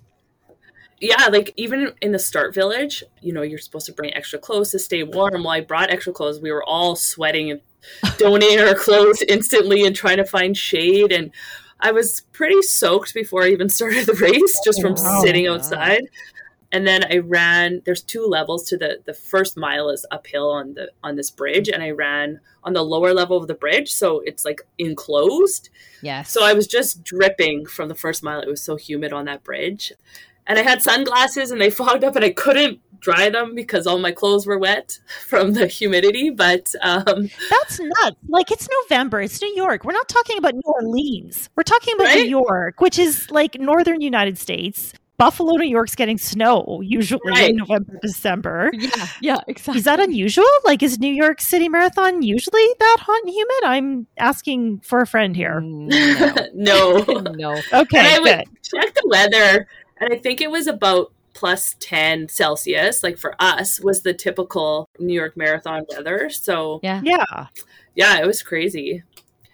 yeah, 0.99 1.27
like 1.27 1.53
even 1.57 1.93
in 2.01 2.13
the 2.13 2.19
start 2.19 2.53
village, 2.53 3.03
you 3.21 3.33
know, 3.33 3.41
you're 3.41 3.59
supposed 3.59 3.85
to 3.87 3.91
bring 3.91 4.13
extra 4.13 4.39
clothes 4.39 4.71
to 4.71 4.79
stay 4.79 5.03
warm. 5.03 5.43
Well, 5.43 5.49
I 5.49 5.59
brought 5.59 5.89
extra 5.89 6.13
clothes. 6.13 6.39
We 6.39 6.49
were 6.49 6.63
all 6.63 6.95
sweating 6.95 7.51
and 7.51 7.59
donating 8.17 8.59
our 8.59 8.75
clothes 8.75 9.21
instantly 9.27 9.85
and 9.85 9.95
trying 9.95 10.17
to 10.17 10.25
find 10.25 10.55
shade. 10.57 11.11
And 11.11 11.31
I 11.79 11.91
was 11.91 12.21
pretty 12.31 12.61
soaked 12.61 13.13
before 13.13 13.43
I 13.43 13.49
even 13.49 13.69
started 13.69 14.05
the 14.05 14.13
race 14.13 14.59
just 14.63 14.81
from 14.81 14.95
oh, 14.97 15.23
sitting 15.23 15.47
outside. 15.47 16.03
And 16.71 16.87
then 16.87 17.03
I 17.11 17.17
ran. 17.17 17.83
There's 17.85 18.01
two 18.01 18.25
levels 18.25 18.67
to 18.69 18.77
the 18.77 18.99
the 19.05 19.13
first 19.13 19.55
mile 19.57 19.89
is 19.89 20.07
uphill 20.09 20.49
on 20.49 20.73
the 20.73 20.89
on 21.03 21.15
this 21.17 21.29
bridge, 21.29 21.69
and 21.69 21.83
I 21.83 21.91
ran 21.91 22.39
on 22.63 22.73
the 22.73 22.81
lower 22.81 23.13
level 23.13 23.37
of 23.37 23.47
the 23.47 23.53
bridge, 23.53 23.93
so 23.93 24.21
it's 24.21 24.43
like 24.43 24.61
enclosed. 24.79 25.69
Yes. 26.01 26.31
So 26.31 26.43
I 26.43 26.53
was 26.53 26.65
just 26.65 27.03
dripping 27.03 27.67
from 27.67 27.89
the 27.89 27.95
first 27.95 28.23
mile. 28.23 28.41
It 28.41 28.47
was 28.47 28.63
so 28.63 28.75
humid 28.75 29.13
on 29.13 29.25
that 29.25 29.43
bridge, 29.43 29.93
and 30.47 30.57
I 30.57 30.63
had 30.63 30.81
sunglasses, 30.81 31.51
and 31.51 31.61
they 31.61 31.69
fogged 31.69 32.03
up, 32.03 32.15
and 32.15 32.25
I 32.25 32.31
couldn't 32.31 32.79
dry 33.03 33.29
them 33.29 33.53
because 33.53 33.85
all 33.85 33.99
my 33.99 34.11
clothes 34.11 34.47
were 34.47 34.57
wet 34.57 34.97
from 35.27 35.53
the 35.53 35.67
humidity. 35.67 36.31
But 36.31 36.73
um, 36.81 37.29
that's 37.49 37.79
nuts. 37.79 38.17
Like 38.27 38.51
it's 38.51 38.67
November. 38.81 39.21
It's 39.21 39.41
New 39.41 39.53
York. 39.55 39.83
We're 39.83 39.93
not 39.93 40.07
talking 40.07 40.37
about 40.37 40.55
New 40.55 40.61
Orleans. 40.65 41.49
We're 41.55 41.63
talking 41.63 41.93
about 41.95 42.05
right? 42.05 42.23
New 42.23 42.29
York, 42.29 42.81
which 42.81 42.97
is 42.97 43.29
like 43.29 43.59
northern 43.59 44.01
United 44.01 44.39
States. 44.39 44.93
Buffalo, 45.17 45.55
New 45.55 45.69
York's 45.69 45.93
getting 45.93 46.17
snow 46.17 46.81
usually 46.83 47.21
right. 47.27 47.51
in 47.51 47.57
November, 47.57 47.99
December. 48.01 48.71
Yeah, 48.73 49.07
yeah, 49.21 49.37
exactly. 49.47 49.77
Is 49.77 49.85
that 49.85 49.99
unusual? 49.99 50.43
Like, 50.65 50.81
is 50.81 50.99
New 50.99 51.13
York 51.13 51.39
City 51.39 51.69
Marathon 51.69 52.23
usually 52.23 52.65
that 52.79 52.97
hot 52.99 53.21
and 53.23 53.31
humid? 53.31 53.63
I'm 53.63 54.07
asking 54.17 54.79
for 54.79 55.01
a 55.01 55.07
friend 55.07 55.35
here. 55.35 55.61
No, 55.63 56.43
no. 56.53 57.03
no. 57.35 57.51
Okay, 57.73 57.99
and 57.99 58.07
I 58.07 58.17
good. 58.17 58.23
would 58.23 58.63
check 58.63 58.93
the 58.95 59.03
weather, 59.05 59.67
and 59.97 60.13
I 60.13 60.17
think 60.17 60.41
it 60.41 60.49
was 60.49 60.67
about 60.67 61.13
plus 61.43 61.75
10 61.81 62.29
Celsius, 62.29 63.03
like 63.03 63.17
for 63.17 63.35
us, 63.37 63.81
was 63.81 64.01
the 64.01 64.13
typical 64.13 64.87
New 64.97 65.13
York 65.13 65.35
Marathon 65.35 65.83
weather. 65.89 66.29
So, 66.29 66.79
yeah. 66.81 67.01
Yeah. 67.03 67.47
Yeah, 67.95 68.21
it 68.21 68.25
was 68.25 68.41
crazy. 68.41 69.03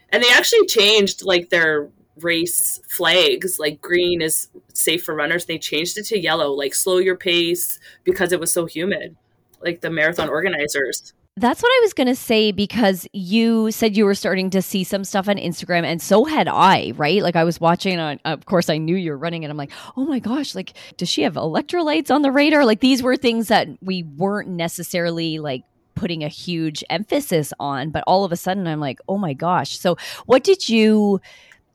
And 0.10 0.21
they 0.21 0.32
actually 0.32 0.67
changed 0.67 1.25
like 1.25 1.49
their 1.49 1.89
race 2.17 2.80
flags. 2.88 3.58
Like 3.58 3.82
green 3.82 4.21
is 4.21 4.49
safe 4.71 5.04
for 5.04 5.15
runners. 5.15 5.45
They 5.45 5.58
changed 5.58 5.97
it 5.97 6.06
to 6.06 6.19
yellow, 6.19 6.52
like 6.52 6.75
slow 6.75 6.99
your 6.99 7.15
pace 7.15 7.80
because 8.04 8.32
it 8.34 8.39
was 8.39 8.54
so 8.54 8.67
humid. 8.67 9.15
Like 9.60 9.82
the 9.82 9.89
marathon 9.89 10.30
organizers. 10.30 11.15
That's 11.39 11.63
what 11.63 11.69
I 11.69 11.80
was 11.84 11.93
going 11.93 12.08
to 12.08 12.15
say 12.15 12.52
because 12.52 13.08
you 13.13 13.71
said 13.71 13.95
you 13.95 14.04
were 14.04 14.13
starting 14.13 14.49
to 14.49 14.62
see 14.62 14.84
some 14.84 15.06
stuff 15.06 15.30
on 15.30 15.38
Instagram, 15.38 15.86
and 15.86 16.02
so 16.02 16.25
had 16.25 16.49
I, 16.49 16.91
right? 16.97 17.23
Like 17.23 17.38
I 17.38 17.45
was 17.45 17.62
watching 17.62 17.97
on, 17.97 18.19
of 18.25 18.45
course, 18.45 18.69
I 18.69 18.78
knew 18.78 18.97
you 18.97 19.12
were 19.12 19.17
running, 19.17 19.45
and 19.45 19.52
I'm 19.52 19.56
like, 19.56 19.71
oh 19.95 20.06
my 20.06 20.19
gosh, 20.19 20.54
like, 20.54 20.73
does 20.97 21.08
she 21.08 21.21
have 21.21 21.36
electrolytes 21.36 22.13
on 22.13 22.23
the 22.23 22.32
radar? 22.32 22.65
Like 22.65 22.82
these 22.82 23.02
were 23.02 23.15
things 23.15 23.47
that 23.47 23.69
we 23.82 24.04
weren't 24.04 24.49
necessarily 24.49 25.39
like 25.39 25.63
putting 25.95 26.25
a 26.25 26.28
huge 26.28 26.84
emphasis 26.89 27.54
on, 27.58 27.89
but 27.89 28.04
all 28.06 28.25
of 28.25 28.34
a 28.34 28.38
sudden 28.38 28.67
I'm 28.67 28.82
like, 28.82 28.99
oh 29.08 29.17
my 29.17 29.32
gosh. 29.32 29.80
So 29.80 29.97
what 30.25 30.43
did 30.43 30.67
you 30.67 31.21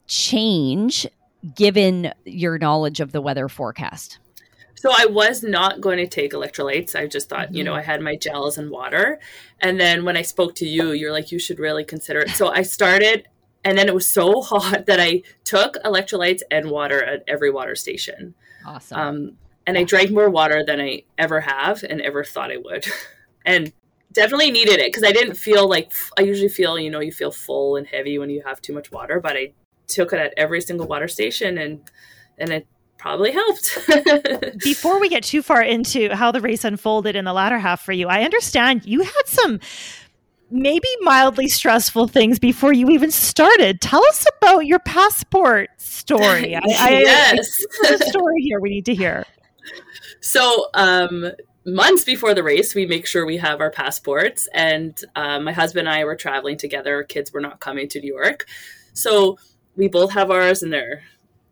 change 0.07 1.07
given 1.55 2.12
your 2.27 2.59
knowledge 2.59 3.00
of 3.00 3.12
the 3.12 3.22
weather 3.22 3.48
forecast? 3.48 4.18
So 4.75 4.91
I 4.93 5.07
was 5.07 5.43
not 5.43 5.81
going 5.81 5.99
to 5.99 6.07
take 6.07 6.33
electrolytes. 6.33 6.95
I 6.95 7.07
just 7.07 7.29
thought, 7.29 7.49
mm-hmm. 7.49 7.57
you 7.57 7.65
know, 7.65 7.73
mm-hmm. 7.73 7.81
I 7.89 7.93
had 7.93 8.01
my 8.01 8.17
gels 8.17 8.59
and 8.59 8.71
water. 8.71 9.19
And 9.61 9.81
then 9.81 10.05
when 10.05 10.17
I 10.17 10.23
spoke 10.23 10.55
to 10.57 10.67
you, 10.67 10.93
you're 10.93 11.13
like, 11.13 11.33
you 11.33 11.39
should 11.39 11.59
really 11.59 11.85
consider 11.85 12.21
it. 12.21 12.31
So 12.31 12.49
I 12.49 12.63
started, 12.63 13.27
and 13.65 13.79
then 13.79 13.89
it 13.89 13.95
was 13.95 14.11
so 14.11 14.43
hot 14.43 14.87
that 14.87 15.01
I 15.01 15.23
took 15.45 15.75
electrolytes 15.85 16.43
and 16.51 16.71
water 16.71 17.03
at 17.03 17.25
every 17.27 17.51
water 17.51 17.75
station. 17.75 18.35
Awesome. 18.67 18.99
Um, 18.99 19.33
and 19.67 19.79
I 19.79 19.85
drank 19.85 20.11
more 20.11 20.29
water 20.29 20.63
than 20.65 20.81
I 20.81 21.05
ever 21.17 21.41
have 21.41 21.83
and 21.83 22.01
ever 22.01 22.23
thought 22.25 22.53
I 22.53 22.59
would. 22.59 22.87
and 23.47 23.73
definitely 24.13 24.51
needed 24.51 24.79
it 24.81 24.93
because 24.93 25.05
I 25.05 25.13
didn't 25.13 25.35
feel 25.35 25.69
like 25.69 25.93
I 26.19 26.23
usually 26.23 26.49
feel, 26.49 26.79
you 26.79 26.91
know, 26.91 27.01
you 27.01 27.13
feel 27.13 27.31
full 27.31 27.77
and 27.77 27.87
heavy 27.87 28.19
when 28.19 28.31
you 28.31 28.43
have 28.47 28.61
too 28.61 28.73
much 28.73 28.93
water, 28.93 29.21
but 29.21 29.37
I 29.37 29.53
took 29.87 30.13
it 30.13 30.19
at 30.19 30.33
every 30.37 30.61
single 30.61 30.87
water 30.87 31.09
station 31.09 31.59
and 31.59 31.81
and 32.39 32.51
it 32.51 32.67
probably 33.05 33.33
helped. 33.33 33.79
Before 34.64 34.99
we 34.99 35.11
get 35.11 35.25
too 35.25 35.43
far 35.43 35.61
into 35.61 36.09
how 36.17 36.33
the 36.33 36.40
race 36.40 36.64
unfolded 36.64 37.14
in 37.14 37.27
the 37.27 37.35
latter 37.35 37.59
half 37.59 37.83
for 37.83 37.93
you, 37.93 38.09
I 38.09 38.23
understand 38.23 38.87
you 38.87 39.03
had 39.03 39.27
some 39.27 39.61
maybe 40.51 40.88
mildly 41.03 41.47
stressful 41.47 42.09
things 42.09 42.38
before 42.38 42.73
you 42.73 42.88
even 42.88 43.11
started. 43.11 43.83
Tell 43.83 44.03
us 44.07 44.25
about 44.38 44.61
your 44.61 44.79
passport 44.79 45.69
story. 45.77 46.57
I, 46.79 47.03
yes. 47.05 47.67
I, 47.85 47.97
story 47.97 48.40
here 48.40 48.59
we 48.59 48.71
need 48.71 48.87
to 48.87 48.95
hear. 48.95 49.27
So, 50.21 50.71
um, 50.73 51.31
months 51.67 52.05
before 52.05 52.33
the 52.33 52.43
race, 52.43 52.75
we 52.75 52.87
make 52.87 53.07
sure 53.07 53.27
we 53.27 53.37
have 53.37 53.61
our 53.61 53.71
passports. 53.71 54.49
And 54.55 54.99
uh, 55.14 55.40
my 55.40 55.53
husband 55.53 55.88
and 55.88 55.95
I 55.95 56.05
were 56.05 56.17
traveling 56.17 56.57
together. 56.57 56.95
Our 56.95 57.05
kids 57.05 57.35
were 57.35 57.43
not 57.43 57.61
coming 57.61 57.87
to 57.88 58.01
New 58.01 58.14
York. 58.14 58.47
So 58.95 59.37
we 59.77 59.88
both 59.88 60.12
have 60.12 60.31
ours 60.31 60.62
and 60.62 60.73
they're 60.73 61.03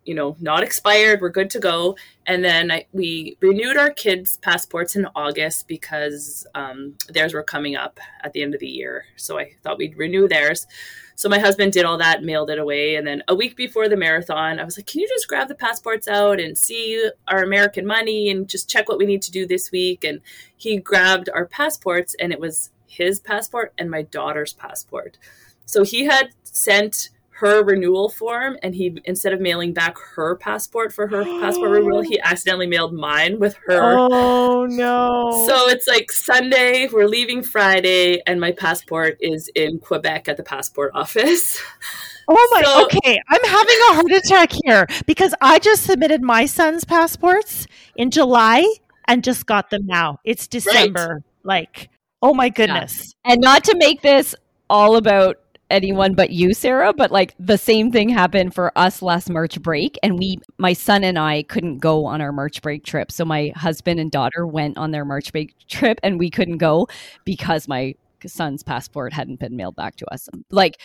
you 0.05 0.15
know, 0.15 0.37
not 0.41 0.63
expired. 0.63 1.21
We're 1.21 1.29
good 1.29 1.51
to 1.51 1.61
go. 1.61 1.97
And 2.27 2.45
then 2.45 2.71
I, 2.71 2.87
we 2.93 3.37
renewed 3.41 3.77
our 3.77 3.91
kids' 3.91 4.37
passports 4.37 4.97
in 4.97 5.07
August 5.15 5.69
because 5.69 6.47
um, 6.55 6.95
theirs 7.09 7.35
were 7.35 7.43
coming 7.43 7.77
up 7.77 8.01
at 8.23 8.33
the 8.33 8.43
end 8.43 8.55
of 8.55 8.61
the 8.61 8.69
year. 8.69 9.05
So 9.17 9.39
I 9.39 9.53
thought 9.63 9.79
we'd 9.79 9.97
renew 9.97 10.29
theirs. 10.29 10.67
So 11.15 11.29
my 11.29 11.39
husband 11.39 11.73
did 11.73 11.85
all 11.85 11.99
that, 11.99 12.25
mailed 12.25 12.51
it 12.51 12.59
away. 12.59 12.97
And 12.97 13.07
then 13.07 13.23
a 13.29 13.35
week 13.35 13.55
before 13.55 13.89
the 13.89 13.97
marathon, 13.97 14.59
I 14.59 14.65
was 14.65 14.77
like, 14.77 14.87
can 14.87 15.01
you 15.01 15.09
just 15.09 15.29
grab 15.29 15.47
the 15.47 15.55
passports 15.55 16.09
out 16.09 16.41
and 16.41 16.59
see 16.59 17.11
our 17.29 17.43
American 17.43 17.87
money 17.87 18.29
and 18.29 18.49
just 18.49 18.69
check 18.69 18.89
what 18.89 18.99
we 18.99 19.07
need 19.07 19.23
to 19.23 19.31
do 19.31 19.47
this 19.47 19.71
week? 19.71 20.03
And 20.03 20.21
he 20.57 20.79
grabbed 20.79 21.29
our 21.29 21.47
passports, 21.47 22.17
and 22.19 22.33
it 22.33 22.41
was 22.41 22.71
his 22.87 23.21
passport 23.21 23.73
and 23.79 23.91
my 23.91 24.03
daughter's 24.03 24.53
passport. 24.53 25.19
So 25.67 25.85
he 25.85 26.05
had 26.05 26.31
sent 26.45 27.11
her 27.43 27.65
renewal 27.65 28.09
form 28.09 28.57
and 28.63 28.73
he 28.73 28.97
instead 29.05 29.33
of 29.33 29.41
mailing 29.41 29.73
back 29.73 29.99
her 29.99 30.37
passport 30.37 30.93
for 30.93 31.09
her 31.09 31.25
passport 31.41 31.73
renewal 31.73 32.01
he 32.01 32.21
accidentally 32.21 32.69
mailed 32.69 32.95
mine 32.95 33.37
with 33.41 33.57
her 33.67 33.97
oh 33.99 34.65
no 34.67 35.45
so 35.49 35.69
it's 35.69 35.89
like 35.89 36.13
sunday 36.13 36.89
we're 36.93 37.09
leaving 37.09 37.43
friday 37.43 38.23
and 38.29 38.41
my 38.41 38.53
passport 38.53 39.19
is 39.21 39.49
in 39.57 39.81
quebec 39.81 40.29
at 40.29 40.37
the 40.37 40.43
passport 40.43 40.93
office 40.95 41.61
Oh 42.29 42.49
my, 42.53 42.63
so, 42.63 42.85
okay. 42.85 43.21
I'm 43.29 43.45
having 43.45 43.77
a 43.91 43.95
heart 43.95 44.13
attack 44.13 44.53
here 44.65 44.87
because 45.07 45.35
I 45.41 45.59
just 45.59 45.83
submitted 45.83 46.23
my 46.23 46.47
son's 46.47 46.85
passports 46.85 47.67
in 47.97 48.13
July 48.13 48.65
and 49.09 49.25
just 49.25 49.45
got 49.45 49.71
them 49.71 49.87
now. 49.87 50.21
It's 50.23 50.47
December. 50.47 51.25
Right. 51.43 51.67
Like, 51.67 51.91
oh 52.23 52.33
my 52.33 52.49
goodness. 52.49 53.13
Yeah. 53.27 53.33
And 53.33 53.41
not 53.41 53.65
to 53.65 53.77
make 53.77 54.03
this 54.03 54.37
all 54.71 54.95
about 54.95 55.42
anyone 55.73 56.15
but 56.15 56.31
you, 56.31 56.55
Sarah, 56.55 56.93
but 56.93 57.11
like 57.11 57.35
the 57.39 57.59
same 57.59 57.91
thing 57.91 58.09
happened 58.09 58.55
for 58.55 58.77
us 58.77 59.03
last 59.03 59.31
March 59.31 59.61
break. 59.61 59.99
And 60.03 60.19
we, 60.19 60.39
my 60.59 60.73
son 60.73 61.03
and 61.05 61.19
I, 61.19 61.43
couldn't 61.45 61.79
go 61.79 62.05
on 62.05 62.21
our 62.21 62.33
March 62.33 62.63
break 62.63 62.85
trip. 62.85 63.11
So 63.11 63.25
my 63.25 63.53
husband 63.57 63.99
and 63.99 64.11
daughter 64.11 64.47
went 64.47 64.79
on 64.79 64.91
their 64.91 65.05
March 65.05 65.33
break 65.33 65.55
trip 65.69 65.99
and 66.03 66.19
we 66.19 66.31
couldn't 66.31 66.59
go 66.59 66.89
because 67.25 67.67
my 67.67 67.95
son's 68.27 68.63
passport 68.63 69.13
hadn't 69.13 69.41
been 69.41 69.57
mailed 69.57 69.77
back 69.77 69.97
to 69.97 70.13
us. 70.13 70.29
Like, 70.51 70.79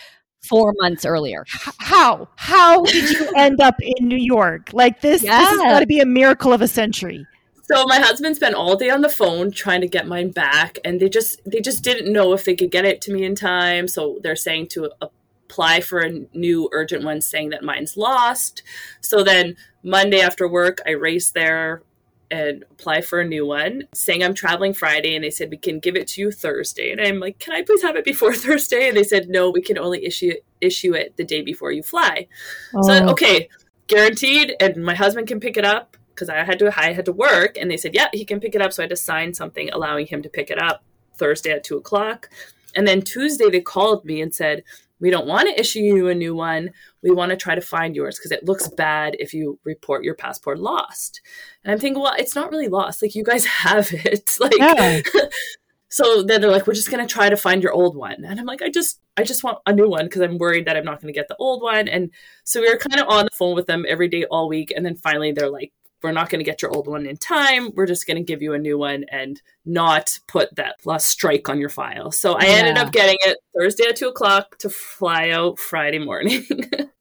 four 0.48 0.72
months 0.78 1.04
earlier. 1.04 1.44
How? 1.78 2.28
How 2.36 2.82
did 2.82 3.10
you 3.10 3.32
end 3.36 3.60
up 3.60 3.74
in 3.80 4.06
New 4.06 4.18
York? 4.18 4.70
Like 4.72 5.00
this, 5.00 5.22
yeah. 5.22 5.38
this 5.38 5.48
has 5.48 5.58
got 5.58 5.80
to 5.80 5.86
be 5.86 6.00
a 6.00 6.06
miracle 6.06 6.52
of 6.52 6.62
a 6.62 6.68
century. 6.68 7.26
So 7.70 7.84
my 7.86 7.98
husband 7.98 8.34
spent 8.34 8.54
all 8.54 8.76
day 8.76 8.88
on 8.88 9.02
the 9.02 9.10
phone 9.10 9.50
trying 9.50 9.82
to 9.82 9.88
get 9.88 10.06
mine 10.06 10.30
back, 10.30 10.78
and 10.84 11.00
they 11.00 11.08
just 11.08 11.40
they 11.44 11.60
just 11.60 11.84
didn't 11.84 12.12
know 12.12 12.32
if 12.32 12.44
they 12.44 12.56
could 12.56 12.70
get 12.70 12.86
it 12.86 13.02
to 13.02 13.12
me 13.12 13.24
in 13.24 13.34
time. 13.34 13.88
So 13.88 14.18
they're 14.22 14.36
saying 14.36 14.68
to 14.68 14.90
apply 15.02 15.82
for 15.82 16.00
a 16.00 16.26
new 16.32 16.70
urgent 16.72 17.04
one, 17.04 17.20
saying 17.20 17.50
that 17.50 17.62
mine's 17.62 17.96
lost. 17.96 18.62
So 19.02 19.22
then 19.22 19.56
Monday 19.82 20.20
after 20.20 20.48
work, 20.48 20.80
I 20.86 20.92
race 20.92 21.30
there 21.30 21.82
and 22.30 22.64
apply 22.70 23.02
for 23.02 23.20
a 23.20 23.26
new 23.26 23.46
one, 23.46 23.84
saying 23.92 24.24
I'm 24.24 24.34
traveling 24.34 24.72
Friday, 24.72 25.14
and 25.14 25.22
they 25.22 25.30
said 25.30 25.50
we 25.50 25.58
can 25.58 25.78
give 25.78 25.94
it 25.94 26.08
to 26.08 26.22
you 26.22 26.30
Thursday. 26.30 26.90
And 26.90 27.00
I'm 27.02 27.20
like, 27.20 27.38
can 27.38 27.54
I 27.54 27.62
please 27.62 27.82
have 27.82 27.96
it 27.96 28.04
before 28.04 28.34
Thursday? 28.34 28.88
And 28.88 28.96
they 28.96 29.04
said 29.04 29.28
no, 29.28 29.50
we 29.50 29.60
can 29.60 29.76
only 29.76 30.06
issue 30.06 30.32
issue 30.62 30.94
it 30.94 31.18
the 31.18 31.24
day 31.24 31.42
before 31.42 31.72
you 31.72 31.82
fly. 31.82 32.28
Oh. 32.74 32.80
So 32.80 33.08
okay, 33.10 33.50
guaranteed, 33.88 34.56
and 34.58 34.82
my 34.82 34.94
husband 34.94 35.26
can 35.26 35.38
pick 35.38 35.58
it 35.58 35.66
up 35.66 35.97
because 36.18 36.28
I 36.28 36.44
had 36.44 36.58
to 36.58 36.72
I 36.76 36.92
had 36.92 37.04
to 37.04 37.12
work, 37.12 37.56
and 37.56 37.70
they 37.70 37.76
said, 37.76 37.94
yeah, 37.94 38.08
he 38.12 38.24
can 38.24 38.40
pick 38.40 38.54
it 38.54 38.60
up. 38.62 38.72
So 38.72 38.82
I 38.82 38.84
had 38.84 38.90
to 38.90 38.96
sign 38.96 39.32
something 39.32 39.70
allowing 39.70 40.06
him 40.06 40.22
to 40.22 40.28
pick 40.28 40.50
it 40.50 40.60
up 40.60 40.82
Thursday 41.16 41.50
at 41.50 41.64
two 41.64 41.76
o'clock. 41.76 42.28
And 42.74 42.86
then 42.86 43.02
Tuesday 43.02 43.48
they 43.50 43.60
called 43.60 44.04
me 44.04 44.20
and 44.20 44.34
said, 44.34 44.62
we 45.00 45.10
don't 45.10 45.26
want 45.26 45.48
to 45.48 45.58
issue 45.58 45.80
you 45.80 46.08
a 46.08 46.14
new 46.14 46.34
one. 46.34 46.70
We 47.02 47.10
want 47.10 47.30
to 47.30 47.36
try 47.36 47.54
to 47.54 47.60
find 47.60 47.94
yours 47.94 48.18
because 48.18 48.32
it 48.32 48.44
looks 48.44 48.68
bad 48.68 49.16
if 49.18 49.32
you 49.32 49.58
report 49.64 50.04
your 50.04 50.14
passport 50.14 50.58
lost. 50.58 51.20
And 51.62 51.72
I'm 51.72 51.78
thinking, 51.78 52.02
well, 52.02 52.14
it's 52.18 52.34
not 52.34 52.50
really 52.50 52.68
lost. 52.68 53.00
Like 53.00 53.14
you 53.14 53.22
guys 53.22 53.44
have 53.64 53.92
it. 53.92 54.36
like 54.40 54.58
yeah. 54.58 55.00
so 55.88 56.22
then 56.22 56.40
they're 56.40 56.50
like, 56.50 56.66
we're 56.66 56.74
just 56.74 56.90
gonna 56.90 57.06
try 57.06 57.28
to 57.28 57.36
find 57.36 57.62
your 57.62 57.72
old 57.72 57.96
one. 57.96 58.24
And 58.24 58.40
I'm 58.40 58.46
like, 58.46 58.62
I 58.62 58.70
just 58.70 59.00
I 59.16 59.22
just 59.22 59.44
want 59.44 59.58
a 59.66 59.72
new 59.72 59.88
one 59.88 60.06
because 60.06 60.22
I'm 60.22 60.38
worried 60.38 60.66
that 60.66 60.76
I'm 60.76 60.84
not 60.84 61.00
gonna 61.00 61.12
get 61.12 61.28
the 61.28 61.36
old 61.38 61.62
one. 61.62 61.86
And 61.86 62.10
so 62.44 62.60
we 62.60 62.70
were 62.70 62.78
kind 62.78 63.00
of 63.00 63.08
on 63.08 63.24
the 63.24 63.36
phone 63.36 63.54
with 63.54 63.66
them 63.66 63.84
every 63.88 64.08
day 64.08 64.24
all 64.24 64.48
week. 64.48 64.72
And 64.74 64.84
then 64.84 64.96
finally 64.96 65.32
they're 65.32 65.50
like, 65.50 65.72
we're 66.02 66.12
not 66.12 66.30
going 66.30 66.40
to 66.40 66.44
get 66.44 66.62
your 66.62 66.74
old 66.74 66.86
one 66.86 67.06
in 67.06 67.16
time. 67.16 67.70
We're 67.74 67.86
just 67.86 68.06
going 68.06 68.16
to 68.16 68.22
give 68.22 68.42
you 68.42 68.54
a 68.54 68.58
new 68.58 68.78
one 68.78 69.04
and 69.10 69.40
not 69.64 70.18
put 70.28 70.54
that 70.56 70.76
last 70.84 71.08
strike 71.08 71.48
on 71.48 71.58
your 71.58 71.68
file. 71.68 72.10
So 72.10 72.34
I 72.34 72.44
yeah. 72.44 72.52
ended 72.52 72.78
up 72.78 72.92
getting 72.92 73.16
it 73.22 73.38
Thursday 73.56 73.84
at 73.88 73.96
two 73.96 74.08
o'clock 74.08 74.58
to 74.58 74.70
fly 74.70 75.30
out 75.30 75.58
Friday 75.58 75.98
morning. 75.98 76.46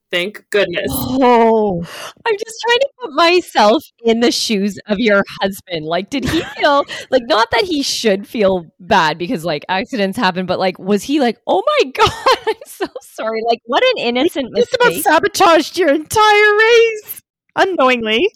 Thank 0.09 0.49
goodness. 0.51 0.87
Oh, 0.89 1.81
I'm 2.25 2.37
just 2.37 2.55
trying 2.65 2.79
to 2.79 2.89
put 3.01 3.13
myself 3.13 3.83
in 4.03 4.21
the 4.21 4.31
shoes 4.31 4.79
of 4.87 4.99
your 4.99 5.23
husband. 5.41 5.85
Like, 5.85 6.09
did 6.09 6.23
he 6.23 6.41
feel 6.57 6.85
like 7.09 7.23
not 7.25 7.51
that 7.51 7.63
he 7.63 7.83
should 7.83 8.27
feel 8.27 8.65
bad 8.79 9.17
because 9.17 9.43
like 9.43 9.65
accidents 9.67 10.17
happen, 10.17 10.45
but 10.45 10.59
like, 10.59 10.79
was 10.79 11.03
he 11.03 11.19
like, 11.19 11.39
oh 11.45 11.61
my 11.65 11.91
God, 11.95 12.37
I'm 12.47 12.55
so 12.65 12.87
sorry? 13.01 13.41
Like, 13.47 13.59
what 13.65 13.83
an 13.83 13.97
innocent 13.97 14.51
mistake. 14.51 14.79
Just 14.81 15.05
about 15.05 15.21
sabotaged 15.23 15.77
your 15.77 15.89
entire 15.89 16.57
race 16.57 17.21
unknowingly. 17.57 18.31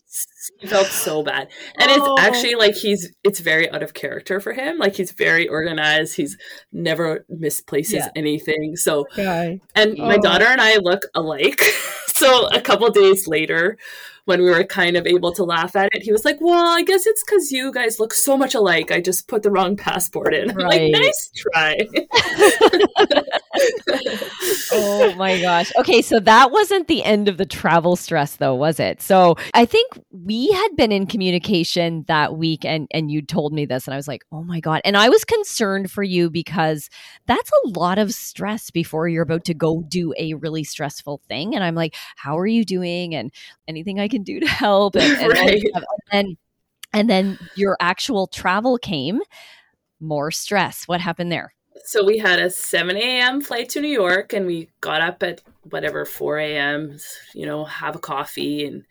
He 0.59 0.67
felt 0.67 0.88
so 0.88 1.24
bad. 1.24 1.47
And 1.78 1.91
oh. 1.91 2.15
it's 2.15 2.24
actually 2.24 2.55
like 2.55 2.76
he's 2.76 3.13
it's 3.24 3.39
very 3.39 3.69
out 3.69 3.84
of 3.84 3.93
character 3.93 4.39
for 4.39 4.53
him. 4.53 4.78
Like 4.78 4.95
he's 4.95 5.11
very 5.11 5.47
organized. 5.47 6.15
He's 6.15 6.38
never 6.72 7.26
misplaces 7.30 7.93
yeah. 7.93 8.09
anything. 8.15 8.76
So 8.76 9.01
okay. 9.13 9.61
and 9.76 9.97
oh. 9.99 10.05
my 10.05 10.17
daughter 10.17 10.45
and 10.45 10.59
I 10.59 10.78
look 10.78 11.03
alike. 11.15 11.61
so 12.07 12.47
a 12.47 12.61
couple 12.61 12.89
days 12.89 13.28
later, 13.28 13.78
when 14.26 14.41
we 14.41 14.49
were 14.49 14.63
kind 14.63 14.97
of 14.97 15.07
able 15.07 15.32
to 15.34 15.43
laugh 15.43 15.76
at 15.76 15.89
it, 15.93 16.03
he 16.03 16.11
was 16.11 16.26
like, 16.26 16.38
Well, 16.39 16.67
I 16.67 16.84
guess 16.84 17.05
it's 17.05 17.24
because 17.24 17.51
you 17.51 17.72
guys 17.72 17.99
look 17.99 18.13
so 18.13 18.38
much 18.38 18.55
alike. 18.55 18.91
I 18.91 19.01
just 19.01 19.28
put 19.28 19.43
the 19.43 19.51
wrong 19.51 19.76
passport 19.76 20.34
in. 20.34 20.51
Right. 20.61 20.91
like, 20.91 21.01
nice 21.01 21.32
try. 21.36 21.78
oh 24.72 25.13
my 25.15 25.41
gosh. 25.41 25.72
Okay, 25.78 26.01
so 26.01 26.19
that 26.19 26.51
wasn't 26.51 26.88
the 26.88 27.03
end 27.03 27.28
of 27.28 27.38
the 27.38 27.45
travel 27.45 27.95
stress 27.95 28.36
though, 28.36 28.53
was 28.53 28.80
it? 28.80 29.01
So 29.01 29.36
I 29.53 29.65
think 29.65 29.99
we 30.11 30.51
had 30.51 30.76
been 30.76 30.91
in 30.91 31.07
communication 31.07 32.03
that 32.07 32.38
week 32.38 32.65
and 32.65 32.88
and 32.91 33.09
you 33.09 33.22
told 33.22 33.53
me 33.53 33.65
this 33.65 33.88
and 33.88 33.93
I 33.93 33.97
was 33.97 34.07
like, 34.07 34.24
"Oh 34.32 34.43
my 34.43 34.59
god." 34.59 34.82
And 34.84 34.97
I 34.97 35.09
was 35.09 35.26
concerned 35.26 35.89
for 35.89 36.03
you 36.03 36.30
because 36.30 36.89
that's 37.28 37.49
a 37.63 37.69
lot 37.69 37.97
of 37.97 38.13
stress 38.13 38.69
before 38.69 39.07
you're 39.07 39.24
about 39.24 39.45
to 39.45 39.53
go 39.53 39.84
do 39.88 40.13
a 40.17 40.34
really 40.36 40.63
stressful 40.63 41.22
thing 41.28 41.55
and 41.55 41.63
I'm 41.63 41.76
like, 41.76 41.95
"How 42.17 42.38
are 42.38 42.47
you 42.47 42.65
doing?" 42.65 43.15
and 43.15 43.32
anything 43.67 43.99
I 43.99 44.07
can 44.12 44.24
do 44.24 44.39
to 44.39 44.47
help 44.47 44.95
and, 44.95 45.20
and, 45.20 45.32
right. 45.32 45.64
and, 45.74 45.86
and 46.12 46.38
and 46.93 47.09
then 47.09 47.39
your 47.55 47.78
actual 47.80 48.28
travel 48.28 48.78
came 48.78 49.22
more 49.99 50.32
stress 50.32 50.88
what 50.88 51.01
happened 51.01 51.32
there 51.32 51.53
so 51.84 52.05
we 52.05 52.18
had 52.20 52.39
a 52.39 52.49
7 52.49 52.95
a.m. 52.95 53.41
flight 53.41 53.70
to 53.70 53.82
New 53.82 53.88
York 53.88 54.34
and 54.34 54.45
we 54.45 54.70
got 54.82 55.01
up 55.01 55.24
at 55.24 55.41
whatever 55.70 56.05
4 56.05 56.38
a.m. 56.39 56.97
you 57.34 57.45
know 57.45 57.66
have 57.66 57.95
a 57.95 57.99
coffee 57.99 58.66
and 58.66 58.86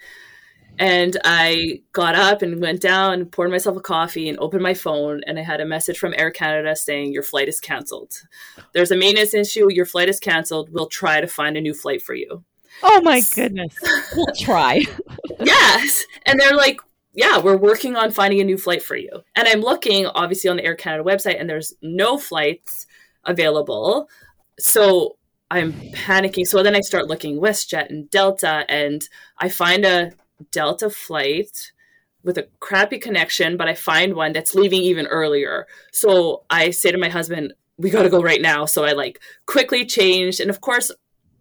and 0.79 1.17
I 1.25 1.83
got 1.93 2.15
up 2.15 2.43
and 2.43 2.61
went 2.61 2.81
down 2.81 3.15
and 3.15 3.31
poured 3.31 3.51
myself 3.51 3.77
a 3.77 3.81
coffee 3.81 4.29
and 4.29 4.39
opened 4.39 4.63
my 4.63 4.75
phone 4.75 5.21
and 5.27 5.39
I 5.39 5.43
had 5.43 5.61
a 5.61 5.67
message 5.67 5.99
from 5.99 6.15
Air 6.17 6.31
Canada 6.31 6.75
saying 6.77 7.13
your 7.13 7.23
flight 7.23 7.49
is 7.49 7.61
canceled. 7.61 8.15
There's 8.73 8.91
a 8.91 8.97
maintenance 8.97 9.35
issue, 9.35 9.71
your 9.71 9.85
flight 9.85 10.09
is 10.09 10.21
canceled. 10.21 10.71
We'll 10.73 10.87
try 10.87 11.21
to 11.21 11.27
find 11.27 11.57
a 11.57 11.61
new 11.61 11.75
flight 11.75 12.03
for 12.03 12.15
you. 12.15 12.45
Oh 12.83 13.01
my 13.03 13.23
goodness. 13.35 13.75
we'll 14.17 14.35
try. 14.39 14.85
yes. 15.41 16.05
And 16.27 16.39
they're 16.39 16.57
like, 16.57 16.81
yeah, 17.15 17.39
we're 17.39 17.57
working 17.57 17.97
on 17.97 18.11
finding 18.11 18.41
a 18.41 18.45
new 18.45 18.57
flight 18.57 18.83
for 18.83 18.97
you. 18.97 19.11
And 19.35 19.49
I'm 19.49 19.61
looking, 19.61 20.07
obviously, 20.07 20.49
on 20.49 20.57
the 20.57 20.65
Air 20.65 20.77
Canada 20.77 21.03
website, 21.03 21.41
and 21.41 21.51
there's 21.51 21.75
no 21.83 22.19
flights 22.19 22.87
available. 23.25 24.09
So 24.59 25.17
I'm 25.51 25.73
panicking. 25.73 26.47
So 26.47 26.63
then 26.63 26.77
I 26.77 26.81
start 26.81 27.09
looking 27.09 27.41
WestJet 27.41 27.91
and 27.91 28.09
Delta, 28.11 28.65
and 28.69 29.03
I 29.39 29.49
find 29.49 29.85
a 29.85 30.13
Delta 30.53 30.89
flight 30.89 31.73
with 32.23 32.39
a 32.39 32.49
crappy 32.61 32.99
connection, 32.99 33.57
but 33.57 33.69
I 33.69 33.75
find 33.75 34.15
one 34.15 34.33
that's 34.33 34.55
leaving 34.55 34.83
even 34.83 35.07
earlier. 35.07 35.67
So 35.91 36.45
I 36.51 36.71
say 36.71 36.93
to 36.93 36.99
my 36.99 37.09
husband, 37.09 37.55
we 37.79 37.91
got 37.91 38.03
to 38.03 38.11
go 38.11 38.23
right 38.23 38.43
now. 38.43 38.67
So 38.67 38.85
I 38.85 38.93
like 38.93 39.21
quickly 39.47 39.87
changed. 39.87 40.39
And 40.39 40.51
of 40.51 40.61
course, 40.61 40.93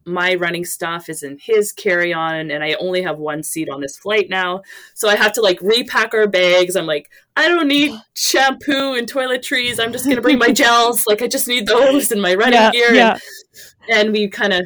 my 0.09 0.35
running 0.35 0.65
stuff 0.65 1.09
is 1.09 1.23
in 1.23 1.37
his 1.39 1.71
carry 1.71 2.13
on 2.13 2.51
and 2.51 2.63
I 2.63 2.73
only 2.73 3.01
have 3.01 3.19
one 3.19 3.43
seat 3.43 3.69
on 3.69 3.81
this 3.81 3.97
flight 3.97 4.29
now. 4.29 4.61
So 4.93 5.07
I 5.07 5.15
have 5.15 5.31
to 5.33 5.41
like 5.41 5.61
repack 5.61 6.13
our 6.13 6.27
bags. 6.27 6.75
I'm 6.75 6.85
like, 6.85 7.09
I 7.37 7.47
don't 7.47 7.67
need 7.67 7.93
shampoo 8.13 8.95
and 8.95 9.11
toiletries. 9.11 9.79
I'm 9.79 9.93
just 9.93 10.05
going 10.05 10.15
to 10.15 10.21
bring 10.21 10.37
my 10.37 10.51
gels. 10.53 11.05
Like 11.07 11.21
I 11.21 11.27
just 11.27 11.47
need 11.47 11.67
those 11.67 12.11
and 12.11 12.21
my 12.21 12.35
running 12.35 12.53
yeah, 12.53 12.71
gear. 12.71 12.93
Yeah. 12.93 13.17
And, 13.89 13.99
and 13.99 14.11
we 14.11 14.27
kind 14.27 14.53
of 14.53 14.63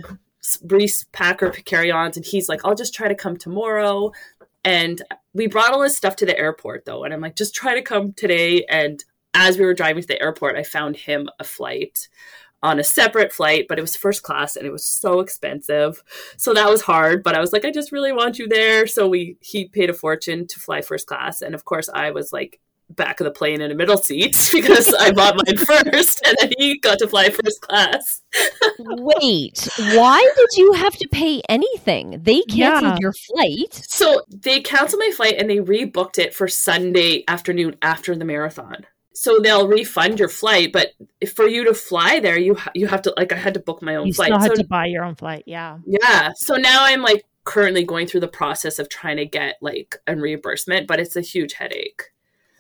repack 0.64 1.42
our 1.42 1.52
carry 1.52 1.92
ons 1.92 2.18
and 2.18 2.26
he's 2.26 2.50
like, 2.50 2.62
I'll 2.66 2.76
just 2.76 2.94
try 2.94 3.08
to 3.08 3.16
come 3.16 3.38
tomorrow. 3.38 4.12
And 4.64 5.02
we 5.34 5.48
brought 5.48 5.74
all 5.74 5.82
this 5.82 5.98
stuff 5.98 6.16
to 6.18 6.26
the 6.26 6.38
airport 6.38 6.86
though. 6.86 7.04
And 7.04 7.14
I'm 7.14 7.22
like, 7.22 7.36
just 7.36 7.54
try 7.54 7.76
to 7.76 7.82
come 7.82 8.14
today. 8.14 8.66
And 8.70 9.04
as 9.34 9.58
we 9.58 9.66
were 9.66 9.74
driving 9.74 10.02
to 10.02 10.08
the 10.08 10.22
airport, 10.22 10.56
I 10.56 10.64
found 10.64 10.96
him 10.96 11.28
a 11.40 11.44
flight 11.44 12.08
on 12.64 12.80
a 12.80 12.84
separate 12.84 13.34
flight, 13.34 13.66
but 13.68 13.78
it 13.78 13.82
was 13.82 13.96
first 13.96 14.24
class 14.24 14.56
and 14.56 14.66
it 14.66 14.72
was 14.72 14.86
so 14.86 15.20
expensive. 15.20 16.02
So 16.38 16.54
that 16.54 16.70
was 16.70 16.82
hard, 16.82 17.22
but 17.22 17.36
I 17.36 17.42
was 17.42 17.52
like, 17.52 17.66
I 17.66 17.72
just 17.72 17.92
really 17.92 18.14
want 18.14 18.40
you 18.40 18.48
there. 18.48 18.88
So 18.88 19.08
we 19.08 19.38
he 19.42 19.66
paid 19.66 19.90
a 19.90 19.94
fortune 19.94 20.48
to 20.48 20.60
fly 20.60 20.82
first 20.82 21.06
class. 21.06 21.42
And 21.42 21.54
of 21.54 21.66
course 21.66 21.90
I 21.94 22.12
was 22.12 22.32
like 22.32 22.60
back 22.90 23.20
of 23.20 23.26
the 23.26 23.32
plane 23.32 23.60
in 23.60 23.72
a 23.72 23.76
middle 23.76 23.98
seat 23.98 24.50
because 24.54 24.94
I 24.94 25.12
bought 25.12 25.36
mine 25.36 25.58
first 25.92 26.22
and 26.26 26.38
then 26.40 26.52
he 26.58 26.80
got 26.80 27.00
to 27.00 27.08
fly 27.08 27.30
first 27.30 27.62
class. 27.62 28.22
Wait, 28.80 29.68
why 29.78 30.32
did 30.36 30.50
you 30.58 30.74
have 30.74 30.96
to 30.98 31.08
pay 31.10 31.42
anything? 31.50 32.22
They 32.24 32.42
canceled 32.44 32.94
yeah. 32.94 32.98
your 33.02 33.14
flight. 33.14 33.74
So 33.74 34.22
they 34.30 34.62
canceled 34.62 35.02
my 35.06 35.12
flight 35.14 35.36
and 35.38 35.50
they 35.50 35.58
rebooked 35.58 36.18
it 36.18 36.34
for 36.34 36.48
Sunday 36.48 37.26
afternoon 37.28 37.76
after 37.82 38.16
the 38.16 38.26
marathon 38.26 38.86
so 39.14 39.40
they'll 39.40 39.68
refund 39.68 40.20
your 40.20 40.28
flight 40.28 40.72
but 40.72 40.90
for 41.34 41.48
you 41.48 41.64
to 41.64 41.74
fly 41.74 42.20
there 42.20 42.38
you 42.38 42.56
ha- 42.56 42.72
you 42.74 42.88
have 42.88 43.02
to 43.02 43.14
like 43.16 43.32
i 43.32 43.36
had 43.36 43.54
to 43.54 43.60
book 43.60 43.82
my 43.82 43.96
own 43.96 44.08
you 44.08 44.14
flight. 44.14 44.28
still 44.28 44.40
had 44.40 44.56
so, 44.56 44.62
to 44.62 44.68
buy 44.68 44.86
your 44.86 45.04
own 45.04 45.16
flight 45.16 45.44
yeah. 45.46 45.78
Yeah. 45.86 46.32
So 46.36 46.56
now 46.56 46.84
i'm 46.86 47.02
like 47.02 47.24
currently 47.44 47.84
going 47.84 48.08
through 48.08 48.22
the 48.22 48.28
process 48.28 48.80
of 48.80 48.90
trying 48.90 49.18
to 49.18 49.26
get 49.26 49.58
like 49.62 49.98
a 50.08 50.16
reimbursement 50.16 50.88
but 50.88 51.00
it's 51.00 51.16
a 51.16 51.22
huge 51.22 51.54
headache. 51.54 52.04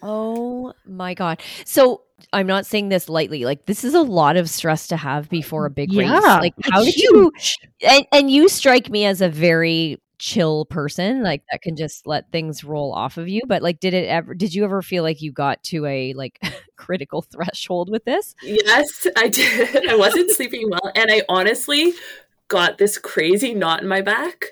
Oh 0.01 0.73
my 0.85 1.13
god. 1.13 1.41
So 1.65 2.01
i'm 2.31 2.47
not 2.47 2.65
saying 2.65 2.89
this 2.89 3.09
lightly 3.09 3.43
like 3.43 3.65
this 3.65 3.83
is 3.83 3.93
a 3.93 4.01
lot 4.01 4.37
of 4.37 4.49
stress 4.49 4.87
to 4.87 4.95
have 4.95 5.29
before 5.29 5.65
a 5.65 5.69
big 5.69 5.91
yeah, 5.91 6.13
race 6.13 6.23
like 6.41 6.53
how 6.71 6.83
did 6.83 6.93
huge. 6.93 7.57
you 7.81 7.89
and, 7.89 8.07
and 8.13 8.31
you 8.31 8.47
strike 8.47 8.89
me 8.89 9.05
as 9.05 9.19
a 9.19 9.27
very 9.27 9.99
chill 10.23 10.63
person 10.63 11.21
like 11.21 11.43
that 11.51 11.61
can 11.61 11.75
just 11.75 12.07
let 12.07 12.31
things 12.31 12.63
roll 12.63 12.93
off 12.93 13.17
of 13.17 13.27
you 13.27 13.41
but 13.45 13.61
like 13.61 13.81
did 13.81 13.93
it 13.93 14.07
ever 14.07 14.33
did 14.33 14.55
you 14.55 14.63
ever 14.63 14.81
feel 14.81 15.03
like 15.03 15.21
you 15.21 15.33
got 15.33 15.61
to 15.63 15.85
a 15.85 16.13
like 16.13 16.39
critical 16.77 17.21
threshold 17.21 17.89
with 17.89 18.05
this? 18.05 18.33
Yes 18.41 19.05
i 19.17 19.27
did. 19.27 19.89
I 19.89 19.97
wasn't 19.97 20.31
sleeping 20.37 20.69
well 20.69 20.93
and 20.95 21.11
i 21.11 21.23
honestly 21.27 21.91
got 22.47 22.77
this 22.77 22.97
crazy 22.97 23.53
knot 23.53 23.81
in 23.81 23.89
my 23.89 23.99
back 23.99 24.45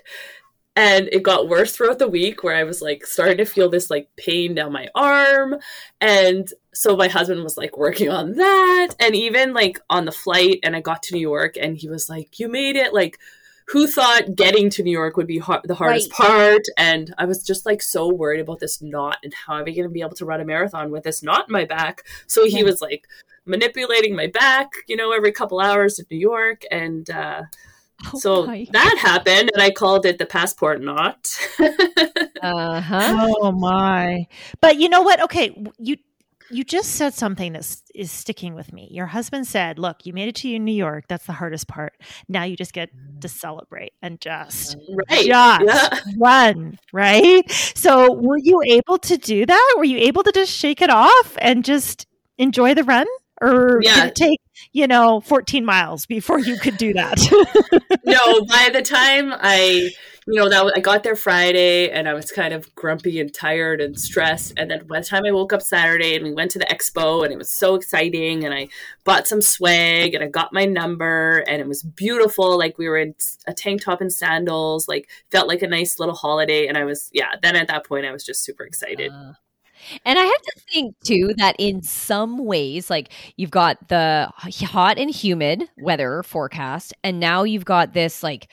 and 0.76 1.08
it 1.10 1.22
got 1.22 1.48
worse 1.48 1.74
throughout 1.74 1.98
the 1.98 2.06
week 2.06 2.44
where 2.44 2.54
i 2.54 2.64
was 2.64 2.82
like 2.82 3.06
starting 3.06 3.38
to 3.38 3.46
feel 3.46 3.70
this 3.70 3.88
like 3.88 4.10
pain 4.18 4.54
down 4.54 4.72
my 4.72 4.88
arm 4.94 5.56
and 6.02 6.52
so 6.74 6.94
my 6.98 7.08
husband 7.08 7.42
was 7.42 7.56
like 7.56 7.78
working 7.78 8.10
on 8.10 8.32
that 8.34 8.88
and 9.00 9.16
even 9.16 9.54
like 9.54 9.80
on 9.88 10.04
the 10.04 10.12
flight 10.12 10.58
and 10.64 10.76
i 10.76 10.82
got 10.82 11.02
to 11.02 11.14
new 11.14 11.20
york 11.20 11.56
and 11.58 11.78
he 11.78 11.88
was 11.88 12.10
like 12.10 12.38
you 12.38 12.46
made 12.46 12.76
it 12.76 12.92
like 12.92 13.18
who 13.72 13.86
thought 13.86 14.36
getting 14.36 14.68
to 14.68 14.82
New 14.82 14.90
York 14.90 15.16
would 15.16 15.26
be 15.26 15.38
hard, 15.38 15.62
the 15.64 15.74
hardest 15.74 16.12
right. 16.18 16.28
part? 16.28 16.62
And 16.76 17.14
I 17.16 17.24
was 17.24 17.42
just 17.42 17.64
like 17.64 17.80
so 17.80 18.06
worried 18.06 18.40
about 18.40 18.60
this 18.60 18.82
knot 18.82 19.16
and 19.24 19.32
how 19.32 19.54
am 19.54 19.62
I 19.62 19.70
going 19.70 19.84
to 19.84 19.88
be 19.88 20.02
able 20.02 20.14
to 20.16 20.26
run 20.26 20.42
a 20.42 20.44
marathon 20.44 20.90
with 20.90 21.04
this 21.04 21.22
knot 21.22 21.48
in 21.48 21.52
my 21.52 21.64
back? 21.64 22.04
So 22.26 22.44
he 22.44 22.58
yeah. 22.58 22.64
was 22.64 22.82
like 22.82 23.08
manipulating 23.46 24.14
my 24.14 24.26
back, 24.26 24.72
you 24.88 24.96
know, 24.96 25.12
every 25.12 25.32
couple 25.32 25.58
hours 25.58 25.98
in 25.98 26.04
New 26.10 26.18
York. 26.18 26.64
And 26.70 27.08
uh, 27.08 27.44
oh 28.12 28.18
so 28.18 28.46
my. 28.46 28.66
that 28.72 28.98
happened, 29.00 29.50
and 29.54 29.62
I 29.62 29.70
called 29.70 30.04
it 30.04 30.18
the 30.18 30.26
passport 30.26 30.82
knot. 30.82 31.34
uh 32.42 32.80
huh. 32.80 33.28
Oh 33.40 33.52
my! 33.52 34.26
But 34.60 34.76
you 34.76 34.90
know 34.90 35.00
what? 35.00 35.22
Okay, 35.22 35.56
you 35.78 35.96
you 36.50 36.64
just 36.64 36.96
said 36.96 37.14
something 37.14 37.52
that 37.52 37.76
is 37.94 38.10
sticking 38.10 38.54
with 38.54 38.72
me. 38.72 38.88
Your 38.90 39.06
husband 39.06 39.46
said, 39.46 39.78
"Look, 39.78 40.06
you 40.06 40.12
made 40.12 40.28
it 40.28 40.34
to 40.36 40.58
New 40.58 40.72
York. 40.72 41.04
That's 41.08 41.26
the 41.26 41.32
hardest 41.32 41.68
part. 41.68 41.94
Now 42.28 42.44
you 42.44 42.56
just 42.56 42.72
get 42.72 42.90
to 43.20 43.28
mm. 43.28 43.30
celebrate 43.30 43.92
and 44.02 44.20
just 44.20 44.76
right. 44.90 45.26
just 45.26 45.26
yeah. 45.26 46.00
run, 46.18 46.78
right?" 46.92 47.50
So, 47.74 48.12
were 48.12 48.38
you 48.38 48.62
able 48.66 48.98
to 48.98 49.16
do 49.16 49.46
that? 49.46 49.74
Were 49.76 49.84
you 49.84 49.98
able 49.98 50.22
to 50.22 50.32
just 50.32 50.52
shake 50.52 50.82
it 50.82 50.90
off 50.90 51.36
and 51.40 51.64
just 51.64 52.06
enjoy 52.38 52.74
the 52.74 52.84
run? 52.84 53.06
Or 53.42 53.80
yeah. 53.82 53.94
did 53.94 54.04
it 54.06 54.14
take, 54.14 54.40
you 54.72 54.86
know, 54.86 55.20
14 55.20 55.64
miles 55.64 56.06
before 56.06 56.38
you 56.38 56.56
could 56.56 56.76
do 56.76 56.94
that? 56.94 57.18
no, 58.04 58.44
by 58.46 58.70
the 58.72 58.82
time 58.82 59.32
I 59.34 59.90
you 60.26 60.34
know 60.34 60.48
that 60.48 60.72
I 60.76 60.80
got 60.80 61.02
there 61.02 61.16
Friday 61.16 61.90
and 61.90 62.08
I 62.08 62.14
was 62.14 62.30
kind 62.30 62.54
of 62.54 62.72
grumpy 62.76 63.18
and 63.20 63.34
tired 63.34 63.80
and 63.80 63.98
stressed. 63.98 64.52
And 64.56 64.70
then 64.70 64.86
by 64.86 65.00
the 65.00 65.04
time 65.04 65.24
I 65.26 65.32
woke 65.32 65.52
up 65.52 65.62
Saturday 65.62 66.14
and 66.14 66.24
we 66.24 66.32
went 66.32 66.52
to 66.52 66.60
the 66.60 66.64
expo 66.66 67.24
and 67.24 67.32
it 67.32 67.38
was 67.38 67.50
so 67.50 67.74
exciting 67.74 68.44
and 68.44 68.54
I 68.54 68.68
bought 69.04 69.26
some 69.26 69.42
swag 69.42 70.14
and 70.14 70.22
I 70.22 70.28
got 70.28 70.52
my 70.52 70.64
number 70.64 71.38
and 71.48 71.60
it 71.60 71.66
was 71.66 71.82
beautiful. 71.82 72.56
Like 72.56 72.78
we 72.78 72.88
were 72.88 72.98
in 72.98 73.16
a 73.48 73.52
tank 73.52 73.82
top 73.82 74.00
and 74.00 74.12
sandals, 74.12 74.86
like 74.86 75.08
felt 75.32 75.48
like 75.48 75.62
a 75.62 75.66
nice 75.68 75.98
little 75.98 76.14
holiday. 76.14 76.68
And 76.68 76.78
I 76.78 76.84
was 76.84 77.10
yeah. 77.12 77.34
Then 77.42 77.56
at 77.56 77.66
that 77.68 77.84
point 77.84 78.06
I 78.06 78.12
was 78.12 78.24
just 78.24 78.44
super 78.44 78.62
excited. 78.64 79.10
Uh. 79.10 79.32
And 80.04 80.18
I 80.18 80.22
have 80.22 80.42
to 80.42 80.60
think 80.72 80.96
too 81.04 81.34
that 81.36 81.56
in 81.58 81.82
some 81.82 82.44
ways, 82.44 82.90
like 82.90 83.12
you've 83.36 83.50
got 83.50 83.88
the 83.88 84.30
hot 84.36 84.98
and 84.98 85.10
humid 85.10 85.68
weather 85.78 86.22
forecast, 86.22 86.94
and 87.02 87.20
now 87.20 87.42
you've 87.42 87.64
got 87.64 87.92
this 87.92 88.22
like 88.22 88.48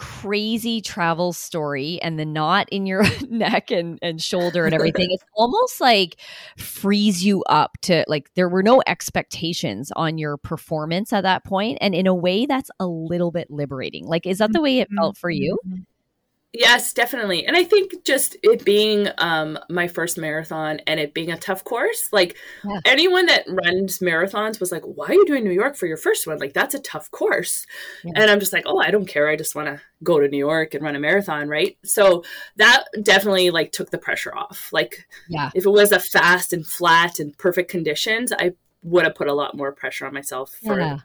crazy 0.00 0.80
travel 0.80 1.30
story 1.30 2.00
and 2.00 2.18
the 2.18 2.24
knot 2.24 2.66
in 2.72 2.86
your 2.86 3.04
neck 3.28 3.70
and, 3.70 3.98
and 4.00 4.22
shoulder 4.22 4.64
and 4.64 4.74
everything. 4.74 5.08
It's 5.10 5.24
almost 5.34 5.78
like 5.78 6.16
frees 6.56 7.22
you 7.22 7.42
up 7.44 7.76
to 7.82 8.04
like 8.08 8.32
there 8.34 8.48
were 8.48 8.62
no 8.62 8.82
expectations 8.86 9.92
on 9.94 10.16
your 10.16 10.38
performance 10.38 11.12
at 11.12 11.24
that 11.24 11.44
point 11.44 11.76
and 11.82 11.94
in 11.94 12.06
a 12.06 12.14
way 12.14 12.46
that's 12.46 12.70
a 12.80 12.86
little 12.86 13.30
bit 13.30 13.50
liberating. 13.50 14.06
Like 14.06 14.26
is 14.26 14.38
that 14.38 14.54
the 14.54 14.62
way 14.62 14.78
it 14.78 14.88
felt 14.96 15.18
for 15.18 15.28
you? 15.28 15.58
Mm-hmm. 15.66 15.82
Yes, 16.52 16.92
definitely. 16.92 17.46
And 17.46 17.56
I 17.56 17.62
think 17.62 18.04
just 18.04 18.36
it 18.42 18.64
being 18.64 19.08
um, 19.18 19.56
my 19.68 19.86
first 19.86 20.18
marathon 20.18 20.80
and 20.86 20.98
it 20.98 21.14
being 21.14 21.30
a 21.30 21.38
tough 21.38 21.62
course, 21.62 22.12
like 22.12 22.36
yeah. 22.64 22.80
anyone 22.84 23.26
that 23.26 23.44
runs 23.46 24.00
marathons 24.00 24.58
was 24.58 24.72
like, 24.72 24.82
why 24.82 25.06
are 25.06 25.14
you 25.14 25.26
doing 25.26 25.44
New 25.44 25.52
York 25.52 25.76
for 25.76 25.86
your 25.86 25.96
first 25.96 26.26
one? 26.26 26.38
Like, 26.38 26.52
that's 26.52 26.74
a 26.74 26.80
tough 26.80 27.08
course. 27.12 27.66
Yeah. 28.02 28.14
And 28.16 28.30
I'm 28.30 28.40
just 28.40 28.52
like, 28.52 28.64
oh, 28.66 28.78
I 28.78 28.90
don't 28.90 29.06
care. 29.06 29.28
I 29.28 29.36
just 29.36 29.54
want 29.54 29.68
to 29.68 29.80
go 30.02 30.18
to 30.18 30.26
New 30.26 30.38
York 30.38 30.74
and 30.74 30.82
run 30.82 30.96
a 30.96 31.00
marathon. 31.00 31.48
Right. 31.48 31.78
So 31.84 32.24
that 32.56 32.84
definitely 33.00 33.50
like 33.50 33.70
took 33.70 33.90
the 33.90 33.98
pressure 33.98 34.36
off. 34.36 34.70
Like, 34.72 35.06
yeah. 35.28 35.50
if 35.54 35.66
it 35.66 35.70
was 35.70 35.92
a 35.92 36.00
fast 36.00 36.52
and 36.52 36.66
flat 36.66 37.20
and 37.20 37.36
perfect 37.38 37.70
conditions, 37.70 38.32
I 38.32 38.54
would 38.82 39.04
have 39.04 39.14
put 39.14 39.28
a 39.28 39.34
lot 39.34 39.56
more 39.56 39.70
pressure 39.70 40.04
on 40.04 40.14
myself 40.14 40.58
for 40.64 40.80
yeah. 40.80 40.98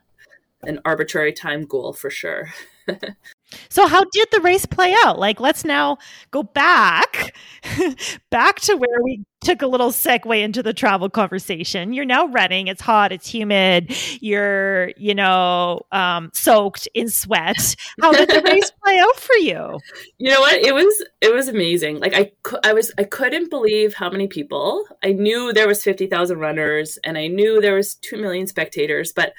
an 0.64 0.80
arbitrary 0.86 1.34
time 1.34 1.66
goal 1.66 1.94
for 1.94 2.10
sure. 2.10 2.50
So 3.70 3.88
how 3.88 4.04
did 4.12 4.28
the 4.32 4.42
race 4.42 4.66
play 4.66 4.96
out? 5.04 5.20
Like 5.20 5.40
let's 5.40 5.66
now 5.66 5.98
go 6.32 6.44
back 6.44 7.36
back 8.30 8.60
to 8.62 8.76
where 8.76 9.04
we 9.04 9.24
took 9.46 9.62
a 9.62 9.68
little 9.68 9.92
segue 9.92 10.42
into 10.42 10.64
the 10.64 10.74
travel 10.74 11.10
conversation. 11.10 11.94
You're 11.94 12.04
now 12.04 12.26
running, 12.28 12.68
it's 12.68 12.82
hot, 12.82 13.12
it's 13.12 13.28
humid, 13.28 13.96
you're, 14.20 14.90
you 14.98 15.14
know, 15.14 15.82
um, 15.92 16.32
soaked 16.34 16.88
in 16.96 17.10
sweat. 17.10 17.76
How 18.02 18.12
did 18.12 18.30
the 18.30 18.42
race 18.42 18.72
play 18.84 18.98
out 18.98 19.16
for 19.16 19.36
you? 19.36 19.80
You 20.18 20.32
know 20.32 20.40
what? 20.40 20.62
It 20.62 20.74
was 20.74 21.06
it 21.22 21.34
was 21.34 21.48
amazing. 21.48 22.00
Like 22.00 22.14
I 22.14 22.32
I 22.64 22.74
was 22.74 22.92
I 22.98 23.04
couldn't 23.04 23.50
believe 23.50 23.94
how 23.94 24.10
many 24.10 24.28
people. 24.28 24.86
I 25.04 25.12
knew 25.12 25.54
there 25.54 25.68
was 25.68 25.84
50,000 25.84 26.40
runners 26.40 26.98
and 27.04 27.18
I 27.18 27.28
knew 27.28 27.62
there 27.62 27.76
was 27.76 27.96
2 27.96 28.18
million 28.18 28.48
spectators, 28.48 29.14
but 29.14 29.34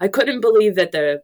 I 0.00 0.08
couldn't 0.08 0.40
believe 0.40 0.76
that 0.76 0.92
the 0.92 1.22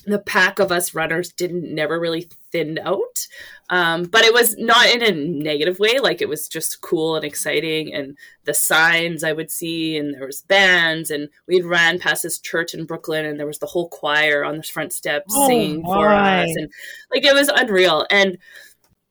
the 0.00 0.18
pack 0.18 0.58
of 0.58 0.72
us 0.72 0.94
runners 0.94 1.32
didn't 1.32 1.74
never 1.74 1.98
really 1.98 2.28
thinned 2.52 2.78
out 2.78 3.26
um, 3.68 4.04
but 4.04 4.24
it 4.24 4.32
was 4.32 4.56
not 4.58 4.86
in 4.88 5.02
a 5.02 5.10
negative 5.10 5.78
way 5.78 5.98
like 5.98 6.20
it 6.20 6.28
was 6.28 6.48
just 6.48 6.80
cool 6.80 7.16
and 7.16 7.24
exciting 7.24 7.92
and 7.92 8.16
the 8.44 8.54
signs 8.54 9.24
i 9.24 9.32
would 9.32 9.50
see 9.50 9.96
and 9.96 10.14
there 10.14 10.26
was 10.26 10.42
bands 10.42 11.10
and 11.10 11.28
we'd 11.46 11.64
ran 11.64 11.98
past 11.98 12.22
this 12.22 12.38
church 12.38 12.74
in 12.74 12.84
brooklyn 12.84 13.24
and 13.24 13.38
there 13.38 13.46
was 13.46 13.58
the 13.58 13.66
whole 13.66 13.88
choir 13.88 14.44
on 14.44 14.56
the 14.56 14.62
front 14.62 14.92
steps 14.92 15.32
oh, 15.34 15.46
singing 15.46 15.82
for 15.82 16.08
us 16.08 16.48
and 16.56 16.70
like 17.12 17.24
it 17.24 17.34
was 17.34 17.48
unreal 17.48 18.06
and 18.10 18.38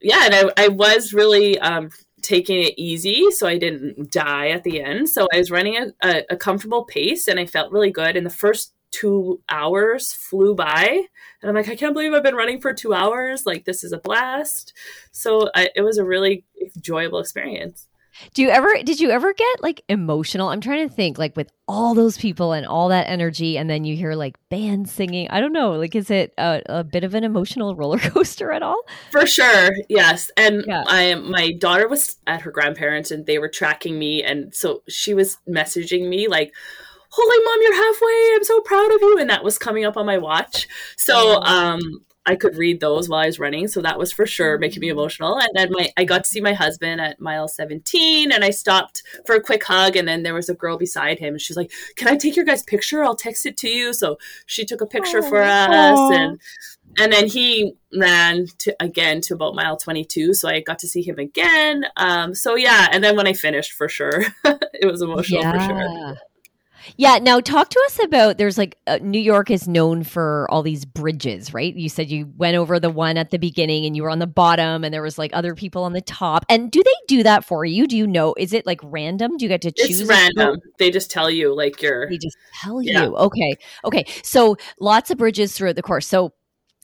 yeah 0.01 0.25
and 0.25 0.35
i, 0.57 0.65
I 0.65 0.67
was 0.69 1.13
really 1.13 1.59
um, 1.59 1.89
taking 2.25 2.59
it 2.63 2.73
easy 2.75 3.29
so 3.29 3.47
I 3.47 3.57
didn't 3.57 4.11
die 4.11 4.49
at 4.49 4.63
the 4.63 4.81
end. 4.81 5.09
So 5.09 5.27
I 5.31 5.37
was 5.37 5.51
running 5.51 5.77
a, 5.77 5.93
a, 6.03 6.23
a, 6.31 6.37
comfortable 6.37 6.83
pace 6.83 7.27
and 7.27 7.39
I 7.39 7.45
felt 7.45 7.71
really 7.71 7.91
good. 7.91 8.17
In 8.17 8.23
the 8.23 8.31
first 8.31 8.73
two 8.91 9.41
hours 9.49 10.13
flew 10.13 10.55
by. 10.55 11.01
And 11.41 11.49
i'm 11.49 11.55
like 11.55 11.69
i 11.69 11.75
can't 11.75 11.93
believe 11.93 12.13
i've 12.13 12.23
been 12.23 12.35
running 12.35 12.61
for 12.61 12.73
two 12.73 12.93
hours. 12.93 13.45
Like 13.45 13.65
this 13.65 13.83
is 13.83 13.91
a 13.91 13.99
blast. 13.99 14.73
So 15.11 15.49
I, 15.55 15.69
it 15.75 15.81
was 15.81 15.97
a 15.97 16.05
really 16.05 16.45
enjoyable 16.75 17.19
experience. 17.19 17.87
Do 18.33 18.41
you 18.41 18.49
ever 18.49 18.81
did 18.83 18.99
you 18.99 19.09
ever 19.09 19.33
get 19.33 19.61
like 19.61 19.83
emotional? 19.89 20.49
I'm 20.49 20.61
trying 20.61 20.87
to 20.87 20.93
think 20.93 21.17
like 21.17 21.35
with 21.35 21.51
all 21.67 21.93
those 21.93 22.17
people 22.17 22.53
and 22.53 22.65
all 22.65 22.89
that 22.89 23.09
energy 23.09 23.57
and 23.57 23.69
then 23.69 23.83
you 23.83 23.95
hear 23.95 24.13
like 24.13 24.37
bands 24.49 24.91
singing. 24.91 25.27
I 25.29 25.39
don't 25.39 25.53
know. 25.53 25.73
Like 25.73 25.95
is 25.95 26.09
it 26.09 26.33
a, 26.37 26.61
a 26.67 26.83
bit 26.83 27.03
of 27.03 27.13
an 27.13 27.23
emotional 27.23 27.75
roller 27.75 27.99
coaster 27.99 28.51
at 28.51 28.63
all? 28.63 28.81
For 29.11 29.25
sure. 29.25 29.71
Yes. 29.89 30.31
And 30.37 30.63
yeah. 30.67 30.83
i 30.87 31.13
my 31.15 31.51
daughter 31.53 31.87
was 31.87 32.17
at 32.27 32.41
her 32.41 32.51
grandparents 32.51 33.11
and 33.11 33.25
they 33.25 33.39
were 33.39 33.49
tracking 33.49 33.99
me. 33.99 34.23
And 34.23 34.53
so 34.53 34.83
she 34.87 35.13
was 35.13 35.37
messaging 35.47 36.07
me 36.07 36.27
like 36.27 36.53
holy 37.15 37.45
mom 37.45 37.61
you're 37.61 37.75
halfway. 37.75 38.35
I'm 38.35 38.43
so 38.43 38.61
proud 38.61 38.91
of 38.93 39.01
you. 39.01 39.17
And 39.19 39.29
that 39.29 39.43
was 39.43 39.57
coming 39.57 39.85
up 39.85 39.97
on 39.97 40.05
my 40.05 40.17
watch. 40.17 40.67
So 40.97 41.41
um 41.41 41.79
I 42.27 42.35
could 42.35 42.57
read 42.57 42.79
those 42.79 43.07
while 43.07 43.19
I 43.19 43.27
was 43.27 43.39
running, 43.39 43.67
so 43.67 43.81
that 43.83 43.99
was 43.99 44.11
for 44.11 44.25
sure 44.25 44.57
making 44.57 44.81
me 44.81 44.89
emotional. 44.89 45.37
And 45.37 45.49
then 45.53 45.69
my 45.71 45.91
I 45.95 46.05
got 46.05 46.23
to 46.23 46.29
see 46.29 46.41
my 46.41 46.53
husband 46.53 46.99
at 46.99 47.19
mile 47.19 47.47
17 47.47 48.31
and 48.31 48.43
I 48.43 48.49
stopped 48.49 49.03
for 49.25 49.35
a 49.35 49.41
quick 49.41 49.63
hug. 49.63 49.95
And 49.95 50.07
then 50.07 50.23
there 50.23 50.33
was 50.33 50.49
a 50.49 50.55
girl 50.55 50.77
beside 50.77 51.19
him. 51.19 51.35
And 51.35 51.41
she's 51.41 51.57
like, 51.57 51.71
"Can 51.95 52.07
I 52.07 52.17
take 52.17 52.35
your 52.35 52.45
guys 52.45 52.63
picture? 52.63 53.03
I'll 53.03 53.15
text 53.15 53.45
it 53.45 53.57
to 53.57 53.69
you." 53.69 53.93
So 53.93 54.17
she 54.47 54.65
took 54.65 54.81
a 54.81 54.87
picture 54.87 55.21
for 55.21 55.41
us 55.41 56.11
and 56.11 56.39
and 56.97 57.11
then 57.11 57.27
he 57.27 57.75
ran 57.95 58.47
to 58.59 58.75
again 58.79 59.21
to 59.21 59.33
about 59.33 59.53
mile 59.53 59.75
22 59.75 60.33
so 60.33 60.47
i 60.47 60.61
got 60.61 60.79
to 60.79 60.87
see 60.87 61.01
him 61.01 61.19
again. 61.19 61.85
Um, 61.97 62.33
so 62.33 62.55
yeah. 62.55 62.87
And 62.91 63.03
then 63.03 63.15
when 63.15 63.27
i 63.27 63.33
finished 63.33 63.73
for 63.73 63.87
sure 63.87 64.25
it 64.73 64.89
was 64.91 65.01
emotional 65.01 65.41
yeah. 65.41 65.51
for 65.51 65.59
sure 65.59 66.17
yeah. 66.97 67.17
Now, 67.21 67.39
talk 67.39 67.69
to 67.69 67.81
us 67.85 67.99
about 68.03 68.37
there's 68.37 68.57
like 68.57 68.77
uh, 68.87 68.99
New 69.01 69.19
York 69.19 69.49
is 69.51 69.67
known 69.67 70.03
for 70.03 70.47
all 70.49 70.63
these 70.63 70.85
bridges, 70.85 71.53
right? 71.53 71.75
You 71.75 71.89
said 71.89 72.09
you 72.09 72.31
went 72.37 72.55
over 72.55 72.79
the 72.79 72.89
one 72.89 73.17
at 73.17 73.31
the 73.31 73.37
beginning 73.37 73.85
and 73.85 73.95
you 73.95 74.03
were 74.03 74.09
on 74.09 74.19
the 74.19 74.27
bottom 74.27 74.83
and 74.83 74.93
there 74.93 75.01
was 75.01 75.17
like 75.17 75.31
other 75.33 75.55
people 75.55 75.83
on 75.83 75.93
the 75.93 76.01
top. 76.01 76.45
And 76.49 76.71
do 76.71 76.83
they 76.83 76.91
do 77.07 77.23
that 77.23 77.45
for 77.45 77.65
you? 77.65 77.87
Do 77.87 77.97
you 77.97 78.07
know? 78.07 78.33
Is 78.37 78.53
it 78.53 78.65
like 78.65 78.79
random? 78.83 79.37
Do 79.37 79.45
you 79.45 79.49
get 79.49 79.61
to 79.61 79.71
choose? 79.71 80.01
It's 80.01 80.09
random. 80.09 80.59
They 80.77 80.91
just 80.91 81.11
tell 81.11 81.29
you, 81.29 81.55
like, 81.55 81.81
you're. 81.81 82.09
They 82.09 82.17
just 82.17 82.37
tell 82.61 82.81
yeah. 82.81 83.03
you. 83.03 83.15
Okay. 83.15 83.55
Okay. 83.85 84.05
So 84.23 84.57
lots 84.79 85.11
of 85.11 85.17
bridges 85.17 85.53
throughout 85.53 85.75
the 85.75 85.81
course. 85.81 86.07
So 86.07 86.33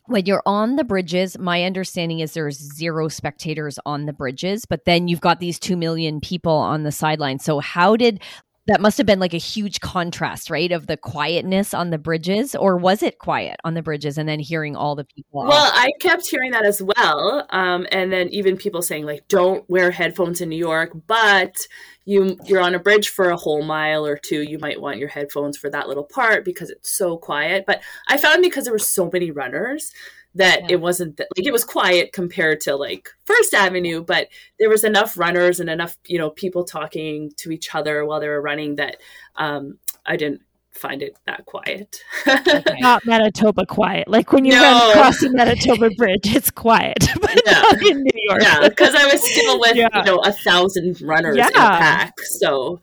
when 0.08 0.26
you're 0.26 0.44
on 0.46 0.76
the 0.76 0.84
bridges, 0.84 1.38
my 1.38 1.64
understanding 1.64 2.20
is 2.20 2.34
there's 2.34 2.58
zero 2.58 3.08
spectators 3.08 3.80
on 3.86 4.06
the 4.06 4.14
bridges, 4.14 4.66
but 4.66 4.86
then 4.86 5.08
you've 5.08 5.22
got 5.22 5.40
these 5.40 5.60
2 5.60 5.78
million 5.78 6.20
people 6.20 6.54
on 6.54 6.84
the 6.84 6.92
sideline. 6.92 7.40
So, 7.40 7.60
how 7.60 7.96
did 7.96 8.22
that 8.68 8.80
must 8.80 8.98
have 8.98 9.08
been 9.08 9.20
like 9.20 9.34
a 9.34 9.38
huge 9.38 9.80
contrast, 9.80 10.50
right? 10.50 10.72
Of 10.72 10.88
the 10.88 10.98
quietness 10.98 11.74
on 11.74 11.90
the 11.90 11.98
bridges, 11.98 12.54
or 12.54 12.78
was 12.78 13.02
it 13.02 13.18
quiet 13.18 13.60
on 13.64 13.74
the 13.74 13.82
bridges 13.82 14.18
and 14.18 14.30
then 14.30 14.40
hearing 14.40 14.76
all 14.76 14.96
the 14.96 15.06
people? 15.06 15.48
Well? 15.48 15.72
I 15.74 15.90
kept 16.00 16.28
hearing 16.28 16.52
that 16.52 16.66
as 16.66 16.82
well. 16.82 17.48
Um, 17.50 17.88
and 17.92 18.14
then 18.14 18.30
even 18.30 18.58
people 18.58 18.82
saying, 18.82 19.06
like, 19.06 19.28
don't 19.28 19.68
wear 19.70 19.90
headphones 19.92 20.42
in 20.42 20.50
New 20.50 20.58
York, 20.58 20.92
but 21.08 21.58
you 22.06 22.38
you're 22.46 22.62
on 22.62 22.76
a 22.76 22.80
bridge 22.80 23.10
for 23.10 23.30
a 23.30 23.38
whole 23.38 23.64
mile 23.64 24.06
or 24.06 24.18
two 24.18 24.42
you 24.42 24.58
might 24.58 24.82
want 24.82 24.98
your 24.98 25.08
headphones 25.08 25.56
for 25.56 25.70
that 25.70 25.88
little 25.88 26.04
part 26.04 26.44
because 26.44 26.70
it's 26.70 26.90
so 26.90 27.16
quiet 27.16 27.64
but 27.68 27.82
i 28.08 28.18
found 28.18 28.42
because 28.42 28.64
there 28.64 28.74
were 28.74 28.80
so 28.80 29.10
many 29.14 29.30
runners 29.30 29.94
that 30.36 30.62
yeah. 30.62 30.68
it 30.72 30.82
wasn't 30.82 31.18
th- 31.18 31.30
like 31.38 31.46
it 31.46 31.52
was 31.52 31.64
quiet 31.64 32.14
compared 32.14 32.62
to 32.62 32.76
like 32.76 33.10
First 33.26 33.54
Avenue, 33.54 34.04
but 34.04 34.30
there 34.60 34.70
was 34.70 34.84
enough 34.84 35.18
runners 35.18 35.60
and 35.60 35.70
enough 35.70 35.98
you 36.08 36.18
know 36.18 36.30
people 36.30 36.64
talking 36.64 37.32
to 37.38 37.52
each 37.52 37.74
other 37.76 38.06
while 38.06 38.20
they 38.20 38.28
were 38.28 38.42
running 38.42 38.76
that 38.76 38.98
um, 39.36 39.78
I 40.06 40.16
didn't 40.16 40.42
find 40.74 41.04
it 41.04 41.18
that 41.26 41.46
quiet. 41.46 42.04
okay. 42.28 42.64
Not 42.80 43.06
Manitoba 43.06 43.66
quiet. 43.66 44.08
Like 44.08 44.32
when 44.32 44.46
you 44.46 44.54
no. 44.54 44.62
run 44.62 44.92
across 44.92 45.20
the 45.20 45.30
Manitoba 45.32 45.90
Bridge, 45.98 46.34
it's 46.36 46.52
quiet. 46.52 46.98
but 47.22 47.42
yeah. 47.46 47.72
in 47.90 48.04
New 48.04 48.12
York. 48.30 48.42
Yeah, 48.42 48.68
because 48.68 48.96
I 48.96 49.06
was 49.06 49.22
still 49.24 49.60
with 49.60 49.76
yeah. 49.76 49.90
you 49.94 50.04
know 50.04 50.18
a 50.20 50.32
thousand 50.32 51.02
runners 51.02 51.38
yeah. 51.38 51.48
in 51.48 51.54
a 51.54 51.58
pack. 51.58 52.20
So. 52.20 52.82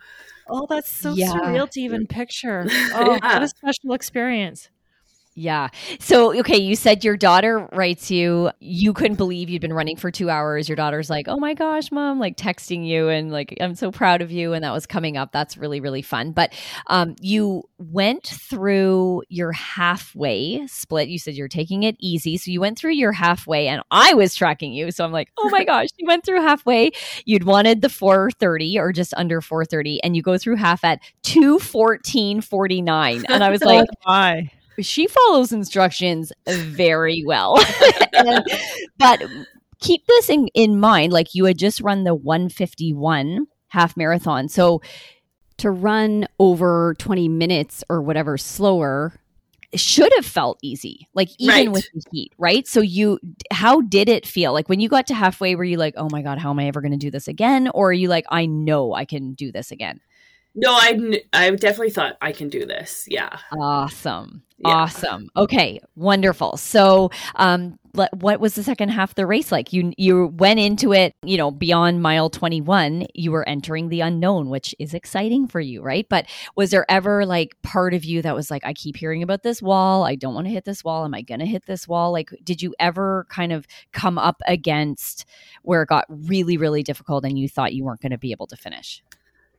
Oh, 0.51 0.67
that's 0.67 0.91
so 0.91 1.13
yeah. 1.13 1.31
surreal 1.33 1.69
to 1.73 1.81
even 1.83 2.07
picture. 2.07 2.65
Oh, 2.95 3.19
yeah. 3.23 3.35
what 3.35 3.43
a 3.43 3.49
special 3.49 3.93
experience. 3.93 4.71
Yeah. 5.39 5.69
So, 6.01 6.37
okay, 6.41 6.57
you 6.57 6.75
said 6.75 7.05
your 7.05 7.17
daughter 7.17 7.69
writes 7.71 8.11
you, 8.11 8.51
you 8.59 8.93
couldn't 8.93 9.19
believe 9.19 9.49
you'd 9.49 9.63
been 9.63 9.73
running 9.73 9.95
for 9.95 10.11
two 10.11 10.31
hours. 10.31 10.69
Your 10.69 10.75
daughter's 10.75 11.09
like, 11.09 11.29
oh 11.29 11.37
my 11.37 11.55
gosh, 11.55 11.93
mom, 11.93 12.19
like 12.19 12.37
texting 12.37 12.85
you 12.85 13.09
and 13.09 13.31
like, 13.31 13.57
I'm 13.61 13.77
so 13.77 13.93
proud 13.93 14.21
of 14.21 14.33
you. 14.33 14.53
And 14.53 14.65
that 14.65 14.73
was 14.73 14.85
coming 14.85 15.17
up. 15.17 15.31
That's 15.31 15.57
really, 15.57 15.79
really 15.79 16.03
fun. 16.03 16.33
But 16.33 16.53
um, 16.89 17.15
you 17.21 17.63
went 17.79 18.27
through 18.27 19.23
your 19.29 19.53
halfway 19.53 20.67
split. 20.67 21.09
You 21.09 21.21
said 21.21 21.35
you're 21.35 21.47
taking 21.47 21.85
it 21.85 21.95
easy. 22.01 22.37
So 22.37 22.51
you 22.51 22.61
went 22.61 22.77
through 22.77 22.95
your 22.95 23.13
halfway 23.13 23.69
and 23.69 23.81
I 23.93 24.15
was 24.15 24.35
tracking 24.35 24.73
you. 24.73 24.91
So 24.91 25.05
I'm 25.05 25.13
like, 25.13 25.31
oh 25.39 25.51
my 25.51 25.63
gosh, 25.65 25.91
you 25.99 26.07
went 26.09 26.27
through 26.27 26.43
halfway. 26.43 26.91
You'd 27.27 27.45
wanted 27.45 27.83
the 27.83 27.89
430 27.89 28.77
or 28.81 28.91
just 28.91 29.15
under 29.15 29.41
430 29.41 30.03
and 30.03 30.17
you 30.17 30.23
go 30.23 30.37
through 30.37 30.57
half 30.57 30.83
at 30.83 30.99
214.49. 31.23 33.25
And 33.29 33.45
I 33.45 33.51
was 33.51 33.61
like, 33.63 33.87
oh 33.89 33.95
my 34.05 34.51
she 34.81 35.07
follows 35.07 35.53
instructions 35.53 36.33
very 36.47 37.25
well. 37.27 37.59
and, 38.13 38.45
but 38.99 39.23
keep 39.81 40.07
this 40.07 40.29
in, 40.29 40.49
in 40.55 40.79
mind 40.79 41.13
like 41.13 41.35
you 41.35 41.45
had 41.45 41.59
just 41.59 41.81
run 41.81 42.05
the 42.05 42.15
151 42.15 43.47
half 43.69 43.97
marathon. 43.97 44.49
So 44.49 44.81
to 45.59 45.71
run 45.71 46.27
over 46.39 46.95
20 46.99 47.29
minutes 47.29 47.85
or 47.89 48.03
whatever 48.03 48.39
slower 48.39 49.21
should 49.75 50.11
have 50.17 50.25
felt 50.25 50.59
easy 50.63 51.07
like 51.13 51.29
even 51.39 51.55
right. 51.55 51.71
with 51.71 51.87
the 51.93 52.03
heat 52.11 52.33
right 52.39 52.67
so 52.67 52.81
you 52.81 53.19
how 53.51 53.83
did 53.83 54.09
it 54.09 54.27
feel 54.27 54.55
like 54.55 54.67
when 54.67 54.81
you 54.81 54.89
got 54.89 55.07
to 55.07 55.13
halfway 55.13 55.55
were 55.55 55.65
you 55.65 55.77
like 55.77 55.93
oh 55.99 56.09
my 56.11 56.23
god 56.23 56.39
how 56.39 56.49
am 56.49 56.59
i 56.59 56.67
ever 56.67 56.81
going 56.81 56.93
to 56.93 56.97
do 56.97 57.11
this 57.11 57.29
again 57.29 57.69
or 57.75 57.91
are 57.91 57.93
you 57.93 58.09
like 58.09 58.25
i 58.31 58.47
know 58.47 58.95
i 58.95 59.05
can 59.05 59.35
do 59.35 59.53
this 59.53 59.71
again 59.71 60.01
no, 60.61 60.73
I 60.73 61.23
I 61.33 61.51
definitely 61.51 61.91
thought 61.91 62.17
I 62.21 62.33
can 62.33 62.49
do 62.49 62.67
this. 62.67 63.07
Yeah. 63.09 63.39
Awesome. 63.53 64.43
Yeah. 64.59 64.75
Awesome. 64.75 65.29
Okay, 65.37 65.81
wonderful. 65.97 66.57
So, 66.57 67.11
um 67.37 67.79
what 68.13 68.39
was 68.39 68.55
the 68.55 68.63
second 68.63 68.91
half 68.91 69.11
of 69.11 69.15
the 69.17 69.27
race 69.27 69.51
like? 69.51 69.73
You 69.73 69.93
you 69.97 70.27
went 70.37 70.61
into 70.61 70.93
it, 70.93 71.15
you 71.23 71.37
know, 71.37 71.51
beyond 71.51 72.03
mile 72.03 72.31
21, 72.31 73.07
you 73.15 73.33
were 73.33 73.49
entering 73.49 73.89
the 73.89 74.01
unknown, 74.03 74.51
which 74.51 74.75
is 74.79 74.95
exciting 74.95 75.49
for 75.49 75.59
you, 75.61 75.83
right? 75.83 76.07
But 76.09 76.27
was 76.55 76.71
there 76.71 76.87
ever 76.89 77.27
like 77.27 77.57
part 77.63 77.95
of 77.95 78.05
you 78.05 78.23
that 78.23 78.35
was 78.37 78.51
like 78.51 78.65
I 78.65 78.73
keep 78.73 78.97
hearing 78.97 79.23
about 79.23 79.43
this 79.43 79.61
wall, 79.63 80.05
I 80.05 80.15
don't 80.15 80.35
want 80.35 80.47
to 80.47 80.53
hit 80.53 80.65
this 80.65 80.85
wall, 80.85 81.05
am 81.05 81.15
I 81.15 81.23
going 81.23 81.41
to 81.41 81.47
hit 81.47 81.67
this 81.67 81.89
wall? 81.89 82.13
Like 82.13 82.31
did 82.45 82.63
you 82.63 82.75
ever 82.79 83.27
kind 83.31 83.53
of 83.53 83.67
come 83.93 84.19
up 84.19 84.41
against 84.47 85.25
where 85.63 85.83
it 85.83 85.89
got 85.89 86.05
really 86.09 86.57
really 86.57 86.83
difficult 86.83 87.25
and 87.25 87.39
you 87.39 87.49
thought 87.49 87.75
you 87.75 87.85
weren't 87.85 88.01
going 88.01 88.13
to 88.13 88.19
be 88.19 88.33
able 88.33 88.47
to 88.49 88.57
finish? 88.57 89.03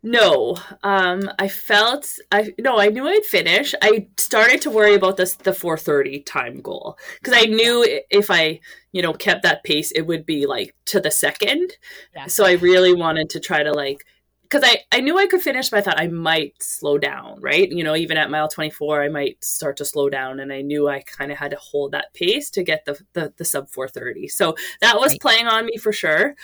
No, 0.01 0.57
um, 0.83 1.29
I 1.39 1.49
felt 1.49 2.17
I 2.31 2.53
no, 2.57 2.79
I 2.79 2.87
knew 2.87 3.05
I'd 3.05 3.25
finish. 3.25 3.75
I 3.81 4.07
started 4.17 4.61
to 4.61 4.69
worry 4.69 4.95
about 4.95 5.17
this 5.17 5.33
the 5.33 5.51
4:30 5.51 6.25
time 6.25 6.61
goal 6.61 6.97
because 7.21 7.33
I 7.35 7.45
knew 7.45 7.85
if 8.09 8.31
I 8.31 8.61
you 8.93 9.01
know 9.01 9.13
kept 9.13 9.43
that 9.43 9.63
pace, 9.63 9.91
it 9.91 10.03
would 10.03 10.25
be 10.25 10.45
like 10.45 10.73
to 10.85 11.01
the 11.01 11.11
second. 11.11 11.73
Yeah. 12.15 12.27
So 12.27 12.45
I 12.45 12.53
really 12.53 12.93
wanted 12.93 13.29
to 13.31 13.41
try 13.41 13.61
to 13.61 13.73
like 13.73 14.05
because 14.43 14.63
I 14.63 14.83
I 14.91 15.01
knew 15.01 15.17
I 15.17 15.27
could 15.27 15.41
finish, 15.41 15.69
but 15.69 15.79
I 15.79 15.81
thought 15.81 15.99
I 15.99 16.07
might 16.07 16.61
slow 16.63 16.97
down. 16.97 17.41
Right, 17.41 17.69
you 17.69 17.83
know, 17.83 17.95
even 17.95 18.17
at 18.17 18.31
mile 18.31 18.47
24, 18.47 19.03
I 19.03 19.09
might 19.09 19.43
start 19.43 19.75
to 19.77 19.85
slow 19.85 20.09
down, 20.09 20.39
and 20.39 20.53
I 20.53 20.61
knew 20.61 20.87
I 20.87 21.01
kind 21.01 21.31
of 21.31 21.37
had 21.37 21.51
to 21.51 21.57
hold 21.57 21.91
that 21.91 22.13
pace 22.13 22.49
to 22.51 22.63
get 22.63 22.85
the 22.85 22.97
the, 23.13 23.33
the 23.35 23.45
sub 23.45 23.69
4:30. 23.69 24.31
So 24.31 24.55
that 24.79 24.97
was 24.97 25.11
right. 25.11 25.21
playing 25.21 25.47
on 25.47 25.65
me 25.65 25.77
for 25.77 25.91
sure. 25.91 26.35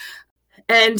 And 0.68 0.99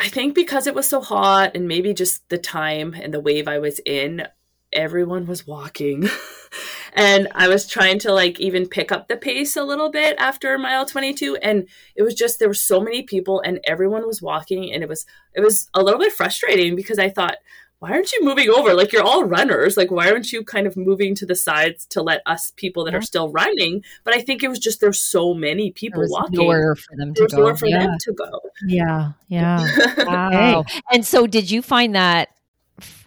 I 0.00 0.08
think 0.08 0.34
because 0.34 0.66
it 0.66 0.74
was 0.74 0.88
so 0.88 1.00
hot 1.00 1.52
and 1.54 1.68
maybe 1.68 1.92
just 1.92 2.28
the 2.28 2.38
time 2.38 2.94
and 2.94 3.12
the 3.12 3.20
wave 3.20 3.46
I 3.46 3.58
was 3.58 3.80
in, 3.84 4.26
everyone 4.72 5.26
was 5.26 5.46
walking. 5.46 6.08
and 6.94 7.28
I 7.34 7.48
was 7.48 7.66
trying 7.66 7.98
to 8.00 8.12
like 8.12 8.40
even 8.40 8.68
pick 8.68 8.92
up 8.92 9.08
the 9.08 9.16
pace 9.16 9.56
a 9.56 9.64
little 9.64 9.90
bit 9.90 10.16
after 10.18 10.56
mile 10.56 10.86
22 10.86 11.36
and 11.36 11.68
it 11.96 12.02
was 12.02 12.14
just 12.14 12.38
there 12.38 12.48
were 12.48 12.54
so 12.54 12.80
many 12.80 13.02
people 13.02 13.40
and 13.40 13.60
everyone 13.64 14.06
was 14.06 14.22
walking 14.22 14.72
and 14.72 14.82
it 14.82 14.88
was 14.88 15.04
it 15.34 15.40
was 15.40 15.68
a 15.74 15.82
little 15.82 15.98
bit 15.98 16.12
frustrating 16.12 16.76
because 16.76 16.98
I 16.98 17.10
thought 17.10 17.36
why 17.84 17.90
aren't 17.90 18.10
you 18.12 18.24
moving 18.24 18.48
over? 18.48 18.72
Like 18.72 18.92
you're 18.92 19.02
all 19.02 19.24
runners. 19.24 19.76
Like 19.76 19.90
why 19.90 20.10
aren't 20.10 20.32
you 20.32 20.42
kind 20.42 20.66
of 20.66 20.74
moving 20.74 21.14
to 21.16 21.26
the 21.26 21.34
sides 21.34 21.84
to 21.90 22.00
let 22.00 22.22
us 22.24 22.50
people 22.56 22.82
that 22.86 22.94
are 22.94 23.02
still 23.02 23.28
running? 23.28 23.84
But 24.04 24.14
I 24.14 24.22
think 24.22 24.42
it 24.42 24.48
was 24.48 24.58
just 24.58 24.80
there's 24.80 24.98
so 24.98 25.34
many 25.34 25.70
people 25.70 26.02
walking. 26.08 26.38
Nowhere 26.38 26.76
for 26.76 26.96
them 26.96 27.12
to 27.12 27.20
there's 27.20 27.32
go. 27.32 27.40
Nowhere 27.40 27.56
for 27.56 27.66
yeah. 27.66 27.80
them 27.80 27.98
to 28.00 28.12
go. 28.14 28.40
Yeah, 28.66 29.12
yeah. 29.28 29.66
wow. 29.98 30.64
And 30.90 31.04
so, 31.04 31.26
did 31.26 31.50
you 31.50 31.60
find 31.60 31.94
that? 31.94 32.30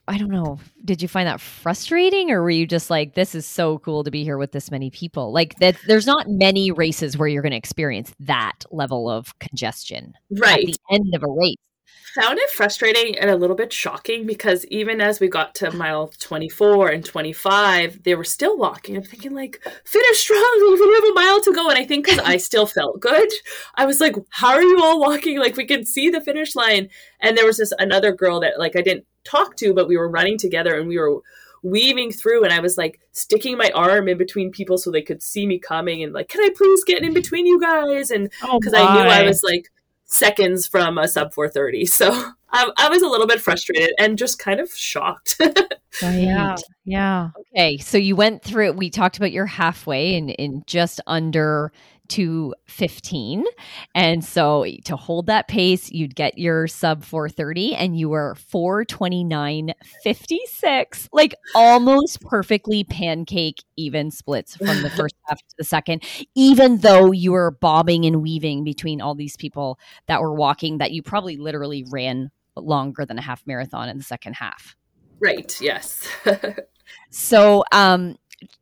I 0.08 0.20
don't 0.20 0.30
know. 0.30 0.60
Did 0.86 1.02
you 1.02 1.08
find 1.08 1.28
that 1.28 1.42
frustrating, 1.42 2.30
or 2.30 2.44
were 2.44 2.52
you 2.52 2.68
just 2.68 2.92
like, 2.92 3.16
"This 3.16 3.34
is 3.34 3.48
so 3.48 3.80
cool 3.80 4.04
to 4.04 4.12
be 4.12 4.24
here 4.24 4.38
with 4.38 4.52
this 4.52 4.70
many 4.70 4.92
people"? 4.92 5.32
Like 5.32 5.58
that, 5.58 5.76
there's 5.88 6.06
not 6.06 6.30
many 6.30 6.70
races 6.70 7.18
where 7.18 7.28
you're 7.28 7.42
going 7.42 7.52
to 7.52 7.58
experience 7.58 8.14
that 8.20 8.60
level 8.70 9.10
of 9.10 9.38
congestion 9.40 10.14
right 10.30 10.60
at 10.60 10.66
the 10.66 10.96
end 10.96 11.16
of 11.16 11.24
a 11.24 11.28
race 11.28 11.58
found 12.16 12.40
it 12.40 12.50
frustrating 12.50 13.18
and 13.18 13.30
a 13.30 13.36
little 13.36 13.56
bit 13.56 13.72
shocking 13.72 14.26
because 14.26 14.66
even 14.66 15.02
as 15.02 15.20
we 15.20 15.28
got 15.28 15.54
to 15.56 15.72
mile 15.72 16.12
24 16.20 16.90
and 16.90 17.06
25, 17.06 18.04
they 18.04 18.16
were 18.16 18.24
still 18.24 18.58
walking. 18.58 18.98
I'm 18.98 19.04
thinking, 19.04 19.34
like, 19.34 19.62
finish 19.86 20.18
strong. 20.18 20.58
We 20.62 20.96
have 20.96 21.12
a 21.12 21.14
mile 21.14 21.42
to 21.42 21.54
go. 21.54 21.70
And 21.70 21.78
I 21.78 21.86
think 21.86 22.06
because 22.06 22.20
I 22.20 22.38
still 22.38 22.66
felt 22.66 23.00
good, 23.00 23.30
I 23.76 23.86
was 23.86 24.00
like, 24.00 24.16
how 24.30 24.50
are 24.50 24.64
you 24.64 24.82
all 24.84 25.00
walking? 25.00 25.40
Like, 25.40 25.58
we 25.58 25.66
can 25.66 25.86
see 25.86 26.10
the 26.10 26.22
finish 26.22 26.56
line. 26.56 26.90
And 27.20 27.38
there 27.38 27.46
was 27.46 27.58
this 27.58 27.74
another 27.78 28.12
girl 28.12 28.40
that, 28.40 28.58
like, 28.58 28.76
I 28.76 28.82
didn't 28.82 29.06
talk 29.24 29.56
to, 29.58 29.74
but 29.74 29.88
we 29.88 29.98
were 29.98 30.10
running 30.10 30.38
together 30.38 30.78
and 30.78 30.88
we 30.88 30.98
were 30.98 31.22
weaving 31.64 32.12
through 32.12 32.44
and 32.44 32.54
I 32.54 32.60
was 32.60 32.78
like 32.78 33.00
sticking 33.12 33.58
my 33.58 33.72
arm 33.74 34.08
in 34.08 34.18
between 34.18 34.52
people 34.52 34.78
so 34.78 34.92
they 34.92 35.02
could 35.02 35.22
see 35.22 35.46
me 35.46 35.60
coming 35.60 36.04
and 36.04 36.14
like, 36.14 36.30
can 36.30 36.42
I 36.42 36.50
please 36.56 36.84
get 36.84 37.04
in 37.04 37.14
between 37.14 37.46
you 37.46 37.60
guys? 37.60 38.12
And 38.12 38.30
because 38.42 38.74
oh 38.74 38.78
I 38.78 38.94
knew 38.94 39.10
I 39.10 39.24
was 39.24 39.44
like 39.44 39.66
seconds 40.08 40.66
from 40.66 40.98
a 40.98 41.08
sub 41.08 41.34
430. 41.34 41.86
So 41.86 42.12
I, 42.52 42.72
I 42.78 42.90
was 42.90 43.02
a 43.02 43.08
little 43.08 43.28
bit 43.28 43.42
frustrated 43.42 43.94
and 44.00 44.18
just 44.18 44.40
kind 44.40 44.60
of 44.60 44.74
shocked. 44.74 45.40
Yeah. 46.02 46.56
Yeah. 46.86 47.30
Okay. 47.40 47.78
So 47.78 47.98
you 47.98 48.16
went 48.16 48.44
through, 48.44 48.68
it. 48.68 48.76
we 48.76 48.90
talked 48.90 49.18
about 49.18 49.32
your 49.32 49.46
halfway 49.46 50.14
in, 50.16 50.30
in 50.30 50.64
just 50.68 51.02
under 51.08 51.72
to 52.10 52.54
15. 52.66 53.46
And 53.96 54.24
so 54.24 54.66
to 54.86 54.96
hold 54.96 55.26
that 55.28 55.48
pace, 55.48 55.92
you'd 55.92 56.16
get 56.16 56.38
your 56.38 56.68
sub 56.68 57.04
430 57.04 57.74
and 57.76 57.98
you 57.98 58.10
were 58.10 58.36
429.56, 58.36 61.10
like 61.12 61.34
almost 61.56 62.22
perfectly 62.22 62.84
pancake 62.84 63.64
even 63.76 64.12
splits 64.12 64.56
from 64.56 64.82
the 64.82 64.90
first 64.96 65.16
half 65.26 65.40
to 65.40 65.56
the 65.58 65.64
second, 65.64 66.04
even 66.36 66.78
though 66.78 67.12
you 67.12 67.32
were 67.32 67.50
bobbing 67.52 68.06
and 68.06 68.22
weaving 68.22 68.64
between 68.64 69.02
all 69.02 69.16
these 69.16 69.36
people 69.38 69.80
that 70.08 70.22
were 70.22 70.34
walking 70.34 70.78
that 70.80 70.92
you 70.92 71.02
probably 71.02 71.38
literally 71.38 71.86
ran 71.90 72.30
longer 72.56 73.06
than 73.06 73.18
a 73.18 73.22
half 73.22 73.46
marathon 73.46 73.90
in 73.90 73.98
the 73.98 74.04
second 74.04 74.34
half. 74.34 74.76
Right. 75.20 75.60
Yes. 75.62 76.08
so, 77.10 77.64
um, 77.72 78.18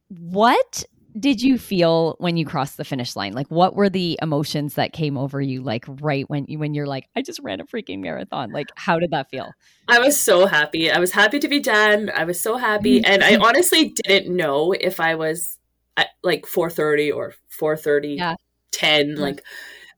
what 0.10 0.86
did 1.18 1.42
you 1.42 1.58
feel 1.58 2.16
when 2.20 2.36
you 2.36 2.46
crossed 2.46 2.78
the 2.78 2.84
finish 2.84 3.16
line? 3.16 3.34
Like 3.34 3.48
what 3.48 3.76
were 3.76 3.90
the 3.90 4.20
emotions 4.22 4.76
that 4.76 4.94
came 4.94 5.18
over 5.18 5.42
you 5.42 5.64
like 5.64 5.86
right 5.88 6.30
when 6.30 6.46
you 6.48 6.60
when 6.60 6.74
you're 6.74 6.88
like 6.88 7.08
I 7.16 7.22
just 7.22 7.40
ran 7.42 7.62
a 7.62 7.66
freaking 7.66 8.00
marathon? 8.00 8.52
Like 8.52 8.68
how 8.76 9.00
did 9.00 9.12
that 9.12 9.30
feel? 9.30 9.52
I 9.88 10.00
was 10.00 10.20
so 10.20 10.46
happy. 10.46 10.92
I 10.92 11.00
was 11.00 11.12
happy 11.12 11.40
to 11.40 11.48
be 11.48 11.60
done. 11.60 12.12
I 12.14 12.26
was 12.26 12.40
so 12.40 12.58
happy 12.58 13.02
mm-hmm. 13.02 13.12
and 13.12 13.24
I 13.24 13.38
honestly 13.38 13.96
didn't 14.04 14.36
know 14.36 14.74
if 14.74 15.00
I 15.00 15.16
was 15.16 15.58
at 15.98 16.10
like 16.24 16.46
4:30 16.46 17.16
or 17.16 17.34
4:30 17.60 18.18
yeah. 18.18 18.36
10 18.74 19.08
mm-hmm. 19.08 19.22
like 19.22 19.44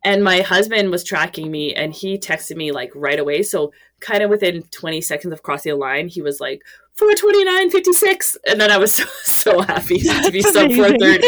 and 0.03 0.23
my 0.23 0.41
husband 0.41 0.91
was 0.91 1.03
tracking 1.03 1.49
me 1.49 1.73
and 1.73 1.93
he 1.93 2.17
texted 2.17 2.55
me 2.55 2.71
like 2.71 2.91
right 2.95 3.19
away. 3.19 3.43
So 3.43 3.73
kind 3.99 4.23
of 4.23 4.29
within 4.29 4.63
20 4.71 5.01
seconds 5.01 5.33
of 5.33 5.43
crossing 5.43 5.71
the 5.71 5.77
line, 5.77 6.07
he 6.07 6.21
was 6.21 6.39
like, 6.39 6.61
429.56. 6.99 8.37
And 8.49 8.59
then 8.59 8.71
I 8.71 8.77
was 8.77 8.93
so, 8.95 9.05
so 9.23 9.61
happy 9.61 9.99
to 9.99 10.31
be 10.31 10.41
sub 10.41 10.71
430. 10.71 11.27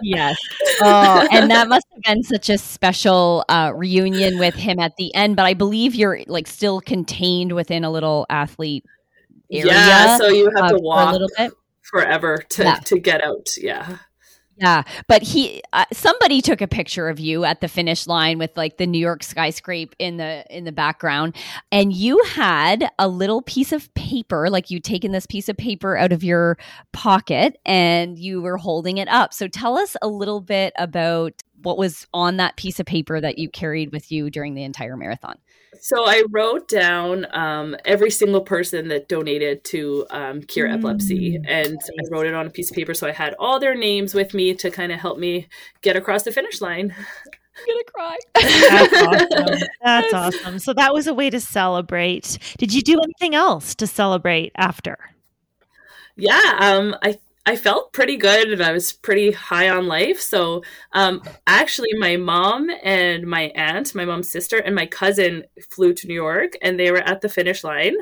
yes. 0.02 0.36
Oh, 0.82 1.28
and 1.30 1.50
that 1.50 1.68
must 1.68 1.86
have 1.92 2.02
been 2.02 2.22
such 2.22 2.48
a 2.48 2.56
special 2.56 3.44
uh, 3.50 3.70
reunion 3.74 4.38
with 4.38 4.54
him 4.54 4.78
at 4.78 4.96
the 4.96 5.14
end. 5.14 5.36
But 5.36 5.44
I 5.44 5.52
believe 5.52 5.94
you're 5.94 6.20
like 6.26 6.46
still 6.46 6.80
contained 6.80 7.52
within 7.52 7.84
a 7.84 7.90
little 7.90 8.24
athlete 8.30 8.86
area. 9.52 9.66
Yeah. 9.66 10.16
So 10.16 10.28
you 10.28 10.50
have 10.56 10.64
uh, 10.64 10.68
to 10.70 10.78
walk 10.80 11.10
a 11.10 11.12
little 11.12 11.28
bit 11.36 11.52
forever 11.82 12.38
to, 12.50 12.62
Yeah. 12.62 12.74
to 12.76 12.98
get 12.98 13.22
out. 13.22 13.48
Yeah. 13.58 13.98
Yeah, 14.60 14.82
but 15.08 15.22
he 15.22 15.62
uh, 15.72 15.86
somebody 15.90 16.42
took 16.42 16.60
a 16.60 16.68
picture 16.68 17.08
of 17.08 17.18
you 17.18 17.44
at 17.44 17.62
the 17.62 17.68
finish 17.68 18.06
line 18.06 18.38
with 18.38 18.54
like 18.58 18.76
the 18.76 18.86
New 18.86 18.98
York 18.98 19.22
skyscraper 19.22 19.94
in 19.98 20.18
the 20.18 20.44
in 20.50 20.64
the 20.64 20.72
background 20.72 21.34
and 21.72 21.94
you 21.94 22.22
had 22.24 22.90
a 22.98 23.08
little 23.08 23.40
piece 23.40 23.72
of 23.72 23.92
paper 23.94 24.50
like 24.50 24.70
you'd 24.70 24.84
taken 24.84 25.12
this 25.12 25.24
piece 25.24 25.48
of 25.48 25.56
paper 25.56 25.96
out 25.96 26.12
of 26.12 26.22
your 26.22 26.58
pocket 26.92 27.58
and 27.64 28.18
you 28.18 28.42
were 28.42 28.58
holding 28.58 28.98
it 28.98 29.08
up. 29.08 29.32
So 29.32 29.48
tell 29.48 29.78
us 29.78 29.96
a 30.02 30.08
little 30.08 30.42
bit 30.42 30.74
about 30.78 31.32
what 31.62 31.78
was 31.78 32.06
on 32.12 32.36
that 32.36 32.56
piece 32.56 32.78
of 32.78 32.84
paper 32.84 33.18
that 33.18 33.38
you 33.38 33.48
carried 33.48 33.92
with 33.92 34.12
you 34.12 34.28
during 34.28 34.54
the 34.54 34.64
entire 34.64 34.96
marathon. 34.96 35.36
So 35.80 36.04
I 36.06 36.24
wrote 36.30 36.68
down 36.68 37.26
um, 37.34 37.74
every 37.84 38.10
single 38.10 38.42
person 38.42 38.88
that 38.88 39.08
donated 39.08 39.64
to 39.64 40.06
um, 40.10 40.42
Cure 40.42 40.68
Epilepsy, 40.68 41.38
Mm. 41.38 41.44
and 41.48 41.78
I 41.98 42.02
wrote 42.10 42.26
it 42.26 42.34
on 42.34 42.46
a 42.46 42.50
piece 42.50 42.70
of 42.70 42.76
paper. 42.76 42.92
So 42.94 43.08
I 43.08 43.12
had 43.12 43.34
all 43.38 43.58
their 43.58 43.74
names 43.74 44.14
with 44.14 44.34
me 44.34 44.54
to 44.54 44.70
kind 44.70 44.92
of 44.92 45.00
help 45.00 45.18
me 45.18 45.48
get 45.82 45.96
across 45.96 46.22
the 46.24 46.32
finish 46.32 46.60
line. 46.60 46.94
I'm 46.94 47.66
going 47.66 47.78
to 47.78 47.92
cry. 47.92 48.16
That's 48.34 48.92
awesome. 49.02 49.68
That's 49.82 50.14
awesome. 50.14 50.58
So 50.58 50.72
that 50.74 50.92
was 50.94 51.06
a 51.06 51.14
way 51.14 51.30
to 51.30 51.40
celebrate. 51.40 52.38
Did 52.58 52.72
you 52.72 52.82
do 52.82 53.00
anything 53.02 53.34
else 53.34 53.74
to 53.76 53.86
celebrate 53.86 54.52
after? 54.56 54.98
Yeah, 56.16 56.56
um, 56.60 56.94
I 57.02 57.18
I 57.50 57.56
felt 57.56 57.92
pretty 57.92 58.16
good, 58.16 58.52
and 58.52 58.62
I 58.62 58.70
was 58.70 58.92
pretty 58.92 59.32
high 59.32 59.70
on 59.70 59.88
life. 59.88 60.20
So 60.20 60.62
um, 60.92 61.20
actually, 61.48 61.92
my 61.98 62.16
mom 62.16 62.70
and 62.84 63.26
my 63.26 63.50
aunt, 63.56 63.92
my 63.92 64.04
mom's 64.04 64.30
sister, 64.30 64.58
and 64.58 64.72
my 64.72 64.86
cousin 64.86 65.42
flew 65.68 65.92
to 65.94 66.06
New 66.06 66.14
York, 66.14 66.52
and 66.62 66.78
they 66.78 66.92
were 66.92 67.02
at 67.02 67.22
the 67.22 67.28
finish 67.28 67.64
line. 67.64 67.96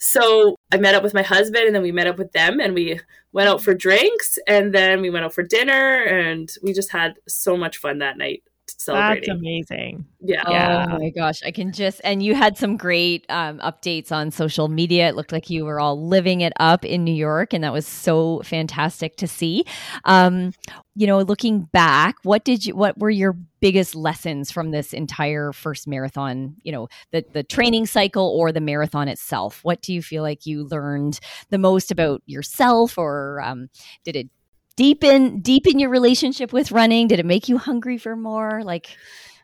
So 0.00 0.56
I 0.72 0.78
met 0.78 0.96
up 0.96 1.04
with 1.04 1.14
my 1.14 1.22
husband, 1.22 1.66
and 1.66 1.74
then 1.74 1.84
we 1.84 1.92
met 1.92 2.08
up 2.08 2.18
with 2.18 2.32
them, 2.32 2.58
and 2.58 2.74
we 2.74 2.98
went 3.30 3.48
out 3.48 3.62
for 3.62 3.74
drinks, 3.74 4.40
and 4.48 4.74
then 4.74 5.00
we 5.02 5.10
went 5.10 5.24
out 5.24 5.34
for 5.34 5.44
dinner, 5.44 6.02
and 6.02 6.50
we 6.60 6.72
just 6.72 6.90
had 6.90 7.14
so 7.28 7.56
much 7.56 7.76
fun 7.76 7.98
that 7.98 8.18
night 8.18 8.42
That's 8.92 9.28
amazing. 9.28 10.06
yeah. 10.20 10.42
Yeah. 10.48 10.86
Oh 10.90 10.98
my 10.98 11.10
gosh, 11.10 11.40
I 11.44 11.50
can 11.50 11.72
just 11.72 12.00
and 12.04 12.22
you 12.22 12.34
had 12.34 12.56
some 12.58 12.76
great 12.76 13.24
um, 13.28 13.58
updates 13.60 14.12
on 14.12 14.30
social 14.30 14.68
media. 14.68 15.08
It 15.08 15.16
looked 15.16 15.32
like 15.32 15.50
you 15.50 15.64
were 15.64 15.80
all 15.80 16.06
living 16.06 16.40
it 16.40 16.52
up 16.58 16.84
in 16.84 17.04
New 17.04 17.14
York, 17.14 17.52
and 17.52 17.64
that 17.64 17.72
was 17.72 17.86
so 17.86 18.40
fantastic 18.44 19.16
to 19.16 19.26
see. 19.26 19.64
Um, 20.04 20.52
you 20.94 21.06
know, 21.06 21.20
looking 21.20 21.62
back, 21.72 22.16
what 22.22 22.44
did 22.44 22.66
you? 22.66 22.74
What 22.74 22.98
were 22.98 23.10
your 23.10 23.36
biggest 23.60 23.94
lessons 23.94 24.50
from 24.50 24.70
this 24.70 24.92
entire 24.92 25.52
first 25.52 25.86
marathon? 25.86 26.56
You 26.62 26.72
know, 26.72 26.88
the 27.12 27.24
the 27.32 27.42
training 27.42 27.86
cycle 27.86 28.26
or 28.28 28.52
the 28.52 28.60
marathon 28.60 29.08
itself. 29.08 29.60
What 29.62 29.82
do 29.82 29.92
you 29.94 30.02
feel 30.02 30.22
like 30.22 30.46
you 30.46 30.64
learned 30.64 31.20
the 31.50 31.58
most 31.58 31.90
about 31.90 32.22
yourself, 32.26 32.98
or 32.98 33.40
um, 33.42 33.68
did 34.04 34.16
it? 34.16 34.28
Deepen 34.76 35.40
deepen 35.40 35.78
your 35.78 35.90
relationship 35.90 36.52
with 36.52 36.72
running. 36.72 37.08
Did 37.08 37.18
it 37.18 37.26
make 37.26 37.48
you 37.48 37.58
hungry 37.58 37.98
for 37.98 38.16
more? 38.16 38.62
Like, 38.64 38.96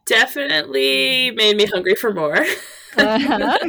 Definitely 0.07 1.33
made 1.33 1.57
me 1.57 1.67
hungry 1.67 1.95
for 1.97 2.13
more. 2.15 2.47
Uh-huh. 2.97 3.59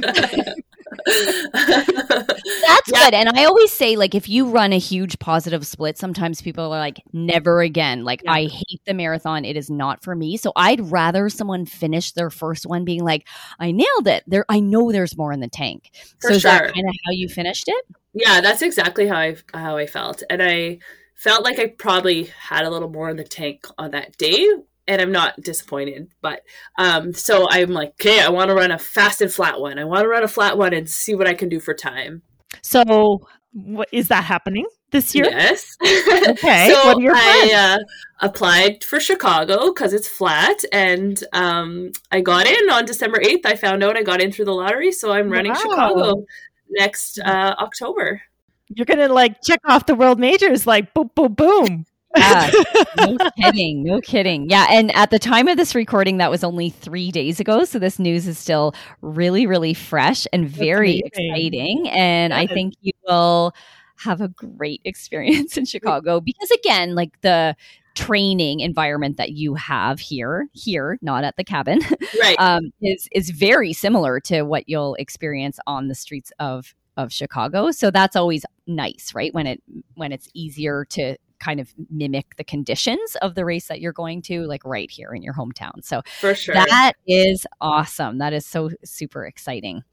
That's 1.54 2.92
Yeah. 2.92 3.04
good. 3.06 3.14
And 3.14 3.30
I 3.36 3.46
always 3.46 3.72
say, 3.74 3.96
like, 3.96 4.16
if 4.16 4.30
you 4.30 4.50
run 4.50 4.72
a 4.72 4.78
huge 4.80 5.20
positive 5.20 5.66
split, 5.66 5.98
sometimes 5.98 6.42
people 6.42 6.66
are 6.66 6.80
like, 6.80 7.02
never 7.12 7.62
again. 7.62 8.04
Like, 8.04 8.22
Yeah. 8.24 8.32
I 8.34 8.46
hate 8.46 8.82
the 8.86 8.94
marathon. 8.94 9.46
It 9.46 9.58
is 9.58 9.70
not 9.70 10.04
for 10.04 10.16
me. 10.16 10.38
So 10.38 10.52
I'd 10.56 10.80
rather 10.92 11.28
someone 11.30 11.66
finish 11.66 12.12
their 12.14 12.30
first 12.30 12.66
one 12.66 12.86
being 12.86 13.04
like, 13.04 13.28
I 13.60 13.72
nailed 13.72 14.08
it. 14.08 14.24
There, 14.28 14.46
I 14.48 14.60
know 14.60 14.92
there's 14.92 15.18
more 15.18 15.32
in 15.34 15.40
the 15.40 15.50
tank. 15.50 15.90
For 16.20 16.30
so 16.30 16.36
is 16.36 16.44
that 16.44 16.74
kind 16.74 16.88
of 16.88 16.96
how 17.06 17.12
you 17.12 17.28
finished 17.28 17.66
it? 17.68 17.86
Yeah, 18.14 18.42
that's 18.42 18.62
exactly 18.62 19.08
how 19.08 19.18
I 19.18 19.36
how 19.54 19.78
I 19.78 19.86
felt, 19.86 20.24
and 20.30 20.42
I 20.42 20.80
felt 21.18 21.44
like 21.44 21.60
I 21.60 21.68
probably 21.68 22.26
had 22.26 22.64
a 22.64 22.70
little 22.70 22.90
more 22.90 23.10
in 23.10 23.18
the 23.18 23.24
tank 23.24 23.66
on 23.78 23.92
that 23.92 24.18
day, 24.18 24.48
and 24.88 25.02
I'm 25.02 25.12
not 25.12 25.42
disappointed. 25.42 26.08
But 26.22 26.42
um, 26.78 27.14
so 27.14 27.48
I'm 27.50 27.72
like, 27.72 27.90
okay, 28.00 28.22
I 28.22 28.30
want 28.30 28.50
to 28.50 28.56
run 28.56 28.72
a 28.72 28.78
fast 28.78 29.22
and 29.22 29.32
flat 29.32 29.60
one. 29.60 29.80
I 29.80 29.84
want 29.84 30.04
to 30.04 30.08
run 30.08 30.24
a 30.24 30.28
flat 30.28 30.58
one 30.58 30.74
and 30.74 30.90
see 30.90 31.16
what 31.16 31.28
I 31.28 31.34
can 31.34 31.50
do 31.50 31.60
for 31.60 31.74
time. 31.74 32.22
So, 32.62 33.28
what 33.52 33.90
is 33.92 34.08
that 34.10 34.24
happening 34.24 34.68
this 34.92 35.14
year? 35.14 35.26
Yes. 35.30 35.76
Okay, 36.30 36.70
so 36.72 36.88
what 36.88 36.98
are 36.98 37.02
your 37.02 37.14
I 37.16 37.78
uh, 37.80 38.26
applied 38.26 38.84
for 38.84 39.00
Chicago 39.00 39.68
because 39.68 39.94
it's 39.94 40.08
flat, 40.08 40.58
and 40.74 41.24
um, 41.32 41.92
I 42.12 42.22
got 42.22 42.48
in 42.48 42.70
on 42.70 42.86
December 42.86 43.22
eighth. 43.22 43.46
I 43.46 43.56
found 43.56 43.84
out 43.84 43.96
I 43.96 44.04
got 44.04 44.22
in 44.22 44.32
through 44.32 44.46
the 44.46 44.54
lottery, 44.54 44.92
so 44.92 45.12
I'm 45.12 45.30
running 45.30 45.54
Wow. 45.54 45.62
Chicago 45.62 46.26
next 46.70 47.20
uh, 47.20 47.56
October. 47.60 48.22
You're 48.70 48.86
gonna 48.86 49.08
like 49.10 49.38
check 49.44 49.60
off 49.66 49.86
the 49.86 49.96
world 49.96 50.20
majors, 50.20 50.68
like 50.68 50.94
boom, 50.94 51.10
boom, 51.16 51.34
boom. 51.34 51.86
Yeah. 52.16 52.52
no 52.98 53.18
kidding. 53.42 53.84
No 53.84 54.02
kidding. 54.02 54.50
Yeah. 54.50 54.68
And 54.70 54.94
at 54.96 55.12
the 55.12 55.20
time 55.20 55.48
of 55.48 55.58
this 55.58 55.76
recording, 55.76 56.18
that 56.18 56.32
was 56.32 56.44
only 56.44 56.70
three 56.70 57.12
days 57.12 57.40
ago. 57.40 57.64
So 57.66 57.80
this 57.80 58.00
news 58.00 58.28
is 58.28 58.38
still 58.38 58.74
really, 59.02 59.46
really 59.46 59.74
fresh 59.74 60.26
and 60.34 60.50
very 60.50 61.00
exciting. 61.06 61.88
And 61.90 62.34
I 62.34 62.48
think 62.48 62.74
you 62.82 62.94
will 63.08 63.54
have 63.98 64.22
a 64.22 64.30
great 64.30 64.82
experience 64.86 65.58
in 65.58 65.66
Chicago 65.66 66.20
because, 66.20 66.50
again, 66.52 66.96
like 66.96 67.20
the 67.22 67.56
training 67.96 68.60
environment 68.60 69.18
that 69.18 69.32
you 69.32 69.56
have 69.56 70.00
here, 70.00 70.48
here, 70.54 71.00
not 71.02 71.24
at 71.24 71.36
the 71.36 71.44
cabin, 71.44 71.80
Right. 72.22 72.36
um, 72.40 72.72
is 72.82 73.08
is 73.12 73.32
very 73.32 73.74
similar 73.74 74.20
to 74.22 74.44
what 74.44 74.70
you'll 74.70 74.96
experience 74.96 75.60
on 75.66 75.88
the 75.88 75.96
streets 75.96 76.32
of 76.40 76.76
of 76.98 77.14
Chicago. 77.14 77.72
So 77.72 77.92
that's 77.92 78.16
always 78.16 78.46
nice, 78.66 79.14
right? 79.14 79.34
When 79.34 79.48
it 79.48 79.64
when 79.96 80.12
it's 80.12 80.28
easier 80.34 80.86
to 80.92 81.16
kind 81.40 81.60
of 81.60 81.74
mimic 81.90 82.36
the 82.38 82.44
conditions 82.44 83.16
of 83.22 83.36
the 83.36 83.46
race 83.46 83.68
that 83.68 83.80
you're 83.80 83.94
going 83.94 84.22
to, 84.24 84.46
like 84.46 84.66
right 84.66 84.90
here 84.90 85.14
in 85.14 85.22
your 85.22 85.34
hometown. 85.34 85.84
So 85.84 86.02
for 86.20 86.34
sure. 86.34 86.56
that 86.56 86.94
is 87.06 87.46
awesome. 87.62 88.18
That 88.18 88.34
is 88.34 88.46
so 88.46 88.72
super 88.84 89.26
exciting. 89.26 89.84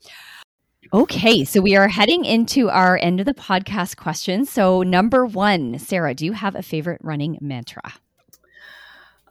Okay, 0.92 1.44
so 1.44 1.60
we 1.60 1.76
are 1.76 1.88
heading 1.88 2.24
into 2.24 2.68
our 2.68 2.98
end 2.98 3.20
of 3.20 3.26
the 3.26 3.34
podcast 3.34 3.96
questions. 3.96 4.50
So 4.50 4.82
number 4.82 5.24
one, 5.24 5.78
Sarah, 5.78 6.14
do 6.14 6.26
you 6.26 6.32
have 6.32 6.54
a 6.54 6.62
favorite 6.62 7.00
running 7.02 7.38
mantra? 7.40 7.94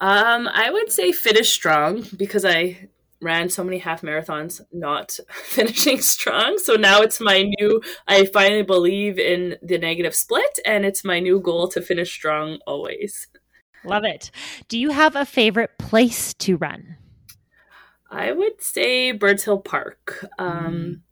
Um, 0.01 0.49
I 0.51 0.69
would 0.69 0.91
say 0.91 1.11
finish 1.11 1.51
strong 1.51 2.05
because 2.17 2.43
I 2.43 2.89
ran 3.23 3.49
so 3.49 3.63
many 3.63 3.77
half 3.77 4.01
marathons 4.01 4.61
not 4.71 5.17
finishing 5.31 6.01
strong. 6.01 6.57
So 6.57 6.75
now 6.75 7.01
it's 7.01 7.19
my 7.19 7.43
new 7.59 7.81
I 8.07 8.25
finally 8.25 8.63
believe 8.63 9.17
in 9.17 9.57
the 9.61 9.77
negative 9.77 10.15
split 10.15 10.59
and 10.65 10.85
it's 10.85 11.03
my 11.03 11.19
new 11.19 11.39
goal 11.39 11.67
to 11.69 11.81
finish 11.81 12.11
strong 12.11 12.59
always. 12.67 13.27
Love 13.85 14.03
it. 14.03 14.31
Do 14.67 14.77
you 14.77 14.91
have 14.91 15.15
a 15.15 15.25
favorite 15.25 15.77
place 15.77 16.33
to 16.35 16.57
run? 16.57 16.97
I 18.09 18.31
would 18.31 18.61
say 18.61 19.11
Birds 19.11 19.43
Hill 19.43 19.59
Park. 19.59 20.25
Um 20.37 21.03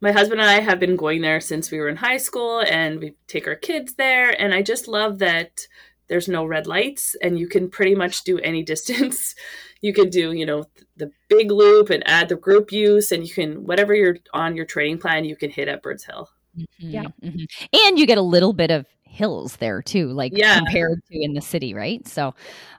my 0.00 0.10
husband 0.10 0.40
and 0.40 0.50
I 0.50 0.58
have 0.58 0.80
been 0.80 0.96
going 0.96 1.22
there 1.22 1.40
since 1.40 1.70
we 1.70 1.78
were 1.78 1.88
in 1.88 1.96
high 1.96 2.16
school 2.16 2.60
and 2.60 2.98
we 2.98 3.14
take 3.28 3.46
our 3.46 3.54
kids 3.54 3.94
there 3.94 4.30
and 4.30 4.52
I 4.52 4.60
just 4.60 4.88
love 4.88 5.20
that 5.20 5.68
there's 6.08 6.28
no 6.28 6.44
red 6.44 6.66
lights 6.66 7.14
and 7.22 7.38
you 7.38 7.46
can 7.46 7.70
pretty 7.70 7.94
much 7.94 8.24
do 8.24 8.38
any 8.40 8.62
distance. 8.72 9.34
You 9.82 9.92
can 9.92 10.08
do, 10.08 10.32
you 10.32 10.46
know, 10.46 10.64
the 10.96 11.10
big 11.28 11.50
loop 11.50 11.90
and 11.90 12.02
add 12.08 12.28
the 12.30 12.36
group 12.36 12.72
use 12.72 13.12
and 13.12 13.26
you 13.26 13.34
can 13.34 13.64
whatever 13.66 13.94
you're 13.94 14.16
on 14.32 14.56
your 14.56 14.64
training 14.64 14.98
plan 14.98 15.24
you 15.24 15.36
can 15.36 15.50
hit 15.50 15.68
at 15.68 15.82
Birds 15.82 16.04
Hill. 16.04 16.30
Yeah. 16.78 17.04
Mhm. 17.22 17.46
And 17.86 17.98
you 17.98 18.06
get 18.06 18.18
a 18.18 18.22
little 18.22 18.52
bit 18.52 18.70
of 18.70 18.86
hills 19.04 19.56
there 19.56 19.82
too, 19.82 20.08
like 20.08 20.32
Yeah. 20.34 20.56
compared 20.58 21.04
to 21.10 21.18
in 21.22 21.34
the 21.34 21.40
city, 21.42 21.74
right? 21.74 22.06
So 22.08 22.34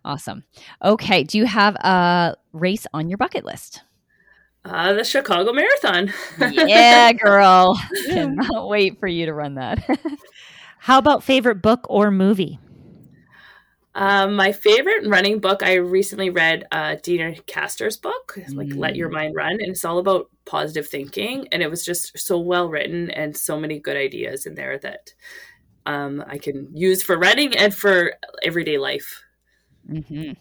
awesome. 0.06 0.44
Okay. 0.84 1.24
Do 1.24 1.38
you 1.38 1.46
have 1.46 1.76
a 1.76 2.36
race 2.54 2.88
on 2.94 3.10
your 3.10 3.18
bucket 3.18 3.46
list? 3.46 3.82
Uh 4.66 4.94
the 4.94 5.04
Chicago 5.04 5.52
Marathon. 5.52 6.14
yeah, 6.40 7.12
girl. 7.26 7.78
Cannot 8.08 8.70
wait 8.70 8.98
for 9.00 9.08
you 9.08 9.26
to 9.26 9.34
run 9.34 9.56
that. 9.56 9.84
How 10.80 10.98
about 10.98 11.24
favorite 11.24 11.62
book 11.62 11.86
or 11.90 12.12
movie? 12.12 12.60
Um, 13.96 14.36
my 14.36 14.52
favorite 14.52 15.06
running 15.08 15.40
book 15.40 15.62
I 15.62 15.76
recently 15.76 16.30
read 16.32 16.66
uh, 16.72 16.96
Deena 17.04 17.36
Kastor's 17.46 17.98
book, 17.98 18.38
like 18.50 18.74
"Let 18.74 18.96
Your 18.96 19.10
Mind 19.10 19.36
Run," 19.36 19.52
and 19.52 19.70
it's 19.70 19.86
all 19.86 20.00
about 20.00 20.30
positive 20.46 20.88
thinking. 20.88 21.48
And 21.52 21.62
it 21.62 21.70
was 21.70 21.86
just 21.86 22.18
so 22.18 22.40
well 22.40 22.70
written 22.70 23.12
and 23.12 23.38
so 23.38 23.60
many 23.60 23.80
good 23.80 23.96
ideas 23.96 24.46
in 24.48 24.56
there 24.56 24.80
that 24.80 25.14
um, 25.86 26.24
I 26.28 26.38
can 26.40 26.70
use 26.74 27.04
for 27.04 27.18
running 27.18 27.56
and 27.56 27.74
for 27.74 28.14
everyday 28.44 28.78
life. 28.78 29.24
hmm 29.88 30.32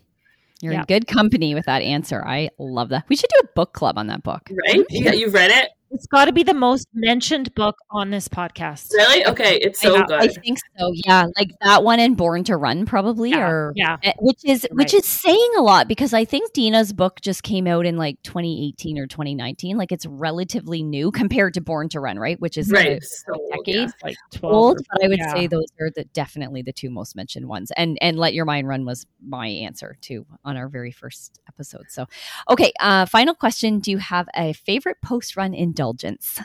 You're 0.63 0.73
Yeah. 0.73 0.81
in 0.81 0.85
good 0.87 1.07
company 1.07 1.55
with 1.55 1.67
that 1.67 1.83
answer. 1.83 2.25
I 2.27 2.51
love 2.59 2.89
that. 2.91 3.05
We 3.09 3.17
should 3.17 3.31
do 3.31 3.41
a 3.43 3.49
book 3.55 3.75
club 3.75 3.99
on 3.99 4.07
that 4.07 4.23
book. 4.23 4.49
Right? 4.51 4.87
Yeah, 4.89 5.13
you've 5.13 5.35
read 5.35 5.51
it? 5.51 5.71
It's 5.93 6.07
got 6.07 6.25
to 6.25 6.33
be 6.33 6.43
the 6.43 6.55
most 6.55 6.89
mentioned 6.95 7.55
book 7.55 7.77
on 7.91 8.11
this 8.11 8.27
podcast. 8.29 8.93
Really? 8.93 9.27
Okay, 9.27 9.57
it's 9.57 9.81
so 9.81 9.97
I, 9.97 10.21
I 10.21 10.29
think 10.29 10.59
so. 10.79 10.91
Yeah, 11.05 11.27
like 11.39 11.51
that 11.61 11.85
one 11.85 12.01
and 12.01 12.17
Born 12.17 12.45
to 12.45 12.57
Run, 12.57 12.87
probably, 12.87 13.31
Yeah, 13.31 13.47
or 13.49 13.73
yeah. 13.77 13.99
eh, 14.03 14.13
which 14.19 14.41
is 14.45 14.67
which 14.73 14.95
is 14.95 15.05
saying 15.05 15.51
a 15.59 15.63
lot 15.63 15.89
because 15.89 16.15
I 16.15 16.25
think 16.25 16.53
Deena's 16.55 16.93
book 16.95 17.21
just 17.21 17.43
came 17.43 17.67
out 17.67 17.85
in 17.85 17.97
like 17.99 18.23
2018 18.23 18.99
or 18.99 19.07
2019. 19.07 19.77
Like 19.77 19.93
it's 19.93 20.07
relatively 20.07 20.83
new 20.83 21.11
compared 21.13 21.55
to 21.55 21.61
Born 21.61 21.89
to 21.91 22.01
Run, 22.01 22.19
right? 22.19 22.41
Which 22.41 22.57
is 22.57 22.71
Right. 22.71 23.03
a 23.03 23.05
So 23.05 23.35
old, 23.35 23.51
decade 23.67 23.75
yeah. 23.75 23.89
Like 24.03 24.17
12 24.35 24.55
old, 24.55 24.79
or- 24.79 24.85
but 24.93 25.05
I 25.05 25.09
would 25.09 25.19
yeah. 25.19 25.33
say 25.35 25.47
those 25.47 25.67
are 25.81 25.91
the 25.95 26.05
definitely 26.15 26.63
the 26.63 26.73
two 26.73 26.89
most 26.91 27.15
mentioned 27.15 27.47
ones. 27.49 27.71
And 27.77 27.99
and 28.01 28.19
Let 28.19 28.33
Your 28.33 28.47
Mind 28.47 28.67
Run 28.67 28.87
was 28.87 29.07
my 29.27 29.47
answer 29.47 29.97
too 30.01 30.25
on 30.45 30.57
our 30.57 30.69
very 30.69 30.91
first 30.91 31.39
episode. 31.49 31.87
So, 31.91 32.07
okay, 32.49 32.73
uh, 32.81 33.05
final 33.07 33.35
question: 33.35 33.79
Do 33.81 33.91
you 33.91 33.99
have 33.99 34.27
a 34.35 34.55
favorite 34.55 34.97
post 35.03 35.37
run 35.37 35.53
indulgence? 35.83 36.41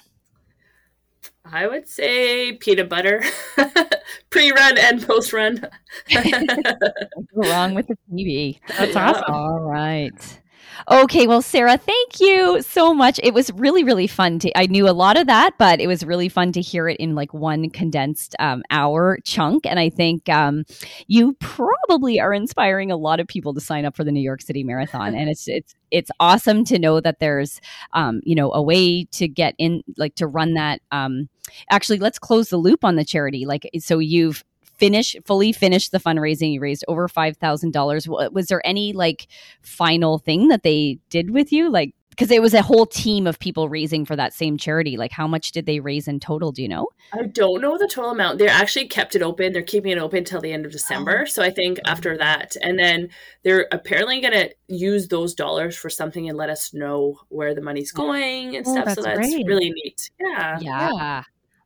I 1.45 1.67
would 1.67 1.87
say 1.87 2.53
peanut 2.53 2.89
butter, 2.89 3.23
pre-run 4.29 4.77
and 4.77 5.05
post-run. 5.05 5.61
Go 6.13 7.41
wrong 7.49 7.73
with 7.73 7.87
the 7.87 7.97
TV. 8.11 8.59
That's 8.77 8.95
Yeah. 8.95 9.09
awesome. 9.11 9.33
All 9.33 9.59
right. 9.61 10.41
Okay, 10.89 11.27
well, 11.27 11.41
Sarah, 11.41 11.77
thank 11.77 12.19
you 12.19 12.61
so 12.61 12.93
much. 12.93 13.19
It 13.23 13.33
was 13.33 13.51
really, 13.53 13.83
really 13.83 14.07
fun 14.07 14.39
to. 14.39 14.57
I 14.57 14.67
knew 14.67 14.87
a 14.87 14.91
lot 14.91 15.17
of 15.17 15.27
that, 15.27 15.57
but 15.57 15.79
it 15.79 15.87
was 15.87 16.05
really 16.05 16.29
fun 16.29 16.51
to 16.53 16.61
hear 16.61 16.87
it 16.87 16.97
in 16.97 17.15
like 17.15 17.33
one 17.33 17.69
condensed 17.69 18.35
um, 18.39 18.63
hour 18.69 19.19
chunk. 19.23 19.65
And 19.65 19.79
I 19.79 19.89
think 19.89 20.29
um, 20.29 20.65
you 21.07 21.33
probably 21.39 22.19
are 22.19 22.33
inspiring 22.33 22.91
a 22.91 22.97
lot 22.97 23.19
of 23.19 23.27
people 23.27 23.53
to 23.53 23.61
sign 23.61 23.85
up 23.85 23.95
for 23.95 24.03
the 24.03 24.11
New 24.11 24.21
York 24.21 24.41
City 24.41 24.63
Marathon. 24.63 25.15
And 25.15 25.29
it's 25.29 25.47
it's 25.47 25.75
it's 25.91 26.11
awesome 26.19 26.63
to 26.65 26.79
know 26.79 26.99
that 26.99 27.19
there's 27.19 27.59
um, 27.93 28.21
you 28.23 28.35
know 28.35 28.51
a 28.53 28.61
way 28.61 29.05
to 29.05 29.27
get 29.27 29.55
in, 29.57 29.83
like 29.97 30.15
to 30.15 30.27
run 30.27 30.53
that. 30.53 30.81
Um, 30.91 31.29
actually, 31.71 31.99
let's 31.99 32.19
close 32.19 32.49
the 32.49 32.57
loop 32.57 32.83
on 32.83 32.95
the 32.95 33.05
charity. 33.05 33.45
Like, 33.45 33.69
so 33.79 33.99
you've 33.99 34.43
finish 34.77 35.15
fully 35.25 35.51
finished 35.51 35.91
the 35.91 35.99
fundraising 35.99 36.53
you 36.53 36.61
raised 36.61 36.85
over 36.87 37.07
$5000 37.07 38.31
was 38.33 38.47
there 38.47 38.65
any 38.65 38.93
like 38.93 39.27
final 39.61 40.17
thing 40.17 40.47
that 40.47 40.63
they 40.63 40.99
did 41.09 41.31
with 41.31 41.51
you 41.51 41.69
like 41.69 41.93
because 42.09 42.31
it 42.31 42.41
was 42.41 42.55
a 42.55 42.63
whole 42.63 42.85
team 42.85 43.27
of 43.27 43.37
people 43.37 43.69
raising 43.69 44.05
for 44.05 44.15
that 44.15 44.33
same 44.33 44.57
charity 44.57 44.97
like 44.97 45.11
how 45.11 45.27
much 45.27 45.51
did 45.51 45.65
they 45.65 45.79
raise 45.79 46.07
in 46.07 46.19
total 46.19 46.51
do 46.51 46.61
you 46.61 46.67
know 46.67 46.87
I 47.13 47.23
don't 47.23 47.61
know 47.61 47.77
the 47.77 47.87
total 47.87 48.11
amount. 48.11 48.37
They're 48.37 48.49
actually 48.49 48.87
kept 48.87 49.15
it 49.15 49.21
open. 49.21 49.53
They're 49.53 49.61
keeping 49.61 49.91
it 49.91 49.97
open 49.97 50.25
till 50.25 50.41
the 50.41 50.51
end 50.51 50.65
of 50.65 50.73
December. 50.73 51.21
Oh. 51.21 51.25
So 51.25 51.41
I 51.41 51.49
think 51.49 51.79
oh. 51.79 51.89
after 51.89 52.17
that, 52.17 52.55
and 52.61 52.77
then 52.77 53.09
they're 53.43 53.67
apparently 53.71 54.19
going 54.19 54.33
to 54.33 54.49
use 54.67 55.07
those 55.07 55.33
dollars 55.33 55.77
for 55.77 55.89
something 55.89 56.27
and 56.27 56.37
let 56.37 56.49
us 56.49 56.73
know 56.73 57.19
where 57.29 57.55
the 57.55 57.61
money's 57.61 57.93
oh. 57.95 58.01
going 58.03 58.57
and 58.57 58.67
Oh, 58.67 58.73
stuff. 58.73 58.89
So 58.95 59.01
that's 59.03 59.17
that's 59.17 59.33
great. 59.33 59.47
really 59.47 59.69
neat. 59.69 60.11
Yeah. 60.19 60.59
yeah 60.59 61.23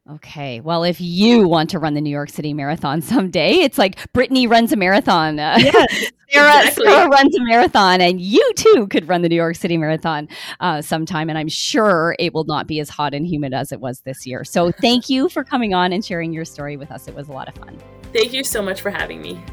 Okay. 0.10 0.60
Well, 0.60 0.84
if 0.84 0.99
you 0.99 1.47
want 1.47 1.70
to 1.72 1.80
run 1.80 1.93
the 1.93 2.02
New 2.02 2.10
York 2.10 2.30
City 2.30 2.54
Marathon 2.54 3.02
someday, 3.02 3.54
it's 3.54 3.78
like 3.78 4.12
Brittany 4.14 4.47
runs 4.47 4.72
a 4.72 4.76
marathon. 4.76 5.39
Uh, 5.39 5.58
Yes. 5.60 6.12
Sarah, 6.32 6.60
Exactly. 6.60 6.86
Sarah 6.86 7.10
runs 7.10 7.36
a 7.36 7.43
marathon, 7.43 7.99
and 7.99 8.22
you 8.22 8.54
too 8.56 8.88
could 8.89 9.06
run 9.10 9.22
the 9.22 9.28
New 9.28 9.36
York 9.36 9.58
City 9.58 9.76
Marathon 9.76 10.30
uh, 10.62 10.82
sometime. 10.82 11.28
And 11.28 11.38
I'm 11.38 11.49
sure 11.49 12.16
it 12.20 12.34
will 12.34 12.45
not 12.45 12.68
be 12.68 12.80
as 12.80 12.88
hot 12.88 13.14
and 13.14 13.28
humid 13.28 13.54
as 13.54 13.74
it 13.74 13.82
was 13.82 13.99
this 14.02 14.26
year. 14.26 14.45
So 14.45 14.72
thank 14.72 15.10
you 15.10 15.28
for 15.28 15.43
coming 15.43 15.74
on 15.74 15.91
and 15.91 16.06
sharing 16.06 16.32
your 16.32 16.45
story 16.45 16.78
with 16.78 16.89
us. 16.89 17.10
It 17.10 17.16
was 17.16 17.28
a 17.28 17.34
lot 17.34 17.49
of 17.49 17.56
fun. 17.56 17.78
Thank 18.14 18.32
you 18.32 18.45
so 18.45 18.62
much 18.62 18.80
for 18.80 18.91
having 18.91 19.22
me. 19.22 19.43